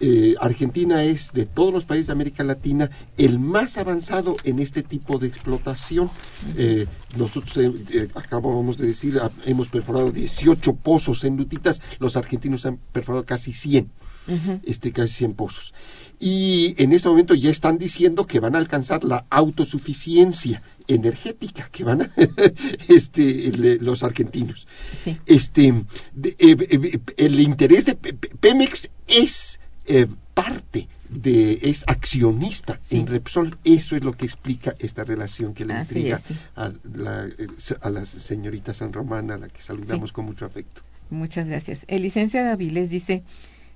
Eh, 0.00 0.34
Argentina 0.40 1.02
es 1.04 1.32
de 1.32 1.44
todos 1.46 1.72
los 1.72 1.84
países 1.84 2.06
de 2.06 2.12
América 2.12 2.44
Latina 2.44 2.88
el 3.16 3.38
más 3.38 3.78
avanzado 3.78 4.36
en 4.44 4.58
este 4.60 4.82
tipo 4.82 5.18
de 5.18 5.26
explotación. 5.26 6.08
Eh, 6.56 6.86
nosotros 7.16 7.56
eh, 7.56 8.08
acabamos 8.14 8.76
de 8.78 8.86
decir, 8.86 9.18
ah, 9.20 9.30
hemos 9.44 9.68
perforado 9.68 10.12
18 10.12 10.74
pozos 10.76 11.24
en 11.24 11.36
lutitas, 11.36 11.80
los 11.98 12.16
argentinos 12.16 12.64
han 12.66 12.76
perforado 12.92 13.24
casi 13.26 13.52
100, 13.52 13.90
Ujú. 14.28 14.60
este, 14.64 14.92
casi 14.92 15.14
100 15.14 15.34
pozos. 15.34 15.74
Y 16.20 16.74
en 16.82 16.92
este 16.92 17.08
momento 17.08 17.34
ya 17.34 17.50
están 17.50 17.78
diciendo 17.78 18.26
que 18.26 18.40
van 18.40 18.54
a 18.54 18.58
alcanzar 18.58 19.04
la 19.04 19.26
autosuficiencia 19.30 20.62
energética 20.86 21.68
que 21.70 21.84
van 21.84 22.02
a 22.02 22.10
este, 22.88 23.52
le- 23.52 23.76
los 23.78 24.02
argentinos 24.02 24.66
Sí. 25.04 25.16
este 25.26 25.84
de- 26.14 27.00
el 27.16 27.40
interés 27.40 27.84
de 27.86 27.94
Pe- 27.94 28.14
Pe- 28.14 28.30
Pemex 28.40 28.88
es 29.06 29.57
eh, 29.88 30.06
parte 30.34 30.88
de 31.08 31.58
es 31.62 31.84
accionista 31.86 32.78
Sí. 32.82 32.98
en 32.98 33.06
Repsol 33.06 33.56
eso 33.64 33.96
es 33.96 34.04
lo 34.04 34.12
que 34.12 34.26
explica 34.26 34.74
esta 34.78 35.04
relación 35.04 35.54
que 35.54 35.64
le 35.64 35.72
Así 35.74 35.94
intriga 35.98 36.16
es, 36.16 36.22
sí. 36.24 36.36
a, 36.54 36.72
la, 36.94 37.26
eh, 37.26 37.46
a 37.80 37.90
la 37.90 38.04
señorita 38.06 38.74
San 38.74 38.92
Román 38.92 39.30
a 39.30 39.38
la 39.38 39.48
que 39.48 39.60
saludamos 39.62 40.10
Sí. 40.10 40.14
con 40.14 40.26
mucho 40.26 40.44
afecto 40.46 40.82
Muchas 41.10 41.46
gracias. 41.48 41.84
El 41.88 42.02
licenciado 42.02 42.50
Avilés 42.52 42.90
dice, 42.90 43.22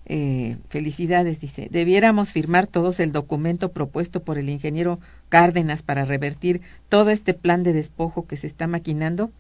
eh, 0.05 0.59
felicidades, 0.69 1.41
dice, 1.41 1.69
debiéramos 1.71 2.33
firmar 2.33 2.67
todos 2.67 3.01
el 3.01 3.11
documento 3.13 3.73
propuesto 3.73 4.23
por 4.23 4.37
el 4.37 4.51
ingeniero 4.51 5.01
Cárdenas 5.31 5.83
para 5.83 6.05
revertir 6.05 6.61
todo 6.91 7.09
este 7.09 7.33
plan 7.33 7.63
de 7.63 7.73
despojo 7.73 8.27
que 8.27 8.37
se 8.37 8.47
está 8.47 8.67
maquinando. 8.67 9.31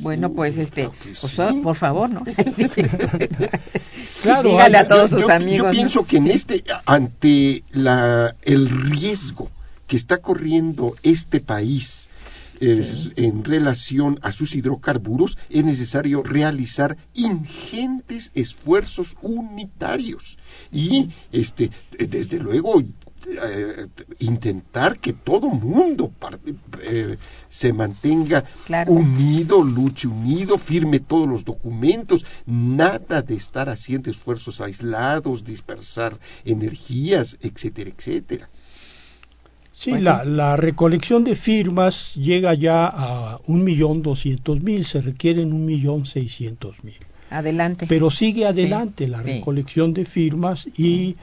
Bueno, 0.00 0.32
pues 0.32 0.56
yo 0.56 0.62
este, 0.62 0.90
pues, 1.20 1.32
sí. 1.32 1.60
por 1.62 1.74
favor, 1.76 2.08
¿no? 2.10 2.24
Claro, 4.22 4.48
Dígale 4.50 4.78
a 4.78 4.82
Yo- 4.82 4.88
todos 4.88 5.10
yo, 5.10 5.18
sus 5.18 5.26
yo 5.28 5.32
amigos. 5.32 5.66
¿no? 5.66 5.72
pienso 5.72 6.04
que 6.04 6.16
en 6.18 6.24
Sí. 6.24 6.30
este 6.30 6.64
ante 6.86 7.62
la 7.72 8.34
el 8.42 8.68
riesgo 8.90 9.50
que 9.86 9.96
está 9.96 10.18
corriendo 10.18 10.94
este 11.02 11.40
país 11.40 12.08
eh, 12.60 13.12
en 13.16 13.44
relación 13.44 14.18
a 14.22 14.32
sus 14.32 14.56
hidrocarburos 14.56 15.38
es 15.48 15.64
necesario 15.64 16.24
realizar 16.24 16.96
ingentes 17.14 18.32
esfuerzos 18.34 19.16
unitarios 19.22 20.38
y 20.72 21.10
este 21.30 21.70
desde 21.98 22.38
luego 22.40 22.82
eh, 23.30 23.86
intentar 24.20 24.98
que 24.98 25.12
todo 25.12 25.48
mundo 25.50 26.10
eh, 26.82 27.16
se 27.48 27.72
mantenga 27.72 28.44
Claro. 28.66 28.92
unido, 28.92 29.62
luche 29.62 30.08
unido, 30.08 30.58
firme 30.58 31.00
todos 31.00 31.28
los 31.28 31.44
documentos, 31.44 32.24
nada 32.46 33.22
de 33.22 33.34
estar 33.34 33.68
haciendo 33.68 34.10
esfuerzos 34.10 34.60
aislados, 34.60 35.44
dispersar 35.44 36.18
energías, 36.44 37.36
etcétera, 37.40 37.90
etcétera. 37.96 38.48
Sí, 39.74 39.90
Pues 39.90 40.02
la, 40.02 40.24
sí. 40.24 40.30
la 40.30 40.56
recolección 40.56 41.22
de 41.22 41.36
firmas 41.36 42.14
llega 42.16 42.52
ya 42.54 42.86
a 42.86 43.38
1.200.000, 43.46 44.82
se 44.84 45.00
requieren 45.00 45.52
1.600.000. 45.66 46.94
Adelante. 47.30 47.86
Pero 47.88 48.10
sigue 48.10 48.46
adelante 48.46 49.06
la 49.06 49.22
sí. 49.22 49.32
recolección 49.32 49.92
de 49.94 50.04
firmas 50.04 50.66
y 50.76 51.16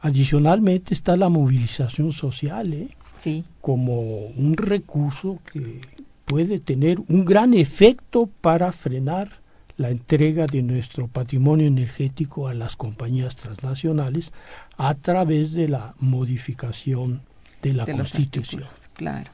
adicionalmente 0.00 0.94
está 0.94 1.16
la 1.16 1.28
movilización 1.28 2.12
social, 2.12 2.72
¿eh? 2.72 2.88
sí, 3.18 3.44
como 3.60 4.00
un 4.00 4.56
recurso 4.56 5.38
que 5.52 5.80
puede 6.24 6.58
tener 6.60 6.98
un 7.08 7.24
gran 7.24 7.54
efecto 7.54 8.28
para 8.40 8.72
frenar 8.72 9.40
la 9.76 9.90
entrega 9.90 10.46
de 10.46 10.62
nuestro 10.62 11.08
patrimonio 11.08 11.66
energético 11.66 12.48
a 12.48 12.54
las 12.54 12.76
compañías 12.76 13.34
transnacionales 13.36 14.30
a 14.76 14.94
través 14.94 15.52
de 15.52 15.68
la 15.68 15.94
modificación 15.98 17.22
de 17.62 17.72
la 17.74 17.84
de 17.84 17.94
los 17.94 18.12
Constitución. 18.12 18.62
artículos, 18.64 18.88
Claro. 18.94 19.30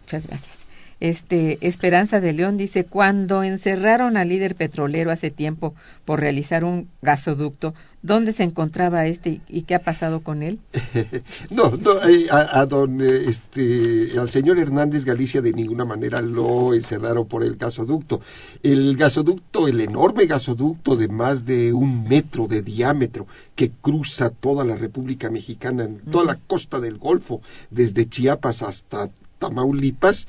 Muchas 0.00 0.26
gracias. 0.26 0.57
Este 1.00 1.58
Esperanza 1.66 2.20
de 2.20 2.32
León 2.32 2.56
dice 2.56 2.84
cuando 2.84 3.44
encerraron 3.44 4.16
al 4.16 4.28
líder 4.28 4.54
petrolero 4.54 5.12
hace 5.12 5.30
tiempo 5.30 5.74
por 6.04 6.20
realizar 6.20 6.64
un 6.64 6.88
gasoducto, 7.02 7.72
¿dónde 8.02 8.32
se 8.32 8.42
encontraba 8.42 9.06
este 9.06 9.40
y 9.48 9.62
qué 9.62 9.76
ha 9.76 9.82
pasado 9.82 10.20
con 10.20 10.42
él? 10.42 10.58
No, 11.50 11.70
no 11.70 11.92
a, 12.30 12.60
a 12.60 12.66
don, 12.66 13.00
eh, 13.00 13.24
este, 13.26 14.18
al 14.18 14.28
señor 14.28 14.58
Hernández 14.58 15.04
Galicia 15.04 15.40
de 15.40 15.52
ninguna 15.52 15.84
manera 15.84 16.20
lo 16.20 16.74
encerraron 16.74 17.26
por 17.26 17.42
el 17.42 17.56
gasoducto. 17.56 18.20
El 18.62 18.96
gasoducto, 18.96 19.68
el 19.68 19.80
enorme 19.80 20.26
gasoducto 20.26 20.96
de 20.96 21.08
más 21.08 21.44
de 21.44 21.72
un 21.72 22.08
metro 22.08 22.48
de 22.48 22.62
diámetro 22.62 23.26
que 23.54 23.70
cruza 23.70 24.30
toda 24.30 24.64
la 24.64 24.76
República 24.76 25.30
Mexicana, 25.30 25.88
toda 26.10 26.24
la 26.24 26.34
costa 26.34 26.80
del 26.80 26.98
Golfo, 26.98 27.40
desde 27.70 28.08
Chiapas 28.08 28.62
hasta 28.62 29.08
Tamaulipas, 29.38 30.26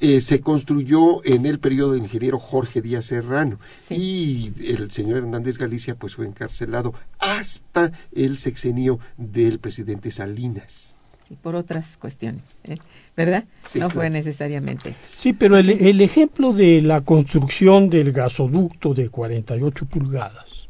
eh, 0.00 0.20
se 0.20 0.40
construyó 0.40 1.24
en 1.24 1.46
el 1.46 1.58
periodo 1.58 1.92
del 1.92 2.02
ingeniero 2.02 2.38
Jorge 2.38 2.82
Díaz 2.82 3.06
Serrano 3.06 3.58
y 3.88 4.52
el 4.66 4.90
señor 4.90 5.18
Hernández 5.18 5.56
Galicia 5.58 5.94
pues 5.94 6.14
fue 6.14 6.26
encarcelado 6.26 6.92
hasta 7.18 7.92
el 8.12 8.38
sexenio 8.38 8.98
del 9.16 9.58
presidente 9.58 10.10
Salinas. 10.10 10.94
Y 11.30 11.34
por 11.34 11.56
otras 11.56 11.96
cuestiones, 11.96 12.42
¿eh? 12.64 12.76
¿verdad? 13.16 13.44
Sí, 13.64 13.80
no 13.80 13.86
claro. 13.86 14.00
fue 14.00 14.10
necesariamente 14.10 14.90
esto. 14.90 15.08
Sí, 15.18 15.32
pero 15.32 15.58
el, 15.58 15.70
el 15.70 16.00
ejemplo 16.00 16.52
de 16.52 16.82
la 16.82 17.00
construcción 17.00 17.90
del 17.90 18.12
gasoducto 18.12 18.94
de 18.94 19.08
48 19.08 19.86
pulgadas 19.86 20.68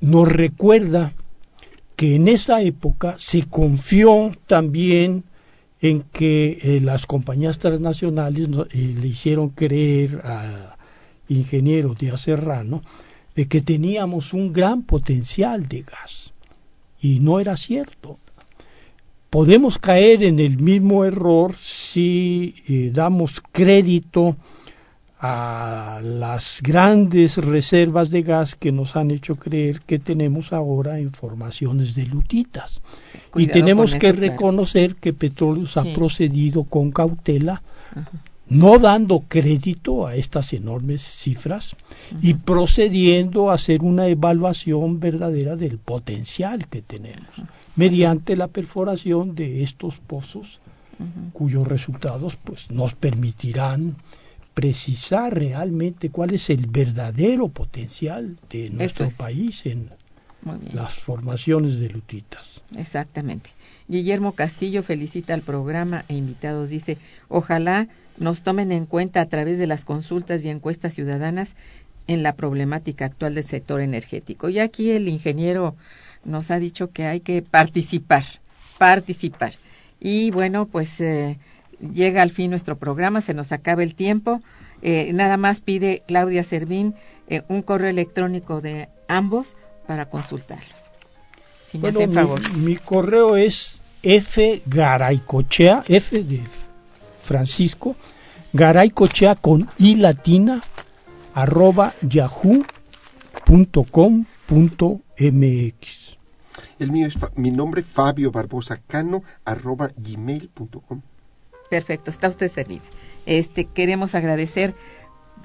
nos 0.00 0.28
recuerda 0.30 1.12
que 1.96 2.16
en 2.16 2.28
esa 2.28 2.62
época 2.62 3.14
se 3.18 3.46
confió 3.46 4.32
también 4.46 5.24
en 5.80 6.02
que 6.02 6.58
eh, 6.62 6.80
las 6.80 7.06
compañías 7.06 7.58
transnacionales 7.58 8.48
eh, 8.72 8.94
le 9.00 9.06
hicieron 9.06 9.50
creer 9.50 10.20
al 10.24 10.76
ingeniero 11.28 11.94
Díaz 11.94 12.22
Serrano 12.22 12.82
de 13.34 13.48
que 13.48 13.60
teníamos 13.60 14.32
un 14.34 14.52
gran 14.52 14.82
potencial 14.82 15.68
de 15.68 15.82
gas. 15.82 16.32
Y 17.00 17.20
no 17.20 17.40
era 17.40 17.56
cierto 17.56 18.18
podemos 19.30 19.78
caer 19.78 20.24
en 20.24 20.40
el 20.40 20.58
mismo 20.58 21.04
error 21.04 21.54
si 21.56 22.54
eh, 22.68 22.90
damos 22.92 23.40
crédito 23.52 24.36
a 25.22 26.00
las 26.02 26.60
grandes 26.62 27.36
reservas 27.36 28.08
de 28.10 28.22
gas 28.22 28.54
que 28.54 28.72
nos 28.72 28.96
han 28.96 29.10
hecho 29.10 29.36
creer 29.36 29.80
que 29.80 29.98
tenemos 29.98 30.52
ahora 30.54 30.98
en 30.98 31.12
formaciones 31.12 31.94
de 31.94 32.06
lutitas. 32.06 32.80
y 33.36 33.46
tenemos 33.46 33.92
que 33.92 34.08
eso, 34.08 34.16
claro. 34.16 34.32
reconocer 34.32 34.96
que 34.96 35.12
Petróleos 35.12 35.72
Sí. 35.74 35.78
ha 35.78 35.94
procedido 35.94 36.64
con 36.64 36.90
cautela, 36.90 37.62
Ajá. 37.94 38.10
no 38.48 38.78
dando 38.78 39.20
crédito 39.28 40.06
a 40.06 40.16
estas 40.16 40.52
enormes 40.54 41.02
cifras 41.02 41.76
y 42.22 42.34
procediendo 42.34 43.50
a 43.50 43.54
hacer 43.54 43.82
una 43.82 44.08
evaluación 44.08 44.98
verdadera 45.00 45.54
del 45.54 45.78
potencial 45.78 46.66
que 46.66 46.82
tenemos 46.82 47.28
mediante 47.76 48.36
la 48.36 48.48
perforación 48.48 49.34
de 49.36 49.62
estos 49.62 49.96
pozos 49.98 50.60
cuyos 51.32 51.68
resultados 51.68 52.36
pues 52.42 52.70
nos 52.70 52.94
permitirán 52.94 53.94
precisar 54.54 55.34
realmente 55.34 56.10
cuál 56.10 56.34
es 56.34 56.50
el 56.50 56.66
verdadero 56.66 57.48
potencial 57.48 58.36
de 58.50 58.70
nuestro 58.70 59.06
es. 59.06 59.16
país 59.16 59.66
en 59.66 59.90
las 60.72 60.94
formaciones 60.94 61.78
de 61.78 61.90
lutitas. 61.90 62.62
Exactamente. 62.76 63.50
Guillermo 63.88 64.32
Castillo 64.32 64.82
felicita 64.82 65.34
al 65.34 65.42
programa 65.42 66.04
e 66.08 66.14
invitados. 66.14 66.70
Dice, 66.70 66.96
ojalá 67.28 67.88
nos 68.18 68.42
tomen 68.42 68.72
en 68.72 68.86
cuenta 68.86 69.20
a 69.20 69.26
través 69.26 69.58
de 69.58 69.66
las 69.66 69.84
consultas 69.84 70.44
y 70.44 70.48
encuestas 70.48 70.94
ciudadanas 70.94 71.56
en 72.06 72.22
la 72.22 72.34
problemática 72.34 73.04
actual 73.04 73.34
del 73.34 73.44
sector 73.44 73.80
energético. 73.80 74.48
Y 74.48 74.58
aquí 74.58 74.90
el 74.90 75.08
ingeniero 75.08 75.76
nos 76.24 76.50
ha 76.50 76.58
dicho 76.58 76.90
que 76.90 77.06
hay 77.06 77.20
que 77.20 77.42
participar, 77.42 78.24
participar. 78.78 79.54
Y 80.00 80.30
bueno, 80.30 80.66
pues 80.66 81.00
eh, 81.00 81.38
llega 81.80 82.22
al 82.22 82.30
fin 82.30 82.50
nuestro 82.50 82.78
programa, 82.78 83.20
se 83.20 83.34
nos 83.34 83.52
acaba 83.52 83.82
el 83.82 83.94
tiempo. 83.94 84.40
Eh, 84.82 85.10
nada 85.12 85.36
más 85.36 85.60
pide 85.60 86.02
Claudia 86.06 86.42
Servín 86.44 86.94
eh, 87.28 87.42
un 87.48 87.62
correo 87.62 87.90
electrónico 87.90 88.60
de 88.60 88.88
ambos 89.08 89.56
para 89.86 90.08
consultarlos. 90.08 90.90
Si 91.66 91.78
me 91.78 91.90
Bueno, 91.90 91.98
hacen 92.00 92.10
mi, 92.10 92.14
favor. 92.16 92.56
mi 92.58 92.76
correo 92.76 93.36
es 93.36 93.80
F 94.02 94.62
Garaycochea, 94.66 95.84
F 95.86 96.22
de 96.24 96.40
Francisco, 97.22 97.94
Garaycochea 98.52 99.34
con 99.36 99.68
I 99.78 99.96
latina, 99.96 100.60
arroba 101.34 101.92
yahoo.com.mx. 102.02 102.66
El 106.78 106.92
mío 106.92 107.06
es 107.06 107.14
fa- 107.14 107.30
mi 107.36 107.50
nombre 107.50 107.82
Fabio 107.82 108.30
Barbosa 108.32 108.78
Cano 108.86 109.22
arroba 109.44 109.90
gmail.com. 109.96 111.02
Perfecto, 111.70 112.10
está 112.10 112.28
usted 112.28 112.50
servida. 112.50 112.82
Este, 113.26 113.64
queremos 113.64 114.14
agradecer, 114.14 114.74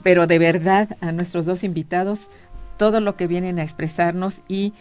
pero 0.03 0.27
de 0.27 0.39
verdad, 0.39 0.97
a 0.99 1.11
nuestros 1.11 1.45
dos 1.45 1.63
invitados 1.63 2.29
todo 2.77 2.99
lo 2.99 3.15
que 3.15 3.27
vienen 3.27 3.59
a 3.59 3.63
expresarnos 3.63 4.41
y 4.47 4.73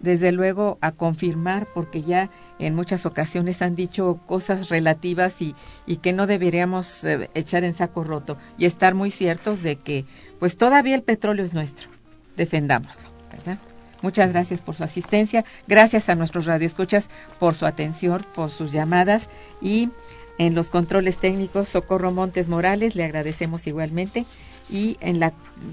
desde 0.00 0.32
luego 0.32 0.78
a 0.80 0.90
confirmar, 0.90 1.68
porque 1.72 2.02
ya 2.02 2.28
en 2.58 2.74
muchas 2.74 3.06
ocasiones 3.06 3.62
han 3.62 3.76
dicho 3.76 4.18
cosas 4.26 4.68
relativas 4.68 5.40
y, 5.42 5.54
y 5.86 5.96
que 5.96 6.12
no 6.12 6.26
deberíamos 6.26 7.04
eh, 7.04 7.30
echar 7.34 7.62
en 7.62 7.72
saco 7.72 8.02
roto 8.02 8.36
y 8.58 8.66
estar 8.66 8.94
muy 8.94 9.12
ciertos 9.12 9.62
de 9.62 9.76
que 9.76 10.04
pues 10.40 10.56
todavía 10.56 10.96
el 10.96 11.02
petróleo 11.02 11.44
es 11.44 11.54
nuestro. 11.54 11.88
Defendámoslo, 12.36 13.08
¿verdad? 13.30 13.58
Muchas 14.02 14.32
gracias 14.32 14.60
por 14.60 14.74
su 14.74 14.82
asistencia, 14.82 15.44
gracias 15.68 16.08
a 16.08 16.16
nuestros 16.16 16.46
radioescuchas 16.46 17.08
por 17.38 17.54
su 17.54 17.66
atención, 17.66 18.26
por 18.34 18.50
sus 18.50 18.72
llamadas 18.72 19.28
y 19.60 19.90
en 20.38 20.54
los 20.54 20.70
controles 20.70 21.18
técnicos 21.18 21.68
Socorro 21.68 22.12
Montes 22.12 22.48
Morales, 22.48 22.96
le 22.96 23.04
agradecemos 23.04 23.66
igualmente 23.66 24.24
y 24.70 24.96
en 25.00 25.20
la 25.20 25.32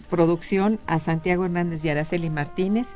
producción 0.10 0.80
a 0.88 0.99
Santiago 0.99 1.45
Hernández 1.45 1.84
y 1.86 1.89
Araceli 1.89 2.30
Martínez. 2.30 2.89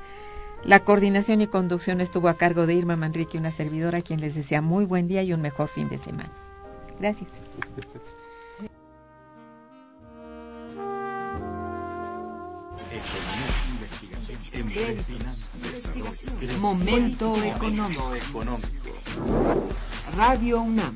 La 0.64 0.80
coordinación 0.82 1.42
y 1.42 1.48
conducción 1.48 2.02
estuvo 2.02 2.30
a 2.30 2.36
cargo 2.36 2.66
de 2.66 2.74
Irma 2.74 2.96
Manrique, 2.96 3.38
una 3.38 3.52
servidora 3.52 4.00
a 4.00 4.02
quien 4.02 4.22
les 4.22 4.36
desea 4.36 4.62
muy 4.62 4.86
buen 4.86 5.08
día 5.08 5.24
y 5.24 5.34
un 5.34 5.42
mejor 5.42 5.68
fin 5.68 5.90
de 5.90 5.98
semana. 5.98 6.32
Gracias. 7.00 7.42
Momento 16.60 17.36
económico. 17.44 18.12
Radio 20.16 20.62
UNAM 20.62 20.96